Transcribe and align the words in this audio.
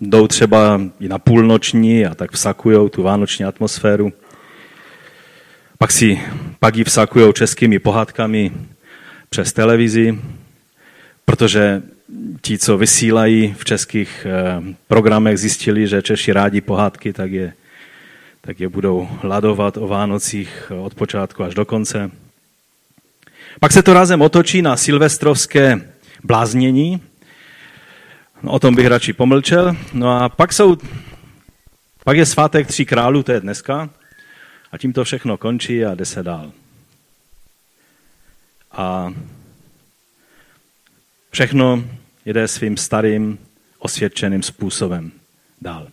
jdou 0.00 0.26
třeba 0.26 0.80
i 1.00 1.08
na 1.08 1.18
půlnoční 1.18 2.06
a 2.06 2.14
tak 2.14 2.32
vsakujou 2.32 2.88
tu 2.88 3.02
vánoční 3.02 3.44
atmosféru. 3.44 4.12
Pak, 5.78 5.92
si, 5.92 6.20
pak 6.58 6.76
ji 6.76 6.84
vsakujou 6.84 7.32
českými 7.32 7.78
pohádkami 7.78 8.52
přes 9.30 9.52
televizi, 9.52 10.18
protože 11.24 11.82
ti, 12.42 12.58
co 12.58 12.78
vysílají 12.78 13.54
v 13.58 13.64
českých 13.64 14.26
eh, 14.26 14.74
programech, 14.88 15.38
zjistili, 15.38 15.86
že 15.86 16.02
Češi 16.02 16.32
rádi 16.32 16.60
pohádky, 16.60 17.12
tak 17.12 17.32
je, 17.32 17.52
tak 18.40 18.60
je 18.60 18.68
budou 18.68 19.08
ladovat 19.22 19.76
o 19.76 19.88
Vánocích 19.88 20.72
od 20.82 20.94
počátku 20.94 21.42
až 21.42 21.54
do 21.54 21.64
konce. 21.64 22.10
Pak 23.60 23.72
se 23.72 23.82
to 23.82 23.94
razem 23.94 24.22
otočí 24.22 24.62
na 24.62 24.76
silvestrovské 24.76 25.80
bláznění. 26.24 27.00
No, 28.42 28.52
o 28.52 28.58
tom 28.58 28.74
bych 28.74 28.86
radši 28.86 29.12
pomlčel. 29.12 29.76
No 29.92 30.22
a 30.22 30.28
pak, 30.28 30.52
jsou, 30.52 30.76
pak 32.04 32.16
je 32.16 32.26
svátek 32.26 32.66
tří 32.66 32.86
králů, 32.86 33.22
to 33.22 33.32
je 33.32 33.40
dneska. 33.40 33.90
A 34.72 34.78
tím 34.78 34.92
to 34.92 35.04
všechno 35.04 35.36
končí 35.36 35.84
a 35.84 35.94
jde 35.94 36.04
se 36.04 36.22
dál. 36.22 36.52
A 38.72 39.12
všechno 41.30 41.84
jde 42.26 42.48
svým 42.48 42.76
starým 42.76 43.38
osvědčeným 43.78 44.42
způsobem 44.42 45.12
dál. 45.60 45.88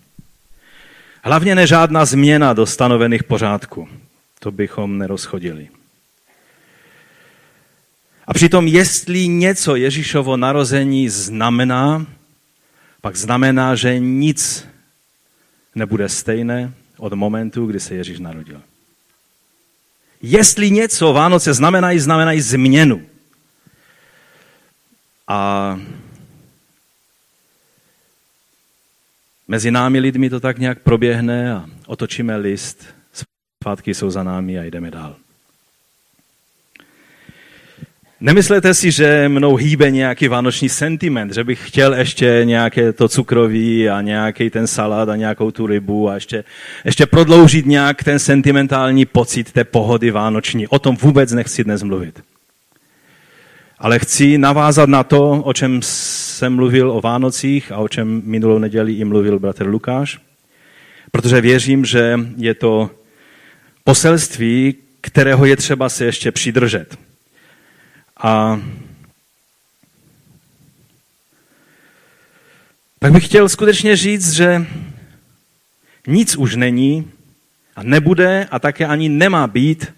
Hlavně 1.23 1.55
ne 1.55 1.67
žádná 1.67 2.05
změna 2.05 2.53
do 2.53 2.65
stanovených 2.65 3.23
pořádků. 3.23 3.89
To 4.39 4.51
bychom 4.51 4.97
nerozchodili. 4.97 5.69
A 8.27 8.33
přitom, 8.33 8.67
jestli 8.67 9.27
něco 9.27 9.75
Ježíšovo 9.75 10.37
narození 10.37 11.09
znamená, 11.09 12.05
pak 13.07 13.15
znamená, 13.15 13.75
že 13.75 13.99
nic 13.99 14.67
nebude 15.75 16.09
stejné 16.09 16.73
od 16.97 17.13
momentu, 17.13 17.65
kdy 17.65 17.79
se 17.79 17.95
Ježíš 17.95 18.19
narodil. 18.19 18.61
Jestli 20.21 20.71
něco 20.71 21.13
Vánoce 21.13 21.53
znamenají, 21.53 21.99
znamenají 21.99 22.41
změnu. 22.41 23.07
A 25.27 25.79
mezi 29.47 29.71
námi 29.71 29.99
lidmi 29.99 30.29
to 30.29 30.39
tak 30.39 30.57
nějak 30.57 30.79
proběhne 30.83 31.53
a 31.53 31.65
otočíme 31.85 32.35
list, 32.37 32.85
svátky 33.63 33.93
jsou 33.93 34.09
za 34.09 34.23
námi 34.23 34.59
a 34.59 34.63
jdeme 34.63 34.91
dál. 34.91 35.15
Nemyslete 38.19 38.73
si, 38.73 38.91
že 38.91 39.29
mnou 39.29 39.55
hýbe 39.55 39.91
nějaký 39.91 40.27
vánoční 40.27 40.69
sentiment, 40.69 41.33
že 41.33 41.43
bych 41.43 41.67
chtěl 41.67 41.93
ještě 41.93 42.41
nějaké 42.43 42.93
to 42.93 43.07
cukroví 43.07 43.89
a 43.89 44.01
nějaký 44.01 44.49
ten 44.49 44.67
salát 44.67 45.09
a 45.09 45.15
nějakou 45.15 45.51
tu 45.51 45.67
rybu 45.67 46.09
a 46.09 46.15
ještě, 46.15 46.43
ještě 46.85 47.05
prodloužit 47.05 47.65
nějak 47.65 48.03
ten 48.03 48.19
sentimentální 48.19 49.05
pocit 49.05 49.51
té 49.51 49.63
pohody 49.63 50.11
vánoční. 50.11 50.67
O 50.67 50.79
tom 50.79 50.95
vůbec 50.95 51.31
nechci 51.31 51.63
dnes 51.63 51.83
mluvit. 51.83 52.23
Ale 53.79 53.99
chci 53.99 54.37
navázat 54.37 54.89
na 54.89 55.03
to, 55.03 55.31
o 55.31 55.53
čem 55.53 55.79
jsem 55.83 56.55
mluvil 56.55 56.91
o 56.91 57.01
Vánocích 57.01 57.71
a 57.71 57.77
o 57.77 57.87
čem 57.87 58.21
minulou 58.25 58.57
neděli 58.57 58.93
i 58.93 59.05
mluvil 59.05 59.39
bratr 59.39 59.67
Lukáš, 59.67 60.19
protože 61.11 61.41
věřím, 61.41 61.85
že 61.85 62.19
je 62.37 62.53
to 62.53 62.89
poselství, 63.83 64.75
kterého 65.01 65.45
je 65.45 65.55
třeba 65.55 65.89
se 65.89 66.05
ještě 66.05 66.31
přidržet. 66.31 67.06
A 68.19 68.61
tak 72.99 73.11
bych 73.11 73.25
chtěl 73.25 73.49
skutečně 73.49 73.95
říct, 73.95 74.31
že 74.31 74.65
nic 76.07 76.35
už 76.35 76.55
není 76.55 77.11
a 77.75 77.83
nebude 77.83 78.47
a 78.51 78.59
také 78.59 78.85
ani 78.85 79.09
nemá 79.09 79.47
být 79.47 79.93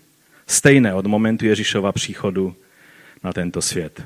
stejné 0.48 0.94
od 0.94 1.06
momentu 1.06 1.46
Ježíšova 1.46 1.92
příchodu 1.92 2.56
na 3.24 3.34
tento 3.34 3.62
svět. 3.62 4.04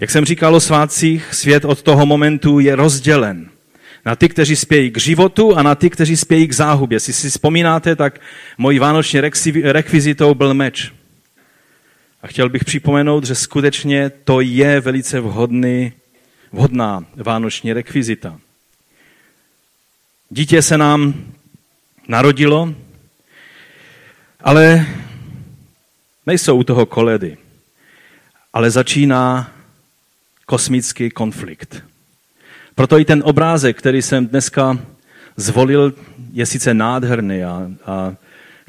Jak 0.00 0.10
jsem 0.10 0.24
říkal 0.24 0.54
o 0.54 0.60
svátcích, 0.60 1.34
svět 1.34 1.64
od 1.64 1.82
toho 1.82 2.06
momentu 2.06 2.58
je 2.60 2.76
rozdělen 2.76 3.50
na 4.04 4.16
ty, 4.16 4.28
kteří 4.28 4.56
spějí 4.56 4.90
k 4.90 4.98
životu 4.98 5.56
a 5.56 5.62
na 5.62 5.74
ty, 5.74 5.90
kteří 5.90 6.16
spějí 6.16 6.48
k 6.48 6.54
záhubě. 6.54 6.96
Jestli 6.96 7.12
si 7.12 7.30
vzpomínáte, 7.30 7.96
tak 7.96 8.20
mojí 8.58 8.78
vánoční 8.78 9.20
rekvizitou 9.62 10.34
byl 10.34 10.54
meč. 10.54 10.92
A 12.22 12.26
chtěl 12.26 12.48
bych 12.48 12.64
připomenout, 12.64 13.24
že 13.24 13.34
skutečně 13.34 14.10
to 14.10 14.40
je 14.40 14.80
velice 14.80 15.20
vhodný, 15.20 15.92
vhodná 16.52 17.04
vánoční 17.16 17.72
rekvizita. 17.72 18.40
Dítě 20.30 20.62
se 20.62 20.78
nám 20.78 21.14
narodilo, 22.08 22.74
ale 24.40 24.86
nejsou 26.26 26.56
u 26.56 26.64
toho 26.64 26.86
koledy, 26.86 27.36
ale 28.52 28.70
začíná 28.70 29.52
kosmický 30.46 31.10
konflikt. 31.10 31.84
Proto 32.74 32.98
i 32.98 33.04
ten 33.04 33.22
obrázek, 33.26 33.78
který 33.78 34.02
jsem 34.02 34.26
dneska 34.26 34.78
zvolil, 35.36 35.94
je 36.32 36.46
sice 36.46 36.74
nádherný 36.74 37.44
a, 37.44 37.70
a 37.86 38.14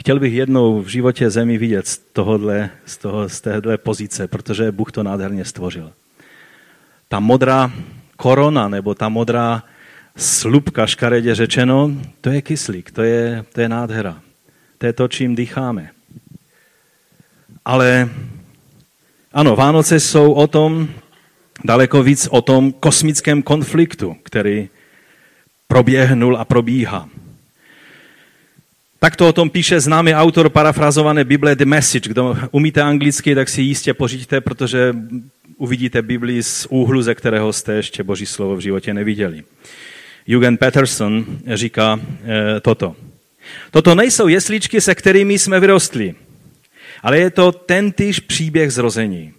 chtěl 0.01 0.19
bych 0.19 0.33
jednou 0.33 0.81
v 0.81 0.87
životě 0.87 1.29
zemi 1.29 1.57
vidět 1.57 1.87
z, 1.87 1.97
tohohle, 1.97 2.69
z, 2.85 2.97
toho, 2.97 3.29
z 3.29 3.41
téhle 3.41 3.77
pozice, 3.77 4.27
protože 4.27 4.71
Bůh 4.71 4.91
to 4.91 5.03
nádherně 5.03 5.45
stvořil. 5.45 5.91
Ta 7.07 7.19
modrá 7.19 7.71
korona 8.17 8.67
nebo 8.67 8.95
ta 8.95 9.09
modrá 9.09 9.63
slupka, 10.17 10.87
škaredě 10.87 11.35
řečeno, 11.35 11.91
to 12.21 12.29
je 12.29 12.41
kyslík, 12.41 12.91
to 12.91 13.01
je, 13.01 13.45
to 13.53 13.61
je 13.61 13.69
nádhera. 13.69 14.21
To 14.77 14.85
je 14.85 14.93
to, 14.93 15.07
čím 15.07 15.35
dýcháme. 15.35 15.89
Ale 17.65 18.09
ano, 19.33 19.55
Vánoce 19.55 19.99
jsou 19.99 20.33
o 20.33 20.47
tom, 20.47 20.87
daleko 21.63 22.03
víc 22.03 22.27
o 22.31 22.41
tom 22.41 22.71
kosmickém 22.71 23.41
konfliktu, 23.41 24.15
který 24.23 24.69
proběhnul 25.67 26.37
a 26.37 26.45
probíhá. 26.45 27.09
Tak 29.03 29.15
to 29.15 29.29
o 29.29 29.33
tom 29.33 29.49
píše 29.49 29.79
známý 29.79 30.13
autor 30.13 30.49
parafrazované 30.49 31.23
Bible 31.23 31.55
The 31.55 31.65
Message. 31.65 32.09
Kdo 32.09 32.37
umíte 32.51 32.81
anglicky, 32.81 33.35
tak 33.35 33.49
si 33.49 33.61
jistě 33.61 33.93
pořiďte, 33.93 34.41
protože 34.41 34.93
uvidíte 35.57 36.01
Bibli 36.01 36.43
z 36.43 36.67
úhlu, 36.69 37.01
ze 37.01 37.15
kterého 37.15 37.53
jste 37.53 37.73
ještě 37.73 38.03
Boží 38.03 38.25
slovo 38.25 38.55
v 38.55 38.59
životě 38.59 38.93
neviděli. 38.93 39.43
Jürgen 40.27 40.57
Peterson 40.57 41.25
říká 41.53 41.99
e, 42.23 42.59
toto. 42.59 42.95
Toto 43.71 43.95
nejsou 43.95 44.27
jesličky, 44.27 44.81
se 44.81 44.95
kterými 44.95 45.39
jsme 45.39 45.59
vyrostli, 45.59 46.15
ale 47.03 47.19
je 47.19 47.29
to 47.29 47.51
tentýž 47.51 48.19
příběh 48.19 48.73
zrození. 48.73 49.33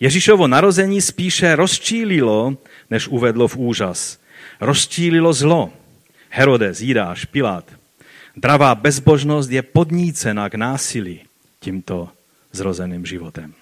Ježíšovo 0.00 0.48
narození 0.48 1.00
spíše 1.00 1.56
rozčílilo, 1.56 2.56
než 2.90 3.08
uvedlo 3.08 3.48
v 3.48 3.56
úžas. 3.56 4.18
Rozčílilo 4.60 5.32
zlo. 5.32 5.72
Herodes, 6.30 6.80
Jidáš, 6.80 7.24
Pilát– 7.24 7.64
Dravá 8.36 8.74
bezbožnost 8.74 9.50
je 9.50 9.62
podnícena 9.62 10.48
k 10.48 10.54
násilí 10.54 11.20
tímto 11.60 12.08
zrozeným 12.52 13.06
životem. 13.06 13.54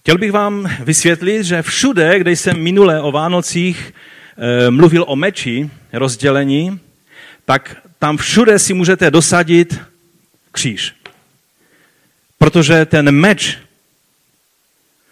Chtěl 0.00 0.18
bych 0.18 0.32
vám 0.32 0.70
vysvětlit, 0.84 1.44
že 1.44 1.62
všude, 1.62 2.18
kde 2.18 2.30
jsem 2.30 2.62
minule 2.62 3.00
o 3.00 3.12
Vánocích 3.12 3.92
e, 4.36 4.70
mluvil 4.70 5.04
o 5.08 5.16
meči, 5.16 5.70
rozdělení, 5.92 6.80
tak 7.44 7.76
tam 7.98 8.16
všude 8.16 8.58
si 8.58 8.74
můžete 8.74 9.10
dosadit 9.10 9.80
kříž. 10.52 10.94
Protože 12.38 12.84
ten 12.84 13.10
meč, 13.10 13.58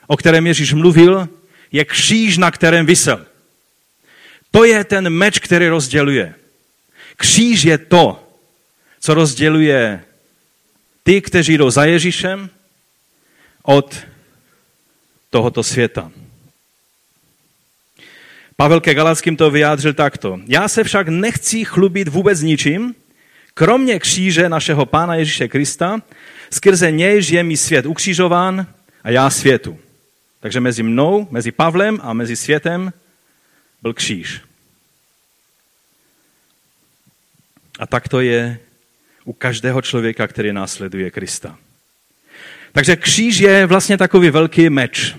o 0.06 0.16
kterém 0.16 0.46
Ježíš 0.46 0.72
mluvil, 0.72 1.28
je 1.72 1.84
kříž, 1.84 2.38
na 2.38 2.50
kterém 2.50 2.86
vysel. 2.86 3.26
To 4.50 4.64
je 4.64 4.84
ten 4.84 5.10
meč, 5.10 5.38
který 5.38 5.68
rozděluje. 5.68 6.34
Kříž 7.18 7.62
je 7.62 7.78
to, 7.78 8.28
co 9.00 9.14
rozděluje 9.14 10.04
ty, 11.02 11.20
kteří 11.20 11.58
jdou 11.58 11.70
za 11.70 11.84
Ježíšem, 11.84 12.50
od 13.62 13.96
tohoto 15.30 15.62
světa. 15.62 16.10
Pavel 18.56 18.80
ke 18.80 18.94
Galackým 18.94 19.36
to 19.36 19.50
vyjádřil 19.50 19.92
takto. 19.94 20.40
Já 20.46 20.68
se 20.68 20.84
však 20.84 21.08
nechci 21.08 21.64
chlubit 21.64 22.08
vůbec 22.08 22.40
ničím, 22.40 22.94
kromě 23.54 23.98
kříže 23.98 24.48
našeho 24.48 24.86
Pána 24.86 25.14
Ježíše 25.14 25.48
Krista, 25.48 26.02
skrze 26.50 26.90
nějž 26.90 27.28
je 27.28 27.42
mi 27.42 27.56
svět 27.56 27.86
ukřižován 27.86 28.66
a 29.04 29.10
já 29.10 29.30
světu. 29.30 29.78
Takže 30.40 30.60
mezi 30.60 30.82
mnou, 30.82 31.28
mezi 31.30 31.52
Pavlem 31.52 32.00
a 32.02 32.12
mezi 32.12 32.36
světem 32.36 32.92
byl 33.82 33.94
kříž. 33.94 34.40
A 37.78 37.86
tak 37.86 38.08
to 38.08 38.20
je 38.20 38.58
u 39.24 39.32
každého 39.32 39.82
člověka, 39.82 40.26
který 40.26 40.52
následuje 40.52 41.10
Krista. 41.10 41.58
Takže 42.72 42.96
kříž 42.96 43.38
je 43.38 43.66
vlastně 43.66 43.98
takový 43.98 44.30
velký 44.30 44.70
meč. 44.70 45.16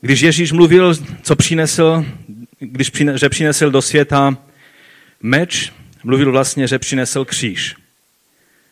Když 0.00 0.20
Ježíš 0.20 0.52
mluvil, 0.52 0.94
co 1.22 1.36
přinesl, 1.36 2.04
když 2.60 2.90
přine, 2.90 3.18
že 3.18 3.28
přinesl 3.28 3.70
do 3.70 3.82
světa 3.82 4.36
meč, 5.22 5.72
mluvil 6.04 6.32
vlastně, 6.32 6.66
že 6.66 6.78
přinesl 6.78 7.24
kříž. 7.24 7.76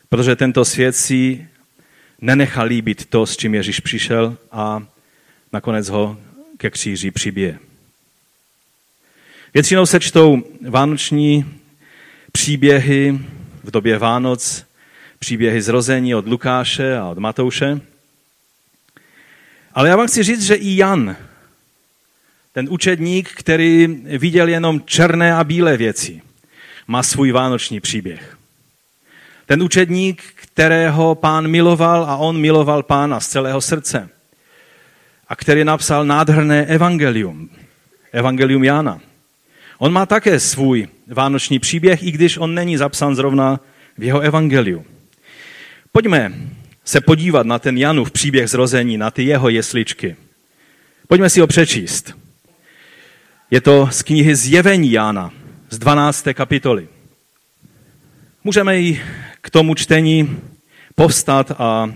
Protože 0.09 0.35
tento 0.35 0.65
svět 0.65 0.95
si 0.95 1.47
nenechal 2.21 2.65
líbit 2.65 3.05
to, 3.05 3.25
s 3.25 3.37
čím 3.37 3.55
Ježíš 3.55 3.79
přišel 3.79 4.37
a 4.51 4.83
nakonec 5.53 5.89
ho 5.89 6.19
ke 6.57 6.69
kříži 6.69 7.11
přibije. 7.11 7.59
Většinou 9.53 9.85
se 9.85 9.99
čtou 9.99 10.43
vánoční 10.69 11.45
příběhy 12.31 13.19
v 13.63 13.71
době 13.71 13.97
Vánoc, 13.97 14.65
příběhy 15.19 15.61
zrození 15.61 16.15
od 16.15 16.27
Lukáše 16.27 16.97
a 16.97 17.05
od 17.05 17.17
Matouše. 17.17 17.81
Ale 19.73 19.89
já 19.89 19.95
vám 19.95 20.07
chci 20.07 20.23
říct, 20.23 20.41
že 20.41 20.55
i 20.55 20.77
Jan, 20.77 21.15
ten 22.53 22.67
učedník, 22.69 23.31
který 23.31 23.87
viděl 24.17 24.47
jenom 24.47 24.81
černé 24.85 25.33
a 25.33 25.43
bílé 25.43 25.77
věci, 25.77 26.21
má 26.87 27.03
svůj 27.03 27.31
vánoční 27.31 27.79
příběh. 27.79 28.37
Ten 29.45 29.63
učedník, 29.63 30.23
kterého 30.35 31.15
pán 31.15 31.47
miloval 31.47 32.03
a 32.03 32.17
on 32.17 32.37
miloval 32.37 32.83
pána 32.83 33.19
z 33.19 33.27
celého 33.27 33.61
srdce. 33.61 34.09
A 35.27 35.35
který 35.35 35.63
napsal 35.63 36.05
nádherné 36.05 36.65
evangelium, 36.65 37.49
evangelium 38.11 38.63
Jana. 38.63 39.01
On 39.83 39.91
má 39.91 40.05
také 40.05 40.39
svůj 40.39 40.87
vánoční 41.07 41.59
příběh, 41.59 42.03
i 42.03 42.11
když 42.11 42.37
on 42.37 42.53
není 42.53 42.77
zapsán 42.77 43.15
zrovna 43.15 43.59
v 43.97 44.03
jeho 44.03 44.19
evangeliu. 44.19 44.85
Pojďme 45.91 46.33
se 46.85 47.01
podívat 47.01 47.45
na 47.45 47.59
ten 47.59 47.77
Janův 47.77 48.11
příběh 48.11 48.49
zrození, 48.49 48.97
na 48.97 49.11
ty 49.11 49.23
jeho 49.23 49.49
jesličky. 49.49 50.15
Pojďme 51.07 51.29
si 51.29 51.39
ho 51.39 51.47
přečíst. 51.47 52.13
Je 53.51 53.61
to 53.61 53.89
z 53.91 54.03
knihy 54.03 54.35
Zjevení 54.35 54.91
Jána, 54.91 55.31
z 55.69 55.79
12. 55.79 56.27
kapitoly. 56.33 56.87
Můžeme 58.43 58.79
i 58.79 59.01
k 59.41 59.49
tomu 59.49 59.75
čtení 59.75 60.39
povstat 60.95 61.51
a 61.57 61.93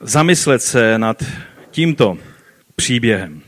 zamyslet 0.00 0.62
se 0.62 0.98
nad 0.98 1.22
tímto 1.70 2.18
příběhem. 2.76 3.45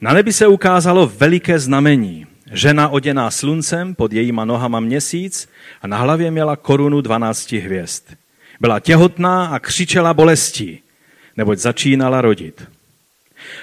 Na 0.00 0.12
nebi 0.12 0.32
se 0.32 0.46
ukázalo 0.46 1.12
veliké 1.16 1.58
znamení. 1.58 2.26
Žena 2.52 2.88
oděná 2.88 3.30
sluncem, 3.30 3.94
pod 3.94 4.12
jejíma 4.12 4.44
nohama 4.44 4.80
měsíc 4.80 5.48
a 5.82 5.86
na 5.86 5.96
hlavě 5.96 6.30
měla 6.30 6.56
korunu 6.56 7.00
dvanácti 7.00 7.58
hvězd. 7.58 8.02
Byla 8.60 8.80
těhotná 8.80 9.46
a 9.46 9.58
křičela 9.58 10.14
bolestí, 10.14 10.80
neboť 11.36 11.58
začínala 11.58 12.20
rodit. 12.20 12.68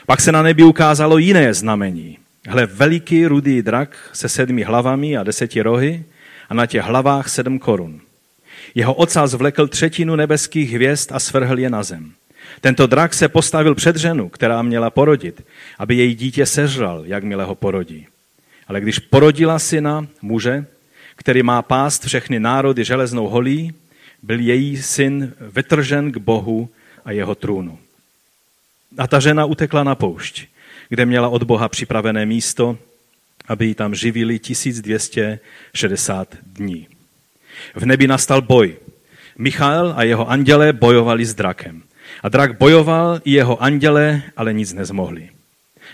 Pak 0.06 0.22
se 0.22 0.32
na 0.32 0.42
nebi 0.42 0.64
ukázalo 0.64 1.18
jiné 1.18 1.54
znamení. 1.54 2.18
Hle, 2.48 2.66
veliký 2.66 3.26
rudý 3.26 3.62
drak 3.62 4.10
se 4.14 4.30
sedmi 4.30 4.64
hlavami 4.64 5.18
a 5.18 5.24
deseti 5.24 5.62
rohy 5.62 6.04
a 6.50 6.54
na 6.54 6.66
těch 6.66 6.84
hlavách 6.84 7.30
sedm 7.30 7.60
korun. 7.60 8.02
Jeho 8.76 8.94
ocas 8.94 9.34
vlekl 9.34 9.68
třetinu 9.68 10.16
nebeských 10.16 10.72
hvězd 10.72 11.12
a 11.12 11.20
svrhl 11.20 11.60
je 11.60 11.70
na 11.70 11.84
zem. 11.84 12.12
Tento 12.62 12.88
drak 12.88 13.14
se 13.14 13.28
postavil 13.28 13.76
před 13.76 13.96
ženu, 13.96 14.30
která 14.30 14.62
měla 14.62 14.90
porodit, 14.90 15.46
aby 15.80 15.96
její 15.96 16.16
dítě 16.16 16.46
sežral, 16.46 17.04
jakmile 17.06 17.46
ho 17.46 17.56
porodí. 17.56 18.08
Ale 18.68 18.82
když 18.82 19.00
porodila 19.00 19.60
syna, 19.60 20.08
muže, 20.22 20.66
který 21.16 21.44
má 21.44 21.62
pást 21.62 22.06
všechny 22.06 22.40
národy 22.40 22.84
železnou 22.84 23.28
holí, 23.28 23.74
byl 24.24 24.40
její 24.40 24.78
syn 24.78 25.34
vytržen 25.40 26.12
k 26.12 26.18
Bohu 26.18 26.70
a 27.06 27.12
jeho 27.12 27.36
trůnu. 27.36 27.80
A 28.98 29.08
ta 29.08 29.20
žena 29.20 29.46
utekla 29.46 29.84
na 29.84 29.96
poušť, 29.96 30.46
kde 30.90 31.06
měla 31.06 31.30
od 31.30 31.44
Boha 31.44 31.70
připravené 31.70 32.26
místo, 32.26 32.78
aby 33.48 33.66
ji 33.66 33.76
tam 33.76 33.96
živili 33.96 34.40
1260 34.40 36.36
dní. 36.44 36.88
V 37.76 37.86
nebi 37.86 38.08
nastal 38.08 38.42
boj. 38.42 38.76
Michal 39.38 39.94
a 39.98 40.04
jeho 40.04 40.30
anděle 40.30 40.74
bojovali 40.74 41.26
s 41.26 41.34
drakem. 41.34 41.84
A 42.24 42.30
drak 42.30 42.58
bojoval 42.58 43.22
i 43.26 43.32
jeho 43.32 43.64
anděle, 43.64 44.22
ale 44.38 44.54
nic 44.54 44.74
nezmohli. 44.74 45.30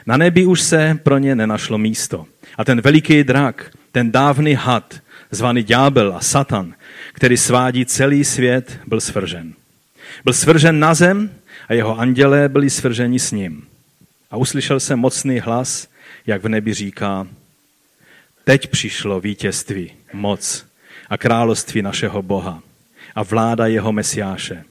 Na 0.05 0.17
nebi 0.17 0.45
už 0.45 0.61
se 0.61 0.99
pro 1.03 1.17
ně 1.17 1.35
nenašlo 1.35 1.77
místo. 1.77 2.25
A 2.57 2.65
ten 2.65 2.81
veliký 2.81 3.23
drak, 3.23 3.71
ten 3.91 4.11
dávný 4.11 4.53
had, 4.53 4.99
zvaný 5.31 5.63
ďábel 5.63 6.15
a 6.15 6.19
satan, 6.19 6.73
který 7.13 7.37
svádí 7.37 7.85
celý 7.85 8.23
svět, 8.23 8.79
byl 8.87 9.01
svržen. 9.01 9.53
Byl 10.23 10.33
svržen 10.33 10.79
na 10.79 10.93
zem 10.93 11.31
a 11.67 11.73
jeho 11.73 11.99
andělé 11.99 12.49
byli 12.49 12.69
svrženi 12.69 13.19
s 13.19 13.31
ním. 13.31 13.67
A 14.31 14.37
uslyšel 14.37 14.79
jsem 14.79 14.99
mocný 14.99 15.39
hlas, 15.39 15.87
jak 16.27 16.43
v 16.43 16.47
nebi 16.47 16.73
říká, 16.73 17.27
teď 18.43 18.67
přišlo 18.67 19.21
vítězství, 19.21 19.91
moc 20.13 20.65
a 21.09 21.17
království 21.17 21.81
našeho 21.81 22.21
Boha 22.21 22.63
a 23.15 23.23
vláda 23.23 23.67
jeho 23.67 23.91
mesiáše. 23.91 24.63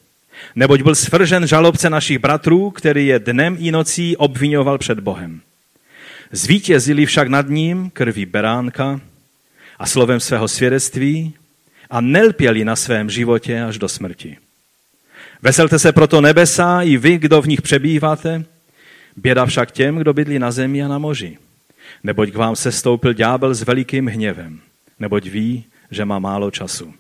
Neboť 0.55 0.82
byl 0.82 0.94
svržen 0.94 1.46
žalobce 1.46 1.90
našich 1.90 2.19
bratrů, 2.19 2.70
který 2.70 3.06
je 3.06 3.19
dnem 3.19 3.56
i 3.58 3.70
nocí 3.73 4.17
obvinoval 4.17 4.79
před 4.79 5.00
Bohem. 5.00 5.40
Zvítězili 6.32 7.06
však 7.06 7.29
nad 7.29 7.49
ním 7.49 7.90
krví 7.90 8.26
beránka 8.26 9.00
a 9.79 9.87
slovem 9.87 10.20
svého 10.20 10.49
svědectví 10.49 11.35
a 11.90 12.00
nelpěli 12.00 12.64
na 12.64 12.76
svém 12.76 13.11
životě 13.11 13.62
až 13.62 13.79
do 13.79 13.88
smrti. 13.88 14.37
Veselte 15.43 15.79
se 15.79 15.93
proto 15.93 16.20
nebesa 16.20 16.82
i 16.82 16.96
vy, 16.96 17.19
kdo 17.19 17.43
v 17.43 17.49
nich 17.49 17.62
přebýváte, 17.62 18.44
běda 19.17 19.46
však 19.46 19.70
těm, 19.70 19.96
kdo 19.96 20.12
bydlí 20.12 20.38
na 20.38 20.50
zemi 20.50 20.82
a 20.82 20.88
na 20.88 20.99
moři. 20.99 21.38
Neboť 22.05 22.31
k 22.31 22.37
vám 22.37 22.56
se 22.56 22.73
stoupil 22.73 23.12
ďábel 23.12 23.55
s 23.55 23.62
velikým 23.62 24.06
hněvem, 24.06 24.61
neboť 24.99 25.26
ví, 25.26 25.64
že 25.90 26.05
má 26.05 26.19
málo 26.19 26.50
času. 26.50 26.94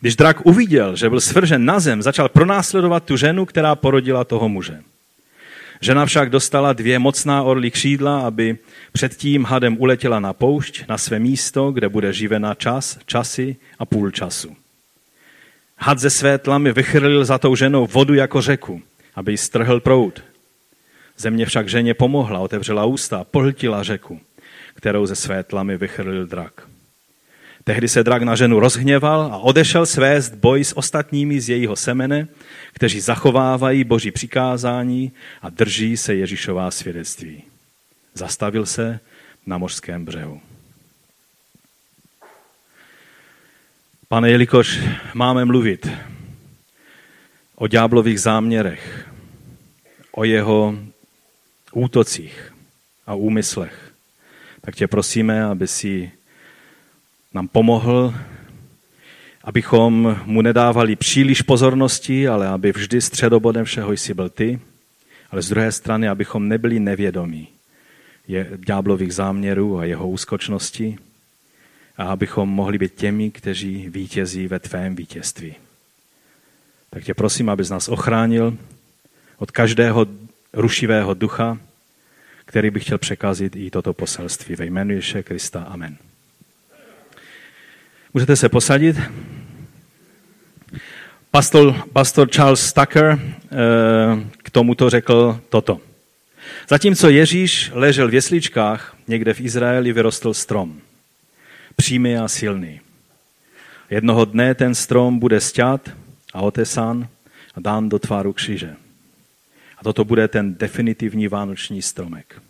Když 0.00 0.16
drak 0.16 0.46
uviděl, 0.46 0.96
že 0.96 1.08
byl 1.08 1.20
svržen 1.20 1.64
na 1.64 1.80
zem, 1.80 2.02
začal 2.02 2.28
pronásledovat 2.28 3.04
tu 3.04 3.16
ženu, 3.16 3.46
která 3.46 3.74
porodila 3.74 4.24
toho 4.24 4.48
muže. 4.48 4.80
Žena 5.80 6.06
však 6.06 6.30
dostala 6.30 6.72
dvě 6.72 6.98
mocná 6.98 7.42
orlí 7.42 7.70
křídla, 7.70 8.20
aby 8.20 8.58
před 8.92 9.16
tím 9.16 9.44
hadem 9.44 9.76
uletěla 9.80 10.20
na 10.20 10.32
poušť, 10.32 10.88
na 10.88 10.98
své 10.98 11.18
místo, 11.18 11.70
kde 11.70 11.88
bude 11.88 12.12
živena 12.12 12.54
čas, 12.54 12.98
časy 13.06 13.56
a 13.78 13.84
půl 13.84 14.10
času. 14.10 14.56
Had 15.78 15.98
ze 15.98 16.10
své 16.10 16.38
tlamy 16.38 16.72
vychrlil 16.72 17.24
za 17.24 17.38
tou 17.38 17.56
ženou 17.56 17.86
vodu 17.86 18.14
jako 18.14 18.42
řeku, 18.42 18.82
aby 19.14 19.32
ji 19.32 19.38
strhl 19.38 19.80
proud. 19.80 20.22
Země 21.18 21.46
však 21.46 21.68
ženě 21.68 21.94
pomohla, 21.94 22.38
otevřela 22.38 22.84
ústa 22.84 23.24
pohltila 23.24 23.82
řeku, 23.82 24.20
kterou 24.74 25.06
ze 25.06 25.16
své 25.16 25.42
tlamy 25.42 25.76
vychrlil 25.76 26.26
drak. 26.26 26.68
Tehdy 27.68 27.88
se 27.88 28.04
drak 28.04 28.22
na 28.22 28.36
ženu 28.36 28.60
rozhněval 28.60 29.22
a 29.22 29.38
odešel 29.38 29.86
svést 29.86 30.34
boj 30.34 30.64
s 30.64 30.76
ostatními 30.76 31.40
z 31.40 31.48
jejího 31.48 31.76
semene, 31.76 32.28
kteří 32.72 33.00
zachovávají 33.00 33.84
boží 33.84 34.10
přikázání 34.10 35.12
a 35.42 35.50
drží 35.50 35.96
se 35.96 36.14
Ježíšová 36.14 36.70
svědectví. 36.70 37.42
Zastavil 38.14 38.66
se 38.66 39.00
na 39.46 39.58
mořském 39.58 40.04
břehu. 40.04 40.40
Pane, 44.08 44.30
jelikož 44.30 44.80
máme 45.14 45.44
mluvit 45.44 45.88
o 47.54 47.66
ďáblových 47.66 48.20
záměrech, 48.20 49.08
o 50.12 50.24
jeho 50.24 50.78
útocích 51.72 52.54
a 53.06 53.14
úmyslech, 53.14 53.92
tak 54.60 54.74
tě 54.74 54.88
prosíme, 54.88 55.44
aby 55.44 55.68
si 55.68 56.10
nám 57.36 57.48
pomohl, 57.48 58.14
abychom 59.44 60.20
mu 60.24 60.42
nedávali 60.42 60.96
příliš 60.96 61.42
pozornosti, 61.42 62.28
ale 62.28 62.48
aby 62.48 62.72
vždy 62.72 63.00
středobodem 63.00 63.64
všeho 63.64 63.92
jsi 63.92 64.14
byl 64.14 64.28
ty, 64.28 64.60
ale 65.30 65.42
z 65.42 65.48
druhé 65.48 65.72
strany, 65.72 66.08
abychom 66.08 66.48
nebyli 66.48 66.80
nevědomí 66.80 67.48
je 68.28 68.50
ďáblových 68.56 69.14
záměrů 69.14 69.78
a 69.78 69.84
jeho 69.84 70.08
úskočnosti 70.08 70.98
a 71.96 72.04
abychom 72.04 72.48
mohli 72.48 72.78
být 72.78 72.94
těmi, 72.94 73.30
kteří 73.30 73.88
vítězí 73.88 74.48
ve 74.48 74.58
tvém 74.58 74.96
vítězství. 74.96 75.54
Tak 76.90 77.04
tě 77.04 77.14
prosím, 77.14 77.48
abys 77.48 77.70
nás 77.70 77.88
ochránil 77.88 78.56
od 79.38 79.50
každého 79.50 80.06
rušivého 80.52 81.14
ducha, 81.14 81.58
který 82.44 82.70
by 82.70 82.80
chtěl 82.80 82.98
překazit 82.98 83.56
i 83.56 83.70
toto 83.70 83.92
poselství. 83.92 84.56
Ve 84.56 84.66
jménu 84.66 84.90
Ježíše 84.90 85.22
Krista. 85.22 85.62
Amen. 85.62 85.96
Můžete 88.16 88.36
se 88.36 88.48
posadit. 88.48 88.96
Pastor, 91.30 91.74
pastor 91.92 92.28
Charles 92.30 92.72
Tucker 92.72 93.04
eh, 93.12 93.48
k 94.38 94.50
tomuto 94.50 94.90
řekl 94.90 95.40
toto. 95.48 95.80
Zatímco 96.68 97.08
Ježíš 97.08 97.70
ležel 97.74 98.08
v 98.08 98.14
jesličkách, 98.14 98.96
někde 99.08 99.34
v 99.34 99.40
Izraeli 99.40 99.92
vyrostl 99.92 100.34
strom. 100.34 100.80
Přímý 101.76 102.16
a 102.16 102.28
silný. 102.28 102.80
Jednoho 103.90 104.24
dne 104.24 104.54
ten 104.54 104.74
strom 104.74 105.18
bude 105.18 105.40
sťat 105.40 105.90
a 106.34 106.40
otesán 106.40 107.08
a 107.54 107.60
dán 107.60 107.88
do 107.88 107.98
tváru 107.98 108.32
kříže. 108.32 108.76
A 109.78 109.84
toto 109.84 110.04
bude 110.04 110.28
ten 110.28 110.54
definitivní 110.54 111.28
vánoční 111.28 111.82
stromek, 111.82 112.42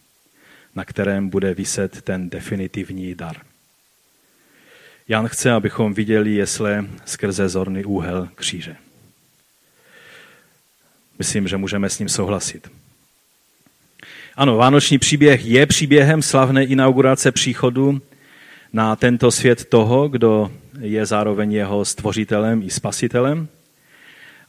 na 0.74 0.84
kterém 0.84 1.28
bude 1.28 1.54
vyset 1.54 2.02
ten 2.02 2.30
definitivní 2.30 3.14
dar. 3.14 3.45
Jan 5.08 5.28
chce, 5.28 5.52
abychom 5.52 5.94
viděli 5.94 6.34
jesle 6.34 6.86
skrze 7.04 7.48
zorný 7.48 7.84
úhel 7.84 8.28
kříže. 8.34 8.76
Myslím, 11.18 11.48
že 11.48 11.56
můžeme 11.56 11.90
s 11.90 11.98
ním 11.98 12.08
souhlasit. 12.08 12.70
Ano, 14.36 14.56
vánoční 14.56 14.98
příběh 14.98 15.44
je 15.44 15.66
příběhem 15.66 16.22
slavné 16.22 16.64
inaugurace 16.64 17.32
příchodu 17.32 18.02
na 18.72 18.96
tento 18.96 19.30
svět 19.30 19.64
toho, 19.64 20.08
kdo 20.08 20.52
je 20.80 21.06
zároveň 21.06 21.52
jeho 21.52 21.84
stvořitelem 21.84 22.62
i 22.62 22.70
spasitelem, 22.70 23.48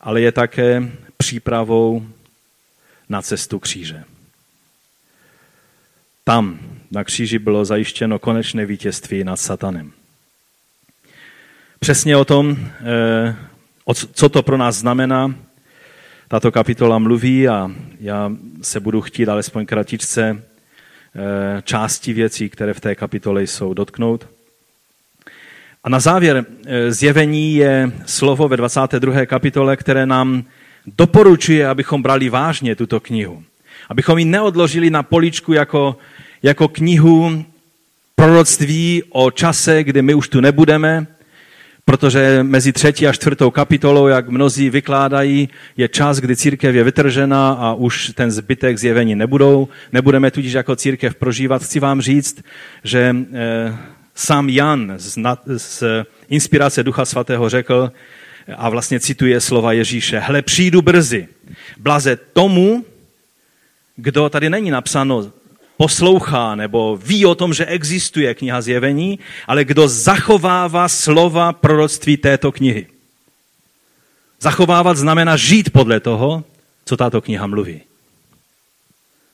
ale 0.02 0.22
je 0.22 0.32
také 0.32 0.92
přípravou 1.18 2.08
na 3.10 3.22
cestu 3.22 3.60
kříže. 3.60 4.04
Tam 6.24 6.60
na 6.92 7.04
kříži 7.04 7.40
bylo 7.40 7.66
zajištěno 7.66 8.20
konečné 8.20 8.66
vítězství 8.66 9.24
nad 9.24 9.38
satanem. 9.38 9.97
Přesně 11.80 12.18
o 12.18 12.26
tom, 12.26 12.58
eh, 12.82 13.36
co 14.14 14.30
to 14.30 14.44
pro 14.44 14.58
nás 14.58 14.76
znamená, 14.76 15.36
tato 16.28 16.52
kapitola 16.52 17.00
mluví 17.00 17.48
a 17.48 17.72
já 18.00 18.32
se 18.62 18.80
budu 18.80 19.02
chtít 19.02 19.30
alespoň 19.30 19.66
kratičce 19.66 20.44
eh, 21.16 21.62
části 21.62 22.14
věcí, 22.14 22.50
které 22.50 22.74
v 22.74 22.80
té 22.80 22.96
kapitole 22.96 23.44
jsou, 23.44 23.74
dotknout. 23.74 24.28
A 25.84 25.90
na 25.90 26.00
závěr 26.00 26.46
eh, 26.66 26.92
zjevení 26.92 27.56
je 27.56 27.92
slovo 28.06 28.48
ve 28.48 28.58
22. 28.58 29.26
kapitole, 29.26 29.78
které 29.78 30.06
nám 30.06 30.44
doporučuje, 30.86 31.68
abychom 31.68 32.02
brali 32.02 32.30
vážně 32.30 32.76
tuto 32.76 33.00
knihu. 33.00 33.44
Abychom 33.90 34.18
ji 34.18 34.26
neodložili 34.26 34.90
na 34.90 35.04
poličku 35.04 35.54
jako, 35.54 35.98
jako 36.44 36.68
knihu 36.68 37.46
proroctví 38.16 39.04
o 39.10 39.32
čase, 39.32 39.84
kdy 39.84 40.02
my 40.02 40.14
už 40.14 40.30
tu 40.30 40.42
nebudeme, 40.42 41.08
protože 41.88 42.44
mezi 42.44 42.74
třetí 42.74 43.08
a 43.08 43.14
čtvrtou 43.14 43.52
kapitolou, 43.52 44.08
jak 44.08 44.30
mnozí 44.30 44.70
vykládají, 44.70 45.50
je 45.78 45.88
čas, 45.88 46.18
kdy 46.18 46.36
církev 46.36 46.76
je 46.76 46.84
vytržena 46.84 47.52
a 47.52 47.74
už 47.74 48.12
ten 48.16 48.32
zbytek 48.32 48.78
zjevení 48.78 49.16
nebudou. 49.16 49.68
Nebudeme 49.92 50.32
tudíž 50.32 50.54
jako 50.54 50.76
církev 50.76 51.16
prožívat. 51.16 51.64
Chci 51.64 51.80
vám 51.80 52.02
říct, 52.02 52.44
že 52.84 53.16
eh, 53.34 53.78
sám 54.16 54.50
Jan 54.50 54.94
z, 54.98 55.18
z 55.58 55.84
inspirace 56.30 56.84
Ducha 56.84 57.06
Svatého 57.06 57.50
řekl, 57.50 57.92
a 58.58 58.70
vlastně 58.70 59.00
cituje 59.00 59.42
slova 59.42 59.74
Ježíše, 59.74 60.20
hle, 60.20 60.42
přijdu 60.42 60.82
brzy. 60.82 61.28
Blaze 61.78 62.16
tomu, 62.34 62.86
kdo 63.96 64.30
tady 64.30 64.50
není 64.50 64.72
napsáno 64.72 65.32
poslouchá 65.78 66.56
nebo 66.56 66.98
ví 66.98 67.26
o 67.26 67.36
tom, 67.36 67.54
že 67.54 67.66
existuje 67.66 68.34
kniha 68.34 68.62
zjevení, 68.62 69.20
ale 69.48 69.66
kdo 69.66 69.88
zachovává 69.88 70.90
slova 70.90 71.54
proroctví 71.54 72.18
této 72.18 72.52
knihy. 72.52 72.88
Zachovávat 74.40 74.98
znamená 74.98 75.38
žít 75.38 75.70
podle 75.70 76.00
toho, 76.00 76.44
co 76.86 76.98
tato 76.98 77.22
kniha 77.22 77.48
mluví. 77.48 77.82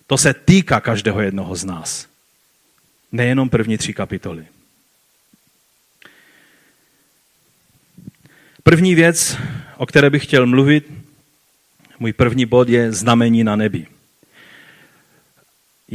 To 0.07 0.17
se 0.17 0.33
týká 0.33 0.79
každého 0.79 1.21
jednoho 1.21 1.55
z 1.55 1.65
nás. 1.65 2.07
Nejenom 3.11 3.49
první 3.49 3.77
tři 3.77 3.93
kapitoly. 3.93 4.45
První 8.63 8.95
věc, 8.95 9.37
o 9.77 9.85
které 9.85 10.09
bych 10.09 10.23
chtěl 10.23 10.45
mluvit, 10.45 10.91
můj 11.99 12.13
první 12.13 12.45
bod 12.45 12.69
je 12.69 12.91
znamení 12.91 13.43
na 13.43 13.55
nebi. 13.55 13.92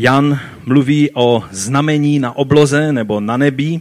Jan 0.01 0.41
mluví 0.67 1.11
o 1.15 1.45
znamení 1.51 2.19
na 2.19 2.37
obloze 2.37 2.93
nebo 2.93 3.21
na 3.21 3.37
nebi, 3.37 3.81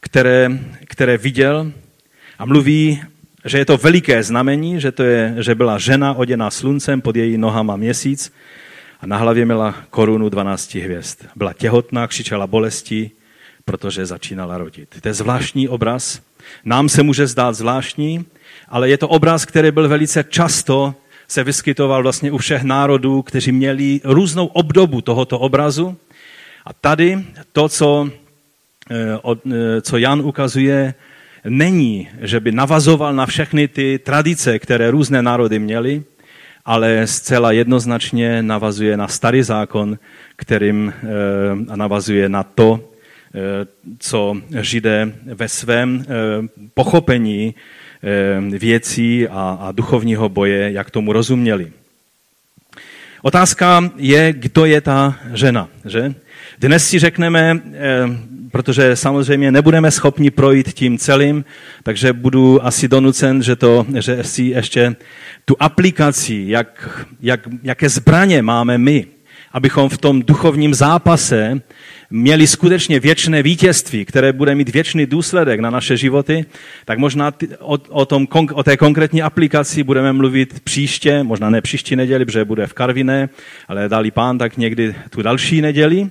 které, 0.00 0.50
které 0.86 1.18
viděl 1.18 1.72
a 2.38 2.46
mluví, 2.46 3.02
že 3.44 3.58
je 3.58 3.64
to 3.64 3.76
veliké 3.76 4.22
znamení, 4.22 4.80
že, 4.80 4.92
to 4.92 5.02
je, 5.02 5.34
že 5.38 5.54
byla 5.54 5.78
žena 5.78 6.14
oděná 6.14 6.50
sluncem, 6.50 7.00
pod 7.00 7.16
její 7.16 7.38
nohama 7.38 7.76
měsíc 7.76 8.32
a 9.00 9.06
na 9.06 9.16
hlavě 9.16 9.44
měla 9.44 9.74
korunu 9.90 10.28
12 10.28 10.74
hvězd. 10.74 11.18
Byla 11.36 11.52
těhotná, 11.52 12.06
křičela 12.06 12.46
bolesti, 12.46 13.10
protože 13.64 14.06
začínala 14.06 14.58
rodit. 14.58 14.96
To 15.00 15.08
je 15.08 15.14
zvláštní 15.14 15.68
obraz. 15.68 16.20
Nám 16.64 16.88
se 16.88 17.02
může 17.02 17.26
zdát 17.26 17.52
zvláštní, 17.52 18.24
ale 18.68 18.88
je 18.88 18.98
to 18.98 19.08
obraz, 19.08 19.44
který 19.44 19.70
byl 19.70 19.88
velice 19.88 20.24
často 20.24 20.94
se 21.32 21.44
vyskytoval 21.44 22.02
vlastně 22.02 22.32
u 22.32 22.38
všech 22.38 22.62
národů, 22.62 23.22
kteří 23.22 23.52
měli 23.52 24.00
různou 24.04 24.46
obdobu 24.46 25.00
tohoto 25.00 25.38
obrazu. 25.38 25.96
A 26.66 26.72
tady 26.72 27.24
to, 27.52 27.68
co, 27.68 28.10
eh, 28.90 29.18
eh, 29.52 29.80
co 29.80 29.98
Jan 29.98 30.20
ukazuje, 30.20 30.94
není, 31.48 32.08
že 32.20 32.40
by 32.40 32.52
navazoval 32.52 33.14
na 33.14 33.26
všechny 33.26 33.68
ty 33.68 33.98
tradice, 33.98 34.58
které 34.58 34.90
různé 34.90 35.22
národy 35.22 35.58
měly, 35.58 36.02
ale 36.64 37.06
zcela 37.06 37.52
jednoznačně 37.52 38.42
navazuje 38.42 38.96
na 38.96 39.08
starý 39.08 39.42
zákon, 39.42 39.98
kterým 40.36 40.92
eh, 40.92 41.76
navazuje 41.76 42.28
na 42.28 42.42
to, 42.42 42.88
co 43.98 44.36
Židé 44.60 45.12
ve 45.24 45.48
svém 45.48 46.04
pochopení 46.74 47.54
věcí 48.50 49.28
a, 49.28 49.58
a 49.60 49.72
duchovního 49.72 50.28
boje, 50.28 50.72
jak 50.72 50.90
tomu 50.90 51.12
rozuměli. 51.12 51.72
Otázka 53.22 53.90
je, 53.96 54.32
kdo 54.32 54.64
je 54.64 54.80
ta 54.80 55.16
žena, 55.34 55.68
že? 55.84 56.14
Dnes 56.58 56.88
si 56.88 56.98
řekneme, 56.98 57.60
protože 58.50 58.96
samozřejmě 58.96 59.52
nebudeme 59.52 59.90
schopni 59.90 60.30
projít 60.30 60.72
tím 60.72 60.98
celým, 60.98 61.44
takže 61.82 62.12
budu 62.12 62.66
asi 62.66 62.88
donucen, 62.88 63.42
že, 63.42 63.56
to, 63.56 63.86
že 63.98 64.24
si 64.24 64.42
ještě 64.42 64.96
tu 65.44 65.56
aplikaci, 65.60 66.44
jak, 66.46 66.98
jak, 67.20 67.48
jaké 67.62 67.88
zbraně 67.88 68.42
máme 68.42 68.78
my, 68.78 69.06
abychom 69.52 69.88
v 69.88 69.98
tom 69.98 70.22
duchovním 70.22 70.74
zápase 70.74 71.60
měli 72.12 72.46
skutečně 72.46 73.00
věčné 73.00 73.42
vítězství, 73.42 74.04
které 74.04 74.32
bude 74.32 74.54
mít 74.54 74.68
věčný 74.68 75.06
důsledek 75.06 75.60
na 75.60 75.70
naše 75.70 75.96
životy, 75.96 76.44
tak 76.84 76.98
možná 76.98 77.32
o, 77.60 77.78
o, 77.88 78.06
tom, 78.06 78.26
o 78.52 78.62
té 78.62 78.76
konkrétní 78.76 79.22
aplikaci 79.22 79.82
budeme 79.82 80.12
mluvit 80.12 80.60
příště, 80.60 81.22
možná 81.22 81.50
ne 81.50 81.60
příští 81.60 81.96
neděli, 81.96 82.24
protože 82.24 82.44
bude 82.44 82.66
v 82.66 82.72
Karviné, 82.72 83.28
ale 83.68 83.88
dali 83.88 84.10
pán 84.10 84.38
tak 84.38 84.56
někdy 84.56 84.94
tu 85.10 85.22
další 85.22 85.60
neděli. 85.60 86.08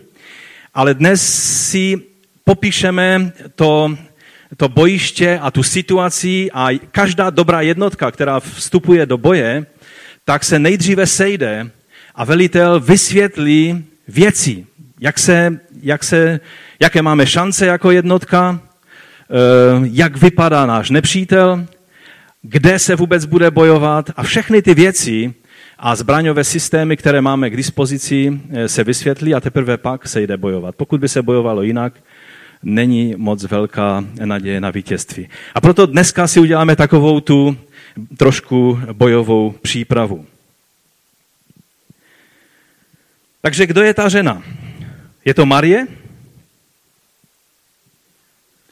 Ale 0.74 0.93
dnes 0.93 1.22
si 1.70 2.01
popíšeme 2.43 3.31
to, 3.55 3.98
to 4.58 4.70
bojiště 4.70 5.39
a 5.41 5.51
tu 5.51 5.63
situaci 5.63 6.50
a 6.53 6.67
každá 6.91 7.29
dobrá 7.29 7.62
jednotka, 7.62 8.12
která 8.12 8.39
vstupuje 8.39 9.05
do 9.05 9.17
boje, 9.17 9.65
tak 10.25 10.43
se 10.43 10.60
nejdříve 10.60 11.08
sejde 11.08 11.70
a 12.15 12.25
velitel 12.25 12.79
vysvětlí 12.79 13.86
věci, 14.08 14.65
jak 15.01 15.20
se, 15.20 15.60
jak 15.81 16.03
se, 16.03 16.39
jaké 16.79 17.01
máme 17.01 17.27
šance 17.27 17.65
jako 17.65 17.91
jednotka, 17.91 18.59
eh, 18.59 19.35
jak 19.83 20.17
vypadá 20.17 20.65
náš 20.65 20.89
nepřítel, 20.89 21.65
kde 22.41 22.79
se 22.79 22.95
vůbec 22.95 23.25
bude 23.25 23.51
bojovat 23.51 24.09
a 24.15 24.23
všechny 24.23 24.61
ty 24.61 24.73
věci 24.73 25.33
a 25.79 25.95
zbraňové 25.95 26.43
systémy, 26.43 26.97
které 26.97 27.21
máme 27.21 27.50
k 27.50 27.57
dispozici, 27.57 28.41
eh, 28.51 28.67
se 28.67 28.83
vysvětlí 28.83 29.35
a 29.35 29.39
teprve 29.39 29.77
pak 29.77 30.07
se 30.07 30.21
jde 30.21 30.38
bojovat. 30.38 30.75
Pokud 30.75 31.00
by 31.00 31.09
se 31.09 31.21
bojovalo 31.21 31.61
jinak, 31.61 31.93
není 32.63 33.13
moc 33.17 33.43
velká 33.43 34.05
naděje 34.25 34.61
na 34.61 34.69
vítězství. 34.69 35.29
A 35.55 35.61
proto 35.61 35.85
dneska 35.85 36.27
si 36.27 36.39
uděláme 36.39 36.75
takovou 36.75 37.19
tu 37.19 37.57
trošku 38.17 38.79
bojovou 38.93 39.55
přípravu. 39.61 40.25
Takže 43.41 43.67
kdo 43.67 43.81
je 43.81 43.93
ta 43.93 44.09
žena? 44.09 44.43
Je 45.25 45.34
to 45.34 45.46
Marie? 45.46 45.88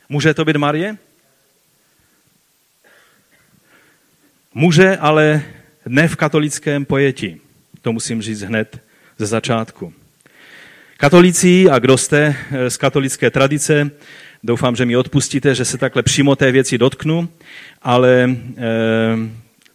Může 0.09 0.33
to 0.33 0.45
být 0.45 0.55
Marie? 0.55 0.97
Může, 4.53 4.97
ale 4.97 5.43
ne 5.85 6.07
v 6.07 6.15
katolickém 6.15 6.85
pojetí. 6.85 7.41
To 7.81 7.93
musím 7.93 8.21
říct 8.21 8.41
hned 8.41 8.81
ze 9.17 9.25
začátku. 9.25 9.93
Katolíci 10.97 11.69
a 11.69 11.79
kdo 11.79 11.97
jste 11.97 12.35
z 12.67 12.77
katolické 12.77 13.31
tradice, 13.31 13.91
doufám, 14.43 14.75
že 14.75 14.85
mi 14.85 14.97
odpustíte, 14.97 15.55
že 15.55 15.65
se 15.65 15.77
takhle 15.77 16.03
přímo 16.03 16.35
té 16.35 16.51
věci 16.51 16.77
dotknu, 16.77 17.29
ale 17.81 18.29
eh, 18.57 18.63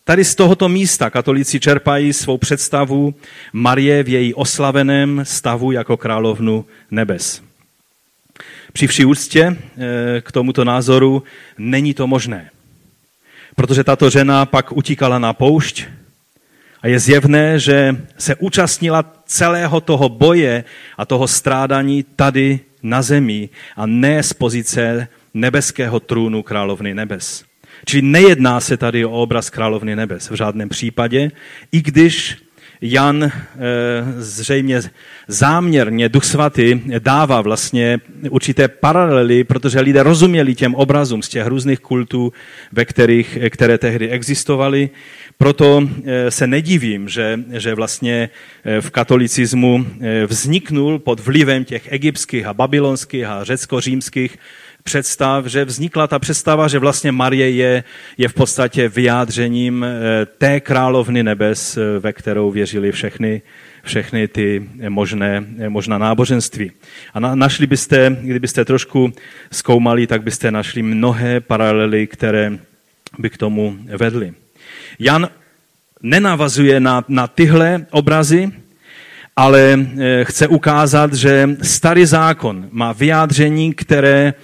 Tady 0.06 0.25
z 0.25 0.34
tohoto 0.34 0.68
místa 0.68 1.11
katolíci 1.11 1.61
čerpají 1.61 2.12
svou 2.12 2.38
představu 2.38 3.14
Marie 3.52 4.02
v 4.02 4.08
její 4.08 4.34
oslaveném 4.34 5.20
stavu 5.23 5.73
jako 5.73 5.96
královnu 5.96 6.64
nebes. 6.90 7.42
Při 8.73 8.87
vší 8.87 9.04
úctě 9.04 9.56
eh, 9.56 10.20
k 10.20 10.32
tomuto 10.32 10.64
názoru 10.64 11.23
není 11.58 11.94
to 11.94 12.06
možné. 12.06 12.50
Protože 13.56 13.84
tato 13.84 14.11
žena 14.11 14.46
pak 14.46 14.73
utíkala 14.73 15.18
na 15.18 15.32
poušť 15.32 15.84
A 16.82 16.87
je 16.87 16.99
zjevné, 16.99 17.58
že 17.58 17.96
se 18.18 18.34
účastnila 18.34 19.04
celého 19.26 19.80
toho 19.80 20.08
boje 20.08 20.64
a 20.99 21.06
toho 21.06 21.28
strádání 21.28 22.02
tady 22.02 22.61
na 22.82 23.02
zemi 23.02 23.49
a 23.76 23.87
ne 23.87 24.23
z 24.23 24.32
pozice 24.32 25.08
nebeského 25.34 26.00
trůnu 26.00 26.42
královny 26.42 26.94
nebes. 26.94 27.44
Čili 27.84 28.02
nejedná 28.02 28.60
se 28.60 28.76
tady 28.76 29.04
o 29.04 29.10
obraz 29.10 29.50
královny 29.50 29.96
nebes 29.96 30.30
v 30.30 30.34
žádném 30.34 30.68
případě, 30.68 31.30
i 31.72 31.82
když 31.82 32.36
Jan 32.80 33.24
e, 33.24 33.30
zřejmě 34.18 34.80
záměrně, 35.28 36.08
Duch 36.08 36.24
Svatý, 36.24 36.80
dává 36.98 37.40
vlastně 37.40 38.00
určité 38.30 38.68
paralely, 38.68 39.44
protože 39.44 39.80
lidé 39.80 40.02
rozuměli 40.02 40.54
těm 40.54 40.74
obrazům 40.74 41.22
z 41.22 41.28
těch 41.28 41.46
různých 41.46 41.80
kultů, 41.80 42.32
ve 42.72 42.84
kterých, 42.84 43.38
které 43.50 43.78
tehdy 43.78 44.10
existovaly. 44.10 44.90
Proto 45.38 45.88
e, 46.04 46.30
se 46.30 46.46
nedivím, 46.46 47.08
že, 47.08 47.40
že 47.52 47.74
vlastně 47.74 48.30
e, 48.64 48.80
v 48.80 48.90
katolicismu 48.90 49.86
vzniknul 50.26 50.98
pod 50.98 51.20
vlivem 51.20 51.64
těch 51.64 51.92
egyptských 51.92 52.46
a 52.46 52.54
babylonských 52.54 53.24
a 53.24 53.44
řecko-římských 53.44 54.38
představ, 54.84 55.46
že 55.46 55.64
vznikla 55.64 56.06
ta 56.06 56.18
představa, 56.18 56.68
že 56.68 56.78
vlastně 56.78 57.12
Marie 57.12 57.50
je, 57.50 57.84
je 58.18 58.28
v 58.28 58.34
podstatě 58.34 58.88
vyjádřením 58.88 59.84
eh, 59.84 60.26
té 60.26 60.60
královny 60.60 61.22
nebes, 61.22 61.76
eh, 61.76 61.98
ve 61.98 62.12
kterou 62.12 62.50
věřili 62.50 62.92
všechny, 62.92 63.42
všechny 63.82 64.28
ty 64.28 64.68
možné, 64.88 65.44
možná 65.68 65.98
náboženství. 65.98 66.72
A 67.14 67.20
na, 67.20 67.34
našli 67.34 67.66
byste, 67.66 68.16
kdybyste 68.20 68.64
trošku 68.64 69.12
zkoumali, 69.52 70.06
tak 70.06 70.22
byste 70.22 70.50
našli 70.50 70.82
mnohé 70.82 71.40
paralely, 71.40 72.06
které 72.06 72.58
by 73.18 73.30
k 73.30 73.38
tomu 73.38 73.78
vedly. 73.96 74.32
Jan 74.98 75.28
nenavazuje 76.02 76.80
na, 76.80 77.04
na 77.08 77.26
tyhle 77.26 77.86
obrazy, 77.90 78.52
ale 79.36 79.78
eh, 79.78 80.24
chce 80.24 80.48
ukázat, 80.48 81.14
že 81.14 81.48
starý 81.62 82.06
zákon 82.06 82.68
má 82.70 82.92
vyjádření, 82.92 83.74
které, 83.74 84.34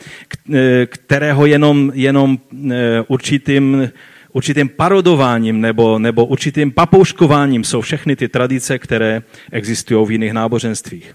eh, 0.54 0.86
kterého 0.86 1.46
jenom, 1.46 1.90
jenom 1.94 2.38
eh, 2.70 3.02
určitým, 3.08 3.90
určitým 4.32 4.68
parodováním 4.68 5.60
nebo, 5.60 5.98
nebo 5.98 6.26
určitým 6.26 6.72
papouškováním 6.72 7.64
jsou 7.64 7.80
všechny 7.80 8.16
ty 8.16 8.28
tradice, 8.28 8.78
které 8.78 9.22
existují 9.52 10.06
v 10.06 10.10
jiných 10.10 10.32
náboženstvích. 10.32 11.14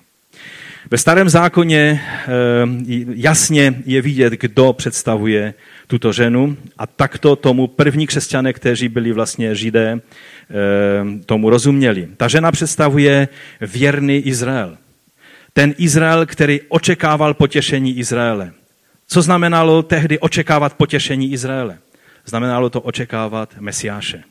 Ve 0.92 0.98
starém 0.98 1.30
zákoně 1.30 2.02
jasně 3.16 3.74
je 3.86 4.02
vidět, 4.02 4.34
kdo 4.34 4.74
představuje 4.74 5.54
tuto 5.88 6.14
ženu 6.14 6.58
a 6.78 6.88
takto 6.88 7.36
tomu 7.36 7.68
první 7.68 8.08
křesťané, 8.08 8.54
kteří 8.54 8.90
byli 8.90 9.12
vlastně 9.12 9.56
židé, 9.56 10.00
tomu 11.26 11.50
rozuměli. 11.50 12.10
Ta 12.18 12.28
žena 12.28 12.52
představuje 12.52 13.28
věrný 13.62 14.18
Izrael. 14.18 14.78
Ten 15.54 15.74
Izrael, 15.78 16.26
který 16.26 16.62
očekával 16.70 17.34
potěšení 17.34 17.98
Izraele. 17.98 18.52
Co 19.08 19.22
znamenalo 19.22 19.84
tehdy 19.84 20.20
očekávat 20.20 20.74
potěšení 20.74 21.32
Izraele? 21.32 21.78
Znamenalo 22.26 22.70
to 22.70 22.82
očekávat 22.82 23.50
Mesiáše. 23.60 24.24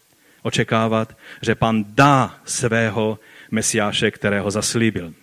Očekávat, 0.43 1.17
že 1.43 1.55
pan 1.55 1.85
dá 1.89 2.35
svého 2.45 3.19
Mesiáše, 3.51 4.11
kterého 4.11 4.51
zaslíbil. 4.51 5.15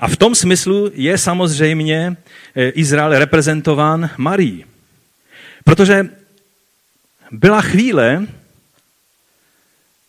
A 0.00 0.08
v 0.08 0.16
tom 0.16 0.34
smyslu 0.34 0.90
je 0.94 1.18
samozřejmě 1.18 2.16
eh, 2.56 2.68
Izrael 2.68 3.18
reprezentován 3.18 4.10
Marí. 4.16 4.64
Protože 5.64 6.08
byla 7.30 7.60
chvíle, 7.60 8.26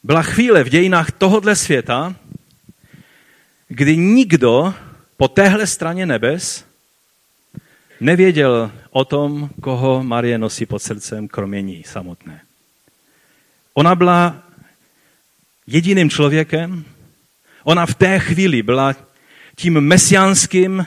byla 0.03 0.21
chvíle 0.21 0.63
v 0.63 0.69
dějinách 0.69 1.11
tohohle 1.11 1.55
světa, 1.55 2.15
kdy 3.67 3.97
nikdo 3.97 4.73
po 5.17 5.27
téhle 5.27 5.67
straně 5.67 6.05
nebes 6.05 6.65
nevěděl 7.99 8.71
o 8.89 9.05
tom, 9.05 9.49
koho 9.61 10.03
Marie 10.03 10.37
nosí 10.37 10.65
pod 10.65 10.79
srdcem, 10.79 11.27
kromě 11.27 11.61
ní 11.61 11.83
samotné. 11.83 12.41
Ona 13.73 13.95
byla 13.95 14.43
jediným 15.67 16.09
člověkem, 16.09 16.85
ona 17.63 17.85
v 17.85 17.95
té 17.95 18.19
chvíli 18.19 18.63
byla 18.63 18.95
tím 19.55 19.81
mesiánským 19.81 20.85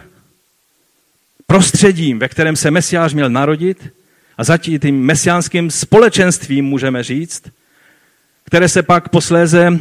prostředím, 1.47 2.19
ve 2.19 2.29
kterém 2.29 2.57
se 2.57 2.71
mesiáš 2.71 3.15
měl 3.15 3.31
narodit 3.31 3.93
a 4.37 4.45
zatím 4.45 4.81
tím 4.81 5.03
mesiánským 5.03 5.71
společenstvím, 5.71 6.65
můžeme 6.65 7.03
říct, 7.03 7.43
které 8.45 8.69
se 8.69 8.83
pak 8.83 9.09
posléze 9.09 9.81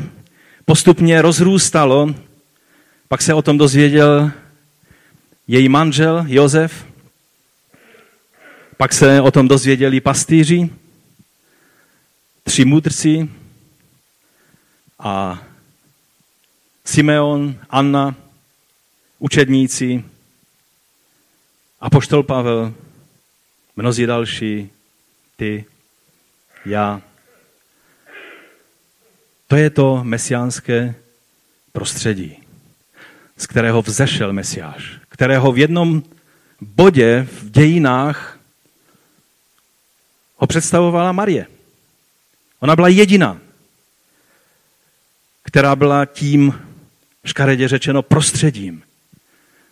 postupně 0.66 1.22
rozrůstalo. 1.22 2.16
Pak 3.08 3.22
se 3.22 3.34
o 3.34 3.42
tom 3.42 3.58
dozvěděl 3.58 4.32
její 5.48 5.70
manžel 5.70 6.26
Josef, 6.28 6.86
pak 8.78 8.94
se 8.94 9.22
o 9.22 9.32
tom 9.32 9.48
dozvěděli 9.48 10.02
pastýři, 10.02 10.70
tři 12.44 12.66
mudrci 12.66 13.30
a 15.00 15.44
Simeon, 16.86 17.56
Anna, 17.70 18.16
učedníci, 19.20 20.04
apoštol 21.80 22.24
Pavel, 22.24 22.74
mnozí 23.76 24.06
další, 24.06 24.70
ty, 25.36 25.66
já. 26.66 27.02
To 29.54 29.58
je 29.58 29.70
to 29.70 30.04
mesiánské 30.04 30.96
prostředí, 31.72 32.38
z 33.38 33.48
kterého 33.48 33.82
vzešel 33.82 34.34
mesiáš, 34.34 35.00
kterého 35.10 35.52
v 35.52 35.58
jednom 35.58 36.04
bodě 36.62 37.28
v 37.32 37.52
dějinách 37.52 38.40
ho 40.38 40.48
představovala 40.48 41.12
Marie. 41.12 41.46
Ona 42.60 42.76
byla 42.76 42.88
jediná, 42.88 43.38
která 45.44 45.76
byla 45.76 46.06
tím, 46.06 46.60
škaredě 47.26 47.68
řečeno, 47.68 48.02
prostředím, 48.02 48.84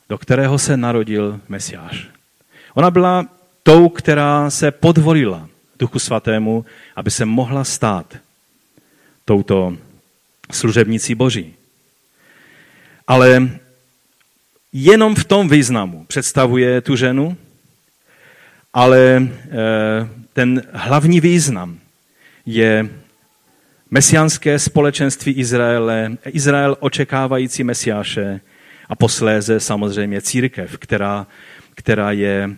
do 0.10 0.18
kterého 0.18 0.60
se 0.60 0.78
narodil 0.78 1.40
Mesiáš. 1.50 2.08
Ona 2.74 2.92
byla 2.92 3.26
tou, 3.64 3.90
která 3.90 4.50
se 4.50 4.72
podvolila 4.72 5.50
Duchu 5.80 6.00
Svatému, 6.00 6.66
aby 6.96 7.12
se 7.12 7.26
mohla 7.26 7.64
stát 7.64 8.18
touto 9.32 9.78
služebnicí 10.52 11.16
Boží. 11.16 11.54
Ale 13.08 13.50
jenom 14.74 15.16
v 15.16 15.24
tom 15.24 15.48
významu 15.48 16.06
představuje 16.06 16.82
tu 16.82 16.96
ženu, 16.96 17.38
ale 18.74 19.00
eh, 19.24 20.08
ten 20.34 20.64
hlavní 20.74 21.24
význam 21.24 21.80
je 22.46 22.90
mesiánské 23.92 24.60
společenství 24.60 25.34
Izraele, 25.34 26.18
Izrael 26.26 26.78
očekávající 26.80 27.64
mesiáše 27.64 28.42
a 28.90 28.96
posléze 28.96 29.60
samozřejmě 29.60 30.22
církev, 30.22 30.78
která, 30.78 31.28
která 31.76 32.12
je 32.12 32.44
e, 32.44 32.52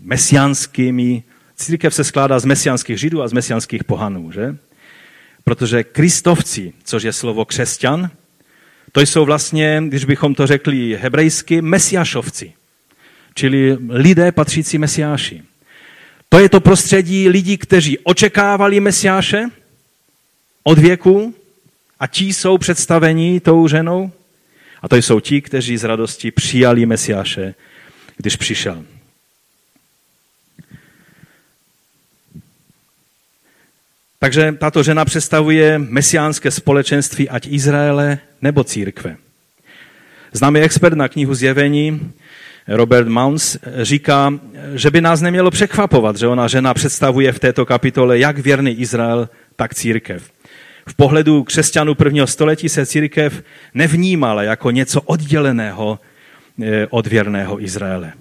mesiánskými, 0.00 1.22
církev 1.56 1.94
se 1.94 2.04
skládá 2.04 2.38
z 2.38 2.44
mesiánských 2.44 3.00
židů 3.00 3.22
a 3.22 3.28
z 3.28 3.32
mesiánských 3.32 3.84
pohanů, 3.84 4.32
že? 4.32 4.56
Protože 5.48 5.84
kristovci, 5.84 6.72
což 6.84 7.02
je 7.02 7.12
slovo 7.12 7.44
křesťan, 7.44 8.10
to 8.92 9.00
jsou 9.00 9.24
vlastně, 9.24 9.82
když 9.88 10.04
bychom 10.04 10.34
to 10.34 10.46
řekli 10.46 10.98
hebrejsky, 11.02 11.62
mesiášovci, 11.62 12.52
čili 13.34 13.76
lidé 13.88 14.32
patřící 14.32 14.78
mesiáši. 14.78 15.42
To 16.28 16.38
je 16.38 16.48
to 16.48 16.60
prostředí 16.60 17.28
lidí, 17.28 17.58
kteří 17.58 17.98
očekávali 17.98 18.80
mesiáše 18.80 19.44
od 20.62 20.78
věku 20.78 21.34
a 22.00 22.06
ti 22.06 22.24
jsou 22.24 22.58
představeni 22.58 23.40
tou 23.40 23.68
ženou. 23.68 24.12
A 24.82 24.88
to 24.88 24.96
jsou 24.96 25.20
ti, 25.20 25.40
kteří 25.40 25.76
z 25.76 25.84
radosti 25.84 26.30
přijali 26.30 26.86
mesiáše, 26.86 27.54
když 28.16 28.36
přišel. 28.36 28.84
Takže 34.18 34.52
tato 34.58 34.82
žena 34.82 35.04
představuje 35.04 35.78
mesiánské 35.78 36.50
společenství, 36.50 37.28
ať 37.28 37.46
Izraele 37.46 38.18
nebo 38.42 38.64
církve. 38.64 39.16
Známý 40.32 40.60
expert 40.60 40.96
na 40.96 41.08
knihu 41.08 41.34
Zjevení, 41.34 42.12
Robert 42.68 43.08
Mounds, 43.08 43.56
říká, 43.82 44.34
že 44.74 44.90
by 44.90 45.00
nás 45.00 45.20
nemělo 45.20 45.50
překvapovat, 45.50 46.16
že 46.16 46.26
ona 46.26 46.48
žena 46.48 46.74
představuje 46.74 47.32
v 47.32 47.38
této 47.38 47.66
kapitole 47.66 48.18
jak 48.18 48.38
věrný 48.38 48.80
Izrael, 48.80 49.28
tak 49.56 49.74
církev. 49.74 50.30
V 50.86 50.94
pohledu 50.94 51.44
křesťanů 51.44 51.94
prvního 51.94 52.26
století 52.26 52.68
se 52.68 52.86
církev 52.86 53.42
nevnímala 53.74 54.42
jako 54.42 54.70
něco 54.70 55.00
odděleného 55.00 56.00
eh, 56.62 56.86
od 56.90 57.06
věrného 57.06 57.62
Izraele. 57.62 58.12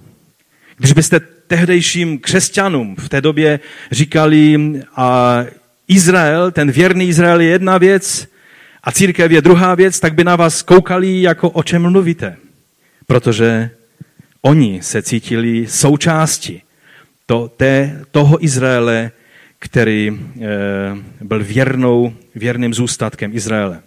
Když 0.78 0.94
byste 0.94 1.20
tehdejším 1.48 2.20
křesťanům 2.20 2.96
v 2.96 3.10
té 3.10 3.22
době 3.22 3.60
říkali, 3.92 4.58
a 4.96 5.40
Izrael, 5.88 6.52
ten 6.52 6.72
věrný 6.72 7.08
Izrael 7.08 7.42
je 7.42 7.50
jedna 7.50 7.78
věc 7.78 8.28
a 8.84 8.92
církev 8.92 9.32
je 9.32 9.42
druhá 9.42 9.76
věc, 9.76 10.00
tak 10.00 10.14
by 10.14 10.24
na 10.24 10.36
vás 10.36 10.62
koukali, 10.62 11.22
jako 11.22 11.50
o 11.50 11.64
čem 11.64 11.92
mluvíte. 11.92 12.38
Protože 13.06 13.70
oni 14.42 14.80
se 14.82 15.02
cítili 15.02 15.68
součástí 15.68 16.62
to, 17.26 17.48
té, 17.48 18.06
toho 18.12 18.44
Izraele, 18.46 19.12
který 19.60 20.08
e, 20.12 20.16
byl 21.22 21.44
věrnou, 21.44 22.14
věrným 22.36 22.74
zůstatkem 22.74 23.32
Izraele. 23.34 23.82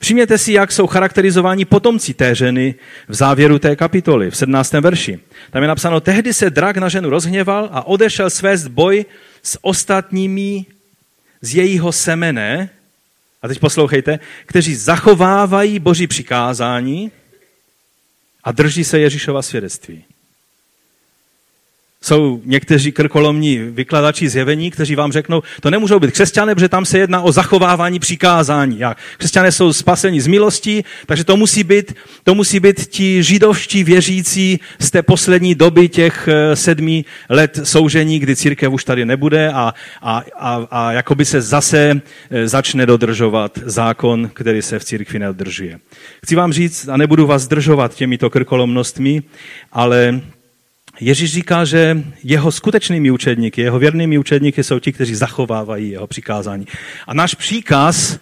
Všimněte 0.00 0.38
si, 0.38 0.52
jak 0.52 0.72
jsou 0.72 0.86
charakterizováni 0.86 1.64
potomci 1.64 2.14
té 2.14 2.34
ženy 2.34 2.74
v 3.08 3.14
závěru 3.14 3.58
té 3.58 3.76
kapitoly, 3.76 4.30
v 4.30 4.36
17. 4.36 4.72
verši. 4.72 5.20
Tam 5.50 5.62
je 5.62 5.68
napsáno, 5.68 6.00
tehdy 6.00 6.34
se 6.34 6.50
drak 6.50 6.76
na 6.76 6.88
ženu 6.88 7.10
rozhněval 7.10 7.68
a 7.72 7.86
odešel 7.86 8.30
svést 8.30 8.68
boj 8.68 9.04
s 9.42 9.58
ostatními 9.62 10.66
z 11.40 11.54
jejího 11.54 11.92
semene, 11.92 12.70
a 13.42 13.48
teď 13.48 13.58
poslouchejte, 13.58 14.18
kteří 14.46 14.74
zachovávají 14.74 15.78
boží 15.78 16.06
přikázání 16.06 17.12
a 18.44 18.52
drží 18.52 18.84
se 18.84 18.98
Ježíšova 18.98 19.42
svědectví. 19.42 20.04
Jsou 22.06 22.40
někteří 22.44 22.92
krkolomní 22.92 23.58
vykladači 23.58 24.28
zjevení, 24.28 24.70
kteří 24.70 24.94
vám 24.94 25.12
řeknou, 25.12 25.42
to 25.60 25.70
nemůžou 25.70 25.98
být 25.98 26.10
křesťané, 26.10 26.54
protože 26.54 26.68
tam 26.68 26.84
se 26.84 26.98
jedná 26.98 27.20
o 27.20 27.32
zachovávání 27.32 27.98
přikázání. 27.98 28.84
A 28.84 28.96
křesťané 29.18 29.52
jsou 29.52 29.72
spaseni 29.72 30.20
z 30.20 30.26
milostí, 30.26 30.84
takže 31.06 31.24
to 31.24 31.36
musí 31.36 31.64
být, 31.64 31.94
to 32.24 32.34
musí 32.34 32.60
být 32.60 32.86
ti 32.86 33.22
židovští 33.22 33.84
věřící 33.84 34.60
z 34.78 34.90
té 34.90 35.02
poslední 35.02 35.54
doby 35.54 35.88
těch 35.88 36.28
eh, 36.28 36.56
sedmi 36.56 37.04
let 37.28 37.60
soužení, 37.62 38.18
kdy 38.18 38.36
církev 38.36 38.72
už 38.72 38.84
tady 38.84 39.04
nebude 39.04 39.52
a, 39.52 39.74
a, 40.02 40.22
a, 40.38 40.66
a 40.70 40.92
jakoby 40.92 41.24
se 41.24 41.40
zase 41.40 42.00
eh, 42.30 42.48
začne 42.48 42.86
dodržovat 42.86 43.58
zákon, 43.64 44.30
který 44.34 44.62
se 44.62 44.78
v 44.78 44.84
církvi 44.84 45.18
nedržuje. 45.18 45.78
Chci 46.24 46.36
vám 46.36 46.52
říct, 46.52 46.88
a 46.88 46.96
nebudu 46.96 47.26
vás 47.26 47.42
zdržovat 47.42 47.94
těmito 47.94 48.30
krkolomnostmi, 48.30 49.22
ale 49.72 50.20
Ježíš 51.00 51.32
říká, 51.32 51.64
že 51.64 52.04
jeho 52.24 52.52
skutečnými 52.52 53.10
učedníky, 53.10 53.60
jeho 53.60 53.78
věrnými 53.78 54.18
učedníky 54.18 54.64
jsou 54.64 54.78
ti, 54.78 54.92
kteří 54.92 55.14
zachovávají 55.14 55.90
jeho 55.90 56.06
přikázání. 56.06 56.66
A 57.06 57.14
náš 57.14 57.34
příkaz 57.34 58.18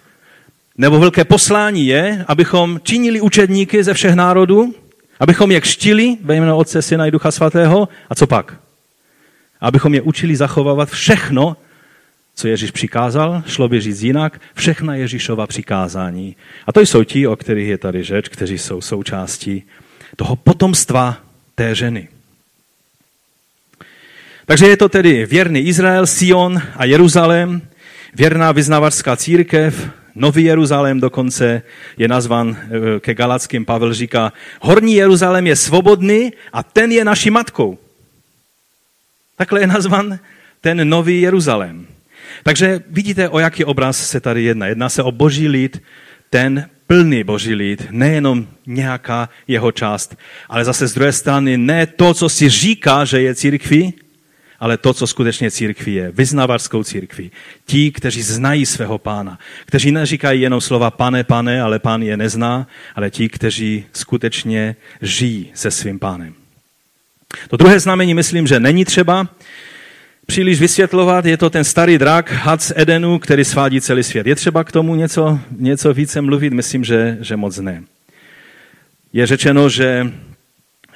nebo 0.77 0.99
velké 0.99 1.25
poslání 1.25 1.87
je, 1.87 2.25
abychom 2.27 2.79
činili 2.83 3.21
učedníky 3.21 3.83
ze 3.83 3.93
všech 3.93 4.13
národů, 4.13 4.75
abychom 5.19 5.51
je 5.51 5.61
kštili 5.61 6.17
ve 6.21 6.35
jméno 6.35 6.57
Otce, 6.57 6.81
Syna 6.81 7.05
i 7.05 7.11
Ducha 7.11 7.31
Svatého. 7.31 7.87
A 8.09 8.15
co 8.15 8.27
pak? 8.27 8.59
Abychom 9.61 9.93
je 9.93 10.01
učili 10.01 10.35
zachovávat 10.35 10.89
všechno, 10.89 11.57
co 12.35 12.47
Ježíš 12.47 12.71
přikázal, 12.71 13.43
šlo 13.47 13.67
by 13.67 13.81
říct 13.81 14.01
jinak, 14.01 14.41
všechna 14.53 14.95
Ježíšova 14.95 15.47
přikázání. 15.47 16.35
A 16.67 16.71
to 16.71 16.81
jsou 16.81 17.03
ti, 17.03 17.27
o 17.27 17.35
kterých 17.35 17.67
je 17.67 17.77
tady 17.77 18.03
řeč, 18.03 18.29
kteří 18.29 18.57
jsou 18.57 18.81
součástí 18.81 19.63
toho 20.15 20.35
potomstva 20.35 21.17
té 21.55 21.75
ženy. 21.75 22.07
Takže 24.45 24.67
je 24.67 24.77
to 24.77 24.89
tedy 24.89 25.25
věrný 25.25 25.59
Izrael, 25.59 26.07
Sion 26.07 26.61
a 26.75 26.85
Jeruzalém, 26.85 27.61
věrná 28.15 28.51
vyznavačská 28.51 29.15
církev, 29.15 29.89
Nový 30.15 30.43
Jeruzalém 30.43 30.99
dokonce 30.99 31.61
je 31.97 32.07
nazvan 32.07 32.57
eh, 32.57 32.99
ke 32.99 33.13
Galackým. 33.13 33.65
Pavel 33.65 33.93
říká, 33.93 34.33
horní 34.61 34.95
Jeruzalém 34.95 35.47
je 35.47 35.55
svobodný 35.55 36.33
a 36.53 36.63
ten 36.63 36.91
je 36.91 37.05
naší 37.05 37.29
matkou. 37.29 37.77
Takhle 39.35 39.59
je 39.59 39.67
nazvan 39.67 40.19
ten 40.61 40.89
Nový 40.89 41.21
Jeruzalém. 41.21 41.87
Takže 42.43 42.79
vidíte, 42.87 43.29
o 43.29 43.39
jaký 43.39 43.65
obraz 43.65 44.09
se 44.09 44.19
tady 44.19 44.43
jedná. 44.43 44.67
Jedná 44.67 44.89
se 44.89 45.03
o 45.03 45.11
boží 45.11 45.47
lid, 45.47 45.81
ten 46.29 46.69
plný 46.87 47.23
boží 47.23 47.55
lid, 47.55 47.87
nejenom 47.91 48.47
nějaká 48.67 49.29
jeho 49.47 49.71
část, 49.71 50.15
ale 50.49 50.65
zase 50.65 50.87
z 50.87 50.93
druhé 50.93 51.11
strany 51.11 51.57
ne 51.57 51.85
to, 51.85 52.13
co 52.13 52.29
si 52.29 52.49
říká, 52.49 53.05
že 53.05 53.21
je 53.21 53.35
církví, 53.35 53.93
ale 54.59 54.77
to, 54.77 54.93
co 54.93 55.07
skutečně 55.07 55.51
církví 55.51 55.93
je, 55.93 56.11
vyznavačskou 56.11 56.83
církví. 56.83 57.31
Ti, 57.65 57.91
kteří 57.91 58.21
znají 58.21 58.65
svého 58.65 58.97
pána, 58.97 59.39
kteří 59.65 59.91
neříkají 59.91 60.41
jenom 60.41 60.61
slova 60.61 60.91
pane, 60.91 61.23
pane, 61.23 61.61
ale 61.61 61.79
pán 61.79 62.01
je 62.01 62.17
nezná, 62.17 62.67
ale 62.95 63.09
ti, 63.09 63.29
kteří 63.29 63.85
skutečně 63.93 64.75
žijí 65.01 65.51
se 65.53 65.71
svým 65.71 65.99
pánem. 65.99 66.33
To 67.49 67.57
druhé 67.57 67.79
znamení 67.79 68.13
myslím, 68.13 68.47
že 68.47 68.59
není 68.59 68.85
třeba 68.85 69.27
příliš 70.25 70.59
vysvětlovat, 70.59 71.25
je 71.25 71.37
to 71.37 71.49
ten 71.49 71.63
starý 71.63 71.97
drak, 71.97 72.31
had 72.31 72.71
Edenu, 72.75 73.19
který 73.19 73.45
svádí 73.45 73.81
celý 73.81 74.03
svět. 74.03 74.27
Je 74.27 74.35
třeba 74.35 74.63
k 74.63 74.71
tomu 74.71 74.95
něco, 74.95 75.39
něco 75.57 75.93
více 75.93 76.21
mluvit? 76.21 76.53
Myslím, 76.53 76.83
že, 76.83 77.17
že 77.21 77.35
moc 77.35 77.57
ne. 77.57 77.83
Je 79.13 79.27
řečeno, 79.27 79.69
že 79.69 80.11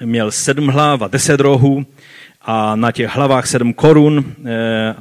měl 0.05 0.31
sedm 0.31 0.67
hlav 0.67 1.01
a 1.01 1.07
deset 1.07 1.39
rohů, 1.39 1.85
a 2.41 2.75
na 2.75 2.91
těch 2.91 3.09
hlavách 3.15 3.47
sedm 3.47 3.73
korun 3.73 4.25
eh, 4.45 4.95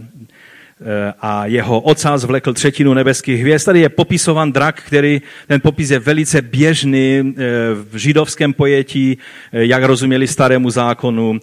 eh, 0.81 1.14
a 1.20 1.46
jeho 1.46 1.81
ocas 1.81 2.24
vlekl 2.24 2.53
třetinu 2.53 2.94
nebeských 2.94 3.40
hvězd. 3.40 3.64
Tady 3.64 3.81
je 3.81 3.88
popisovan 3.88 4.53
drak, 4.53 4.83
který, 4.87 5.22
ten 5.46 5.61
popis 5.61 5.90
je 5.90 5.98
velice 5.98 6.42
běžný 6.42 7.18
eh, 7.18 7.42
v 7.90 7.96
židovském 7.96 8.53
pojetí, 8.53 9.18
jak 9.53 9.83
rozuměli 9.83 10.27
starému 10.27 10.70
zákonu. 10.70 11.40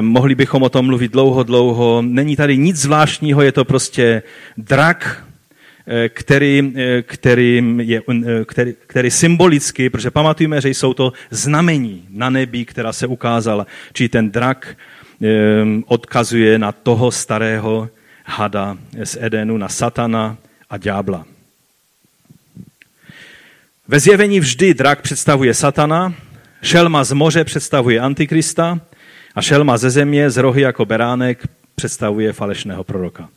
Mohli 0.00 0.34
bychom 0.34 0.62
o 0.62 0.68
tom 0.68 0.86
mluvit 0.86 1.12
dlouho, 1.12 1.42
dlouho. 1.42 2.02
Není 2.02 2.36
tady 2.36 2.56
nic 2.56 2.76
zvláštního, 2.76 3.42
je 3.42 3.52
to 3.52 3.64
prostě 3.64 4.22
drak, 4.56 5.24
který, 6.08 6.72
který, 7.02 7.62
je, 7.78 8.02
který, 8.46 8.74
který 8.86 9.10
symbolicky, 9.10 9.90
protože 9.90 10.10
pamatujeme, 10.10 10.60
že 10.60 10.68
jsou 10.68 10.94
to 10.94 11.12
znamení 11.30 12.04
na 12.10 12.30
nebi, 12.30 12.64
která 12.64 12.92
se 12.92 13.06
ukázala, 13.06 13.66
či 13.92 14.08
ten 14.08 14.30
drak 14.30 14.76
odkazuje 15.86 16.58
na 16.58 16.72
toho 16.72 17.10
starého 17.10 17.88
hada 18.24 18.78
z 19.04 19.16
Edenu, 19.20 19.56
na 19.56 19.68
satana 19.68 20.36
a 20.70 20.76
ďábla. 20.76 21.24
Ve 23.88 24.00
zjevení 24.00 24.40
vždy 24.40 24.74
drak 24.74 25.02
představuje 25.02 25.54
satana, 25.54 26.14
šelma 26.62 27.04
z 27.04 27.12
moře 27.12 27.44
představuje 27.44 28.00
antikrista 28.00 28.80
a 29.34 29.42
šelma 29.42 29.76
ze 29.76 29.90
země 29.90 30.30
z 30.30 30.36
rohy 30.36 30.62
jako 30.62 30.84
beránek 30.84 31.48
představuje 31.74 32.32
falešného 32.32 32.84
proroka. 32.84 33.28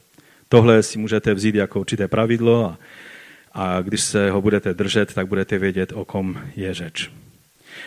Tohle 0.50 0.84
si 0.84 1.00
můžete 1.00 1.34
vzít 1.34 1.56
jako 1.56 1.80
určité 1.80 2.08
pravidlo 2.08 2.66
a, 2.66 2.78
a 3.54 3.82
když 3.82 4.02
se 4.02 4.32
ho 4.32 4.42
budete 4.42 4.74
držet, 4.74 5.14
tak 5.14 5.28
budete 5.28 5.58
vědět, 5.58 5.92
o 5.96 6.06
kom 6.06 6.42
je 6.56 6.74
řeč. 6.74 7.12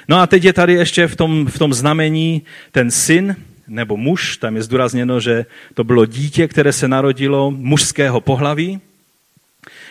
No 0.08 0.20
a 0.20 0.26
teď 0.26 0.44
je 0.44 0.52
tady 0.52 0.72
ještě 0.72 1.06
v 1.06 1.16
tom, 1.16 1.46
v 1.46 1.58
tom 1.58 1.74
znamení 1.74 2.42
ten 2.72 2.90
syn, 2.90 3.36
nebo 3.70 3.96
muž, 3.96 4.36
tam 4.36 4.56
je 4.56 4.62
zdůrazněno, 4.62 5.20
že 5.20 5.46
to 5.74 5.84
bylo 5.84 6.06
dítě, 6.06 6.48
které 6.48 6.72
se 6.72 6.88
narodilo 6.88 7.50
mužského 7.50 8.20
pohlaví, 8.20 8.80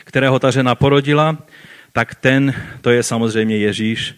kterého 0.04 0.40
ta 0.40 0.52
žena 0.52 0.76
porodila, 0.76 1.38
tak 1.94 2.16
ten, 2.16 2.54
to 2.82 2.90
je 2.90 3.04
samozřejmě 3.04 3.58
Ježíš 3.58 4.16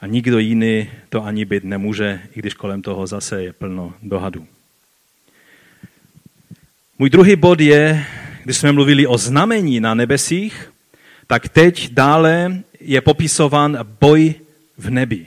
a 0.00 0.06
nikdo 0.06 0.38
jiný 0.38 0.90
to 1.08 1.24
ani 1.24 1.44
být 1.44 1.64
nemůže, 1.64 2.20
i 2.36 2.38
když 2.38 2.54
kolem 2.54 2.82
toho 2.82 3.06
zase 3.06 3.42
je 3.42 3.52
plno 3.52 3.94
dohadů. 4.02 4.46
Můj 6.98 7.10
druhý 7.10 7.36
bod 7.36 7.60
je, 7.60 8.06
když 8.44 8.56
jsme 8.56 8.72
mluvili 8.72 9.06
o 9.06 9.18
znamení 9.18 9.80
na 9.80 9.94
nebesích, 9.94 10.72
tak 11.26 11.48
teď 11.48 11.90
dále 11.92 12.62
je 12.80 13.00
popisován 13.00 13.78
boj 14.00 14.34
v 14.78 14.90
nebi. 14.90 15.26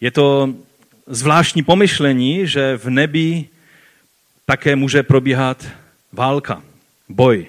Je 0.00 0.10
to 0.10 0.54
zvláštní 1.08 1.62
pomyšlení, 1.62 2.46
že 2.46 2.76
v 2.76 2.90
nebi 2.90 3.44
také 4.46 4.76
může 4.76 5.02
probíhat 5.02 5.66
válka, 6.12 6.62
boj. 7.08 7.46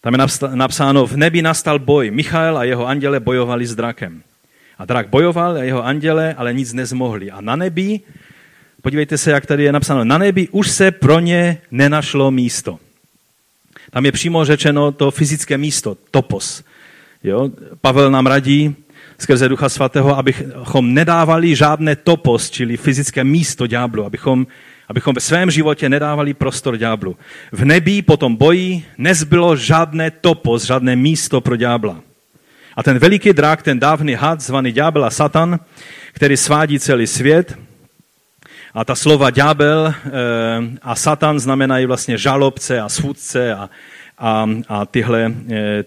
Tam 0.00 0.14
je 0.14 0.18
napsáno, 0.54 1.06
v 1.06 1.16
nebi 1.16 1.42
nastal 1.42 1.78
boj. 1.78 2.10
Michael 2.10 2.58
a 2.58 2.64
jeho 2.64 2.86
anděle 2.86 3.20
bojovali 3.20 3.66
s 3.66 3.74
drakem. 3.74 4.22
A 4.78 4.84
drak 4.84 5.08
bojoval 5.08 5.56
a 5.56 5.62
jeho 5.62 5.84
anděle, 5.84 6.34
ale 6.34 6.54
nic 6.54 6.72
nezmohli. 6.72 7.30
A 7.30 7.40
na 7.40 7.56
nebi, 7.56 8.00
podívejte 8.82 9.18
se, 9.18 9.30
jak 9.30 9.46
tady 9.46 9.64
je 9.64 9.72
napsáno, 9.72 10.04
na 10.04 10.18
nebi 10.18 10.48
už 10.48 10.70
se 10.70 10.90
pro 10.90 11.20
ně 11.20 11.58
nenašlo 11.70 12.30
místo. 12.30 12.78
Tam 13.90 14.06
je 14.06 14.12
přímo 14.12 14.44
řečeno 14.44 14.92
to 14.92 15.10
fyzické 15.10 15.58
místo, 15.58 15.96
topos. 16.10 16.64
Jo? 17.24 17.50
Pavel 17.80 18.10
nám 18.10 18.26
radí, 18.26 18.74
skrze 19.22 19.48
Ducha 19.48 19.68
Svatého, 19.68 20.18
abychom 20.18 20.94
nedávali 20.94 21.56
žádné 21.56 21.96
topos, 21.96 22.50
čili 22.50 22.76
fyzické 22.76 23.24
místo 23.24 23.66
ďáblu, 23.66 24.04
abychom, 24.04 24.46
abychom 24.88 25.14
ve 25.14 25.20
svém 25.20 25.50
životě 25.50 25.88
nedávali 25.88 26.34
prostor 26.34 26.76
ďáblu. 26.76 27.16
V 27.52 27.64
nebi 27.64 28.02
po 28.02 28.16
tom 28.16 28.36
boji 28.36 28.84
nezbylo 28.98 29.56
žádné 29.56 30.10
topos, 30.10 30.64
žádné 30.64 30.96
místo 30.96 31.40
pro 31.40 31.56
ďábla. 31.56 32.00
A 32.76 32.82
ten 32.82 32.98
veliký 32.98 33.32
drak, 33.32 33.62
ten 33.62 33.78
dávný 33.78 34.14
had, 34.14 34.40
zvaný 34.40 34.72
ďábel 34.72 35.04
a 35.04 35.10
satan, 35.10 35.60
který 36.12 36.36
svádí 36.36 36.78
celý 36.78 37.06
svět, 37.06 37.54
A 38.74 38.84
ta 38.84 38.94
slova 38.94 39.30
ďábel 39.30 39.94
a 40.82 40.94
satan 40.94 41.40
znamenají 41.40 41.86
vlastně 41.86 42.18
žalobce 42.18 42.80
a 42.80 42.88
svůdce 42.88 43.54
a, 43.54 43.70
a, 44.18 44.50
a 44.68 44.86
tyhle, 44.86 45.34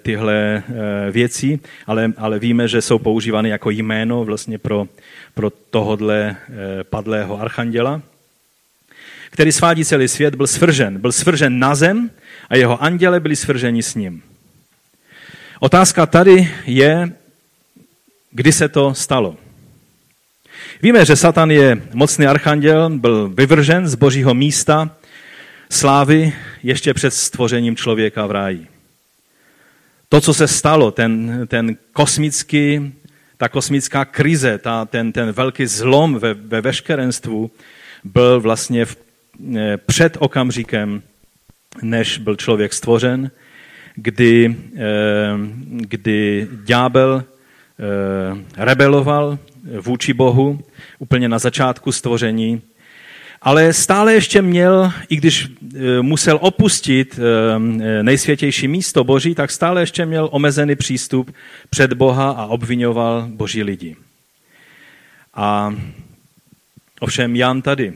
tyhle 0.03 0.63
věci, 1.11 1.59
ale, 1.87 2.13
ale 2.17 2.39
víme, 2.39 2.67
že 2.67 2.81
jsou 2.81 2.99
používány 2.99 3.49
jako 3.49 3.69
jméno 3.69 4.25
vlastně 4.25 4.57
pro, 4.57 4.87
pro 5.33 5.49
tohodle 5.49 6.35
padlého 6.89 7.41
archanděla 7.41 8.01
který 9.35 9.51
svádí 9.51 9.85
celý 9.85 10.07
svět, 10.07 10.35
byl 10.35 10.47
svržen. 10.47 10.99
Byl 10.99 11.11
svržen 11.11 11.59
na 11.59 11.75
zem 11.75 12.09
a 12.49 12.55
jeho 12.55 12.83
anděle 12.83 13.19
byli 13.19 13.35
svrženi 13.35 13.83
s 13.83 13.95
ním. 13.95 14.23
Otázka 15.59 16.05
tady 16.05 16.51
je, 16.65 17.11
kdy 18.31 18.51
se 18.51 18.69
to 18.69 18.93
stalo. 18.93 19.35
Víme, 20.81 21.05
že 21.05 21.15
Satan 21.15 21.51
je 21.51 21.81
mocný 21.93 22.27
archanděl, 22.27 22.89
byl 22.89 23.29
vyvržen 23.29 23.87
z 23.87 23.95
božího 23.95 24.33
místa 24.33 24.89
slávy 25.69 26.33
ještě 26.63 26.93
před 26.93 27.13
stvořením 27.13 27.75
člověka 27.75 28.25
v 28.25 28.31
ráji. 28.31 28.67
To, 30.09 30.21
co 30.21 30.33
se 30.33 30.47
stalo, 30.47 30.91
ten, 30.91 31.41
ten 31.47 31.77
kosmický, 31.93 32.93
ta 33.37 33.49
kosmická 33.49 34.05
krize, 34.05 34.57
ta, 34.57 34.85
ten, 34.85 35.11
ten 35.11 35.31
velký 35.31 35.65
zlom 35.65 36.19
ve, 36.19 36.33
ve 36.33 36.61
veškerenstvu, 36.61 37.51
byl 38.03 38.41
vlastně 38.41 38.85
v 38.85 39.05
Eh, 39.55 39.77
před 39.77 40.17
okamžikem, 40.19 41.01
než 41.81 42.17
byl 42.17 42.35
člověk 42.35 42.73
stvořen, 42.73 43.31
kdy, 43.95 44.55
eh, 44.75 44.81
kdy 45.67 46.47
ďábel 46.63 47.23
eh, 47.23 48.63
rebeloval 48.65 49.39
vůči 49.79 50.13
Bohu 50.13 50.59
úplně 50.99 51.29
na 51.29 51.39
začátku 51.39 51.91
stvoření, 51.91 52.61
ale 53.45 53.73
stále 53.73 54.13
ještě 54.13 54.41
měl, 54.41 54.91
i 55.09 55.15
když 55.15 55.47
musel 56.01 56.37
opustit 56.41 57.19
nejsvětější 58.01 58.67
místo 58.67 59.03
Boží, 59.03 59.35
tak 59.35 59.51
stále 59.51 59.81
ještě 59.81 60.05
měl 60.05 60.29
omezený 60.31 60.75
přístup 60.75 61.35
před 61.69 61.93
Boha 61.93 62.31
a 62.31 62.45
obvinoval 62.45 63.27
Boží 63.29 63.63
lidi. 63.63 63.95
A 65.33 65.75
Ovšem 66.99 67.35
Jan 67.35 67.61
tady 67.61 67.93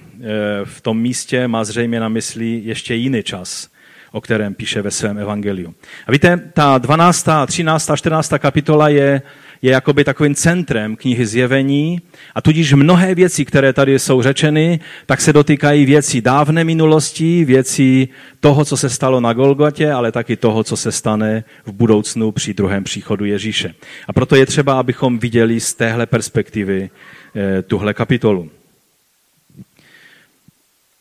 v 0.63 0.81
tom 0.81 0.99
místě 0.99 1.47
má 1.47 1.63
zřejmě 1.63 1.99
na 1.99 2.09
mysli 2.09 2.61
ještě 2.63 2.95
jiný 2.95 3.23
čas, 3.23 3.69
o 4.11 4.21
kterém 4.21 4.53
píše 4.53 4.81
ve 4.81 4.91
svém 4.91 5.17
evangeliu. 5.17 5.73
A 6.07 6.11
víte, 6.11 6.37
ta 6.53 6.77
12., 6.77 7.27
13., 7.47 7.91
14. 7.95 8.33
kapitola 8.39 8.89
je, 8.89 9.21
je 9.61 9.71
jakoby 9.71 10.03
takovým 10.03 10.35
centrem 10.35 10.95
knihy 10.95 11.25
Zjevení 11.25 12.01
a 12.35 12.41
tudíž 12.41 12.73
mnohé 12.73 13.15
věci, 13.15 13.45
které 13.45 13.73
tady 13.73 13.99
jsou 13.99 14.21
řečeny, 14.21 14.79
tak 15.05 15.21
se 15.21 15.33
dotýkají 15.33 15.85
věcí 15.85 16.21
dávné 16.21 16.63
minulosti, 16.63 17.45
věcí 17.45 18.09
toho, 18.39 18.65
co 18.65 18.77
se 18.77 18.89
stalo 18.89 19.19
na 19.21 19.33
Golgotě, 19.33 19.91
ale 19.91 20.11
taky 20.11 20.35
toho, 20.35 20.63
co 20.63 20.77
se 20.77 20.91
stane 20.91 21.43
v 21.65 21.71
budoucnu 21.71 22.31
při 22.31 22.53
druhém 22.53 22.83
příchodu 22.83 23.25
Ježíše. 23.25 23.73
A 24.07 24.13
proto 24.13 24.35
je 24.35 24.45
třeba, 24.45 24.79
abychom 24.79 25.19
viděli 25.19 25.59
z 25.59 25.73
téhle 25.73 26.05
perspektivy 26.05 26.89
eh, 27.35 27.61
tuhle 27.61 27.93
kapitolu. 27.93 28.49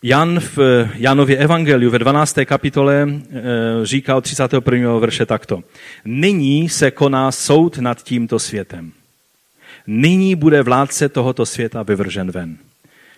Jan 0.02 0.40
v 0.40 0.58
Janově 0.94 1.36
evangeliu 1.36 1.90
ve 1.90 1.98
12. 1.98 2.38
kapitole 2.44 3.08
eh, 3.08 3.42
říká 3.82 4.16
od 4.16 4.20
31. 4.20 4.98
verše 4.98 5.26
takto. 5.26 5.62
Nyní 6.04 6.68
se 6.68 6.90
koná 6.90 7.32
soud 7.32 7.78
nad 7.78 8.02
tímto 8.02 8.38
světem. 8.38 8.92
Nyní 9.86 10.34
bude 10.34 10.62
vládce 10.62 11.08
tohoto 11.08 11.46
světa 11.46 11.82
vyvržen 11.82 12.30
ven. 12.30 12.56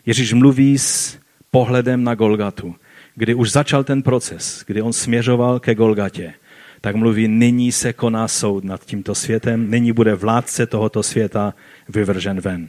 Ježíš 0.07 0.33
mluví 0.33 0.79
s 0.79 1.19
pohledem 1.51 2.05
na 2.05 2.14
Golgatu, 2.14 2.75
kdy 3.14 3.35
už 3.35 3.53
začal 3.53 3.85
ten 3.85 4.03
proces, 4.03 4.64
kdy 4.66 4.83
on 4.83 4.93
směřoval 4.93 5.61
ke 5.61 5.75
Golgatě, 5.75 6.35
tak 6.81 6.97
mluví, 6.97 7.29
nyní 7.29 7.73
se 7.73 7.93
koná 7.93 8.29
soud 8.29 8.64
nad 8.64 8.85
tímto 8.85 9.14
světem, 9.14 9.71
nyní 9.71 9.93
bude 9.93 10.14
vládce 10.14 10.66
tohoto 10.66 11.03
světa 11.03 11.55
vyvržen 11.88 12.40
ven. 12.40 12.69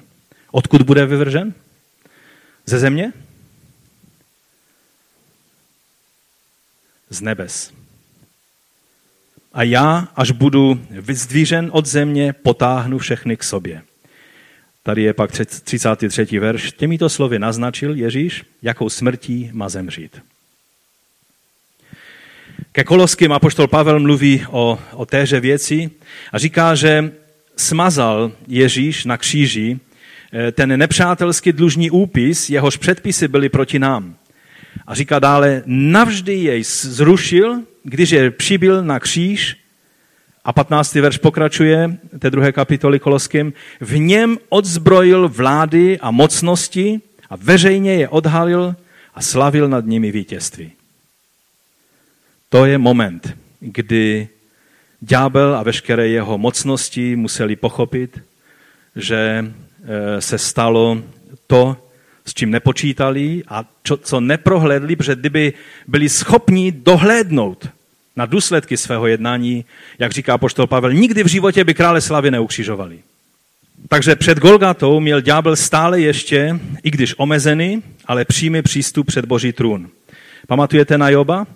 Odkud 0.51 0.81
bude 0.81 1.05
vyvržen? 1.05 1.53
Ze 2.65 2.79
země? 2.79 3.13
Z 7.11 7.21
nebes. 7.21 7.73
A 9.53 9.63
já, 9.63 10.07
až 10.15 10.31
budu 10.31 10.81
vyzdvížen 10.89 11.69
od 11.73 11.85
země, 11.85 12.33
potáhnu 12.33 12.97
všechny 12.97 13.37
k 13.37 13.43
sobě. 13.43 13.81
Tady 14.83 15.03
je 15.03 15.13
pak 15.13 15.31
33. 15.63 16.39
verš. 16.39 16.71
Těmito 16.71 17.09
slovy 17.09 17.39
naznačil 17.39 17.95
Ježíš, 17.95 18.43
jakou 18.61 18.89
smrtí 18.89 19.49
má 19.53 19.69
zemřít. 19.69 20.21
Ke 22.71 22.83
Koloským 22.83 23.31
apoštol 23.31 23.67
Pavel 23.67 23.99
mluví 23.99 24.45
o, 24.49 24.79
o 24.93 25.05
téže 25.05 25.39
věci 25.39 25.89
a 26.31 26.37
říká, 26.37 26.75
že 26.75 27.11
smazal 27.57 28.31
Ježíš 28.47 29.05
na 29.05 29.17
kříži 29.17 29.79
eh, 30.33 30.51
ten 30.51 30.79
nepřátelský 30.79 31.51
dlužní 31.51 31.91
úpis, 31.91 32.49
jehož 32.49 32.77
předpisy 32.77 33.27
byly 33.27 33.49
proti 33.49 33.79
nám. 33.79 34.15
A 34.91 34.95
říká 34.95 35.19
dále, 35.19 35.63
navždy 35.65 36.33
jej 36.33 36.63
zrušil, 36.81 37.61
když 37.83 38.09
je 38.09 38.31
přibyl 38.31 38.83
na 38.83 38.99
kříž, 38.99 39.57
a 40.43 40.53
15. 40.53 40.95
verš 40.95 41.17
pokračuje, 41.17 41.97
té 42.19 42.29
druhé 42.29 42.51
kapitoly 42.51 42.99
Koloským, 42.99 43.53
v 43.79 43.97
něm 43.99 44.37
odzbrojil 44.49 45.29
vlády 45.29 45.99
a 45.99 46.11
mocnosti 46.11 47.01
a 47.29 47.35
veřejně 47.35 47.93
je 47.93 48.09
odhalil 48.09 48.75
a 49.15 49.21
slavil 49.21 49.69
nad 49.69 49.85
nimi 49.85 50.11
vítězství. 50.11 50.71
To 52.49 52.65
je 52.65 52.77
moment, 52.77 53.37
kdy 53.59 54.27
ďábel 55.01 55.55
a 55.55 55.63
veškeré 55.63 56.07
jeho 56.07 56.37
mocnosti 56.37 57.15
museli 57.15 57.55
pochopit, 57.55 58.19
že 58.95 59.45
eh, 59.83 60.21
se 60.21 60.37
stalo 60.37 61.03
to, 61.47 61.90
s 62.25 62.33
čím 62.33 62.51
nepočítali 62.51 63.43
a 63.47 63.65
čo, 63.83 63.97
co 63.97 64.19
neprohlédli, 64.19 64.95
protože 64.95 65.15
kdyby 65.15 65.53
byli 65.87 66.09
schopni 66.09 66.71
dohlédnout 66.71 67.69
na 68.15 68.25
důsledky 68.25 68.77
svého 68.77 69.07
jednání, 69.07 69.65
jak 69.99 70.11
říká 70.11 70.37
poštol 70.37 70.67
Pavel, 70.67 70.93
nikdy 70.93 71.23
v 71.23 71.27
životě 71.27 71.63
by 71.63 71.73
krále 71.73 72.01
slavy 72.01 72.31
neukřižovali. 72.31 72.99
Takže 73.89 74.15
před 74.15 74.39
Golgatou 74.39 74.99
měl 74.99 75.21
ďábel 75.21 75.55
stále 75.55 76.01
ještě, 76.01 76.59
i 76.83 76.91
když 76.91 77.15
omezený, 77.17 77.83
ale 78.05 78.25
přímý 78.25 78.61
přístup 78.61 79.07
před 79.07 79.25
boží 79.25 79.53
trůn. 79.53 79.89
Pamatujete 80.47 80.97
na 80.97 81.09
Joba? 81.09 81.47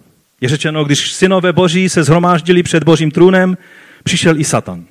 Je 0.41 0.49
řečeno, 0.49 0.83
když 0.83 1.13
synové 1.13 1.53
boží 1.53 1.89
se 1.89 2.03
zhromáždili 2.03 2.63
před 2.63 2.83
božím 2.83 3.11
trůnem, 3.11 3.57
přišel 4.03 4.39
i 4.39 4.43
Satan. 4.43 4.85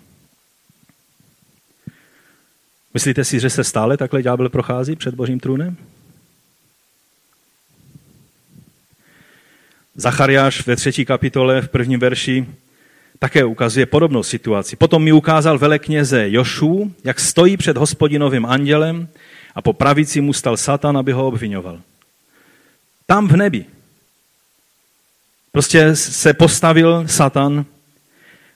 Myslíte 2.94 3.24
si, 3.24 3.40
že 3.40 3.50
se 3.50 3.64
stále 3.64 3.96
takhle 3.96 4.22
ďábel 4.22 4.48
prochází 4.48 4.96
před 4.96 5.14
božím 5.14 5.40
trůnem? 5.40 5.76
Zachariáš 9.94 10.66
ve 10.66 10.76
třetí 10.76 11.04
kapitole 11.04 11.62
v 11.62 11.68
prvním 11.68 12.00
verši 12.00 12.46
také 13.18 13.44
ukazuje 13.44 13.86
podobnou 13.86 14.22
situaci. 14.22 14.76
Potom 14.76 15.02
mi 15.02 15.12
ukázal 15.12 15.58
velekněze 15.58 16.30
Jošu, 16.30 16.94
jak 17.04 17.20
stojí 17.20 17.56
před 17.56 17.76
hospodinovým 17.76 18.46
andělem 18.46 19.08
a 19.54 19.62
po 19.62 19.72
pravici 19.72 20.20
mu 20.20 20.32
stal 20.32 20.56
Satan, 20.56 20.98
aby 20.98 21.12
ho 21.12 21.26
obvinoval. 21.26 21.80
Tam 23.06 23.28
v 23.28 23.36
nebi. 23.36 23.64
Prostě 25.52 25.96
se 25.96 26.34
postavil 26.34 27.08
Satan 27.08 27.64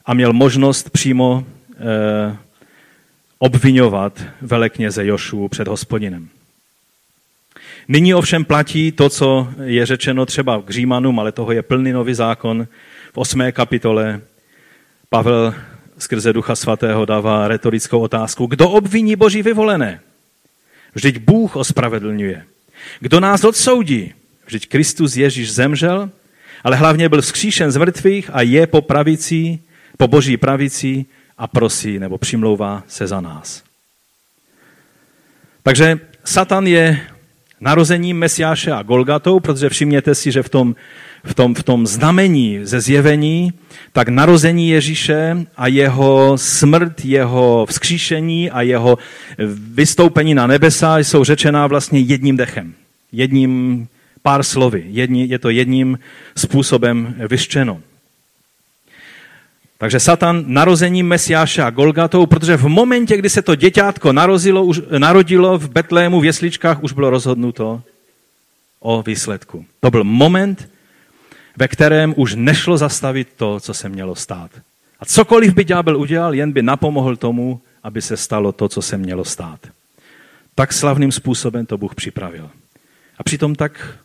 a 0.06 0.14
měl 0.14 0.32
možnost 0.32 0.90
přímo 0.90 1.46
eh, 1.72 2.36
obvinovat 3.38 4.22
velekněze 4.40 5.06
Jošu 5.06 5.48
před 5.48 5.68
hospodinem. 5.68 6.28
Nyní 7.88 8.14
ovšem 8.14 8.44
platí 8.44 8.92
to, 8.92 9.08
co 9.08 9.48
je 9.64 9.86
řečeno 9.86 10.26
třeba 10.26 10.62
k 10.62 10.70
Římanům, 10.70 11.20
ale 11.20 11.32
toho 11.32 11.52
je 11.52 11.62
plný 11.62 11.92
nový 11.92 12.14
zákon. 12.14 12.66
V 13.12 13.18
osmé 13.18 13.52
kapitole 13.52 14.20
Pavel 15.08 15.54
skrze 15.98 16.32
Ducha 16.32 16.56
Svatého 16.56 17.04
dává 17.04 17.48
retorickou 17.48 18.00
otázku. 18.00 18.46
Kdo 18.46 18.70
obviní 18.70 19.16
Boží 19.16 19.42
vyvolené? 19.42 20.00
Vždyť 20.94 21.18
Bůh 21.18 21.56
ospravedlňuje. 21.56 22.44
Kdo 23.00 23.20
nás 23.20 23.44
odsoudí? 23.44 24.14
Vždyť 24.46 24.68
Kristus 24.68 25.16
Ježíš 25.16 25.52
zemřel, 25.52 26.10
ale 26.64 26.76
hlavně 26.76 27.08
byl 27.08 27.22
skříšen 27.22 27.70
z 27.70 27.76
mrtvých 27.76 28.30
a 28.32 28.42
je 28.42 28.66
po 28.66 28.82
pravici, 28.82 29.58
po 29.96 30.08
boží 30.08 30.36
pravici 30.36 31.06
a 31.38 31.46
prosí 31.46 31.98
nebo 31.98 32.18
přimlouvá 32.18 32.82
se 32.88 33.06
za 33.06 33.20
nás. 33.20 33.62
Takže 35.62 36.00
Satan 36.24 36.66
je 36.66 37.00
narozením 37.60 38.18
Mesiáše 38.18 38.72
a 38.72 38.82
Golgatou, 38.82 39.40
protože 39.40 39.68
všimněte 39.68 40.14
si, 40.14 40.32
že 40.32 40.42
v 40.42 40.48
tom, 40.48 40.74
v 41.24 41.34
tom, 41.34 41.54
v 41.54 41.62
tom 41.62 41.86
znamení 41.86 42.60
ze 42.62 42.80
zjevení, 42.80 43.52
tak 43.92 44.08
narození 44.08 44.68
Ježíše 44.68 45.46
a 45.56 45.66
jeho 45.66 46.32
smrt, 46.38 47.04
jeho 47.04 47.66
vzkříšení 47.68 48.50
a 48.50 48.62
jeho 48.62 48.98
vystoupení 49.74 50.34
na 50.34 50.46
nebesa 50.46 50.98
jsou 50.98 51.24
řečená 51.24 51.66
vlastně 51.66 52.00
jedním 52.00 52.36
dechem. 52.36 52.74
Jedním 53.12 53.86
pár 54.22 54.42
slovy. 54.42 54.84
Jedni, 54.88 55.26
je 55.26 55.38
to 55.38 55.50
jedním 55.50 55.98
způsobem 56.36 57.14
vyštěno. 57.28 57.80
Takže 59.78 60.00
Satan 60.00 60.44
narozením 60.46 61.06
Mesiáše 61.06 61.62
a 61.62 61.70
Golgatou, 61.70 62.26
protože 62.26 62.56
v 62.56 62.68
momentě, 62.68 63.16
kdy 63.16 63.30
se 63.30 63.42
to 63.42 63.54
děťátko 63.54 64.12
narozilo, 64.12 64.64
už, 64.64 64.80
narodilo 64.98 65.58
v 65.58 65.70
Betlému 65.70 66.20
v 66.20 66.24
jesličkách, 66.24 66.82
už 66.82 66.92
bylo 66.92 67.10
rozhodnuto 67.10 67.82
o 68.80 69.02
výsledku. 69.02 69.64
To 69.80 69.90
byl 69.90 70.04
moment, 70.04 70.68
ve 71.56 71.68
kterém 71.68 72.14
už 72.16 72.34
nešlo 72.34 72.78
zastavit 72.78 73.28
to, 73.36 73.60
co 73.60 73.74
se 73.74 73.88
mělo 73.88 74.14
stát. 74.14 74.50
A 75.00 75.04
cokoliv 75.04 75.54
by 75.54 75.64
ďábel 75.64 75.96
udělal, 75.96 76.34
jen 76.34 76.52
by 76.52 76.62
napomohl 76.62 77.16
tomu, 77.16 77.60
aby 77.82 78.02
se 78.02 78.16
stalo 78.16 78.52
to, 78.52 78.68
co 78.68 78.82
se 78.82 78.98
mělo 78.98 79.24
stát. 79.24 79.60
Tak 80.54 80.72
slavným 80.72 81.12
způsobem 81.12 81.66
to 81.66 81.78
Bůh 81.78 81.94
připravil. 81.94 82.50
A 83.18 83.22
přitom 83.22 83.54
tak, 83.54 83.98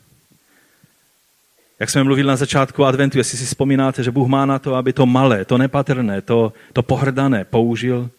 jak 1.80 1.90
jsme 1.90 2.04
mluvili 2.04 2.28
na 2.28 2.36
začátku 2.36 2.86
adventu, 2.86 3.18
jestli 3.18 3.38
si 3.38 3.46
vzpomínáte, 3.46 4.04
že 4.04 4.12
Bůh 4.12 4.28
má 4.28 4.46
na 4.46 4.60
to, 4.60 4.76
aby 4.76 4.94
to 4.94 5.06
malé, 5.06 5.46
to 5.46 5.58
nepatrné, 5.58 6.22
to, 6.22 6.54
to 6.74 6.84
pohrdané 6.84 7.46
použil 7.46 8.10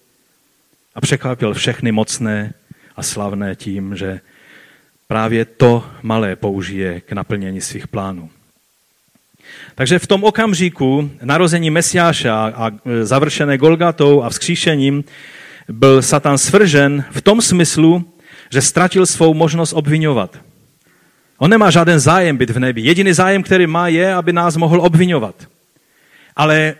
a 0.94 1.00
překvapil 1.00 1.54
všechny 1.54 1.92
mocné 1.92 2.54
a 2.96 3.02
slavné 3.02 3.56
tím, 3.56 3.96
že 3.96 4.20
právě 5.08 5.44
to 5.44 5.84
malé 6.02 6.36
použije 6.36 7.00
k 7.00 7.12
naplnění 7.12 7.60
svých 7.60 7.88
plánů. 7.88 8.30
Takže 9.74 9.98
v 9.98 10.06
tom 10.06 10.24
okamžiku 10.24 11.10
narození 11.22 11.70
Mesiáše 11.70 12.30
a 12.30 12.70
završené 13.02 13.58
Golgatou 13.58 14.22
a 14.22 14.30
vzkříšením 14.30 15.04
byl 15.68 16.02
Satan 16.02 16.38
svržen 16.38 17.04
v 17.10 17.20
tom 17.20 17.42
smyslu, 17.42 18.04
že 18.50 18.62
ztratil 18.62 19.06
svou 19.06 19.34
možnost 19.34 19.72
obvinovat. 19.72 20.38
On 21.38 21.50
nemá 21.50 21.70
žádný 21.70 21.98
zájem 21.98 22.36
být 22.36 22.50
v 22.50 22.58
nebi. 22.58 22.80
Jediný 22.80 23.12
zájem, 23.12 23.42
který 23.42 23.66
má, 23.66 23.88
je, 23.88 24.14
aby 24.14 24.32
nás 24.32 24.56
mohl 24.56 24.80
obvinovat. 24.80 25.34
Ale 26.36 26.74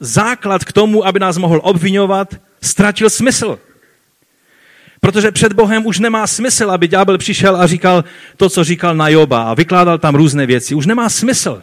základ 0.00 0.64
k 0.64 0.72
tomu, 0.72 1.06
aby 1.06 1.20
nás 1.20 1.38
mohl 1.38 1.60
obvinovat, 1.62 2.34
ztratil 2.62 3.10
smysl. 3.10 3.58
Protože 5.00 5.30
před 5.30 5.52
Bohem 5.52 5.86
už 5.86 5.98
nemá 5.98 6.26
smysl, 6.26 6.70
aby 6.70 6.88
ďábel 6.88 7.18
přišel 7.18 7.56
a 7.56 7.66
říkal 7.66 8.04
to, 8.36 8.50
co 8.50 8.64
říkal 8.64 8.96
na 8.96 9.08
Joba 9.08 9.42
a 9.42 9.54
vykládal 9.54 9.98
tam 9.98 10.14
různé 10.14 10.46
věci. 10.46 10.74
Už 10.74 10.86
nemá 10.86 11.08
smysl. 11.08 11.62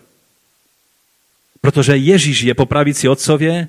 Protože 1.62 1.97
Ježíš 1.97 2.41
je 2.41 2.54
po 2.54 2.65
pravici 2.65 3.10
otcově 3.10 3.67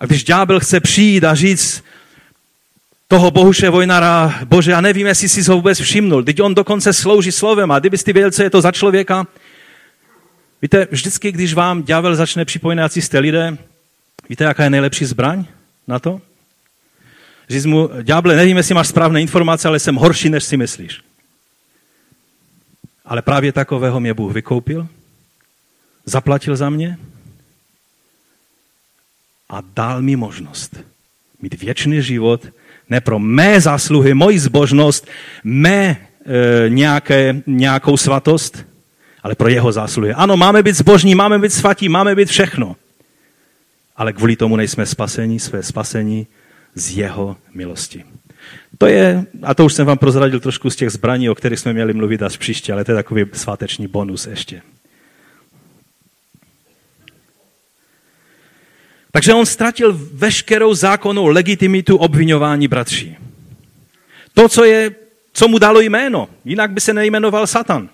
a 0.00 0.06
když 0.06 0.24
ďábel 0.24 0.60
chce 0.60 0.80
přijít 0.80 1.24
a 1.24 1.34
říct 1.34 1.84
toho 3.10 3.30
Bohuše 3.30 3.70
Vojnara, 3.70 4.34
bože, 4.44 4.70
já 4.70 4.80
nevím, 4.80 5.06
jestli 5.06 5.28
jsi 5.28 5.42
ho 5.42 5.56
vůbec 5.56 5.80
všimnul, 5.80 6.24
teď 6.24 6.40
on 6.40 6.54
dokonce 6.54 6.92
slouží 6.92 7.32
slovem 7.32 7.70
a 7.70 7.78
kdybyste 7.78 8.12
věděl, 8.12 8.30
co 8.30 8.42
je 8.42 8.50
to 8.50 8.60
za 8.60 8.72
člověka, 8.72 9.26
víte, 10.62 10.88
vždycky, 10.90 11.32
když 11.32 11.54
vám 11.54 11.82
ďábel 11.82 12.16
začne 12.16 12.44
připomínat, 12.44 12.96
jste 12.96 13.18
lidé, 13.18 13.58
víte, 14.28 14.44
jaká 14.44 14.64
je 14.64 14.70
nejlepší 14.70 15.04
zbraň 15.04 15.44
na 15.86 15.98
to? 15.98 16.20
Říct 17.48 17.66
mu, 17.66 17.90
ďáble, 18.02 18.36
nevím, 18.36 18.56
jestli 18.56 18.74
máš 18.74 18.88
správné 18.88 19.20
informace, 19.20 19.68
ale 19.68 19.78
jsem 19.78 19.94
horší, 19.94 20.30
než 20.30 20.44
si 20.44 20.56
myslíš. 20.56 21.00
Ale 23.04 23.22
právě 23.22 23.52
takového 23.52 24.00
mě 24.00 24.14
Bůh 24.14 24.32
vykoupil, 24.32 24.88
zaplatil 26.06 26.56
za 26.56 26.70
mě 26.70 26.98
a 29.48 29.60
dal 29.74 30.02
mi 30.02 30.16
možnost 30.16 30.76
mít 31.42 31.54
věčný 31.54 32.02
život, 32.02 32.46
ne 32.90 33.00
pro 33.00 33.18
mé 33.18 33.60
zásluhy, 33.60 34.14
moji 34.14 34.38
zbožnost, 34.38 35.08
mé 35.44 35.86
e, 35.86 36.68
nějaké, 36.68 37.42
nějakou 37.46 37.96
svatost, 37.96 38.66
ale 39.22 39.34
pro 39.34 39.48
jeho 39.48 39.72
zásluhy. 39.72 40.12
Ano, 40.12 40.36
máme 40.36 40.62
být 40.62 40.76
zbožní, 40.76 41.14
máme 41.14 41.38
být 41.38 41.52
svatí, 41.52 41.88
máme 41.88 42.14
být 42.14 42.28
všechno. 42.28 42.76
Ale 43.96 44.12
kvůli 44.12 44.36
tomu 44.36 44.56
nejsme 44.56 44.86
spasení, 44.86 45.40
své 45.40 45.62
spasení 45.62 46.26
z 46.74 46.96
jeho 46.96 47.36
milosti. 47.54 48.04
To 48.78 48.86
je, 48.86 49.24
a 49.42 49.54
to 49.54 49.64
už 49.64 49.74
jsem 49.74 49.86
vám 49.86 49.98
prozradil 49.98 50.40
trošku 50.40 50.70
z 50.70 50.76
těch 50.76 50.90
zbraní, 50.90 51.30
o 51.30 51.34
kterých 51.34 51.58
jsme 51.58 51.72
měli 51.72 51.92
mluvit 51.92 52.22
až 52.22 52.36
příště, 52.36 52.72
ale 52.72 52.84
to 52.84 52.92
je 52.92 52.96
takový 52.96 53.24
sváteční 53.32 53.86
bonus 53.86 54.26
ještě. 54.26 54.62
Takže 59.10 59.34
on 59.34 59.46
ztratil 59.46 60.00
veškerou 60.12 60.74
zákonnou 60.74 61.26
legitimitu 61.26 61.96
obvinování 61.96 62.68
bratří. 62.68 63.16
To, 64.34 64.48
co, 64.48 64.64
je, 64.64 64.90
co 65.32 65.48
mu 65.48 65.58
dalo 65.58 65.80
jméno, 65.80 66.28
jinak 66.44 66.70
by 66.70 66.80
se 66.80 66.94
nejmenoval 66.94 67.46
Satan. 67.46 67.88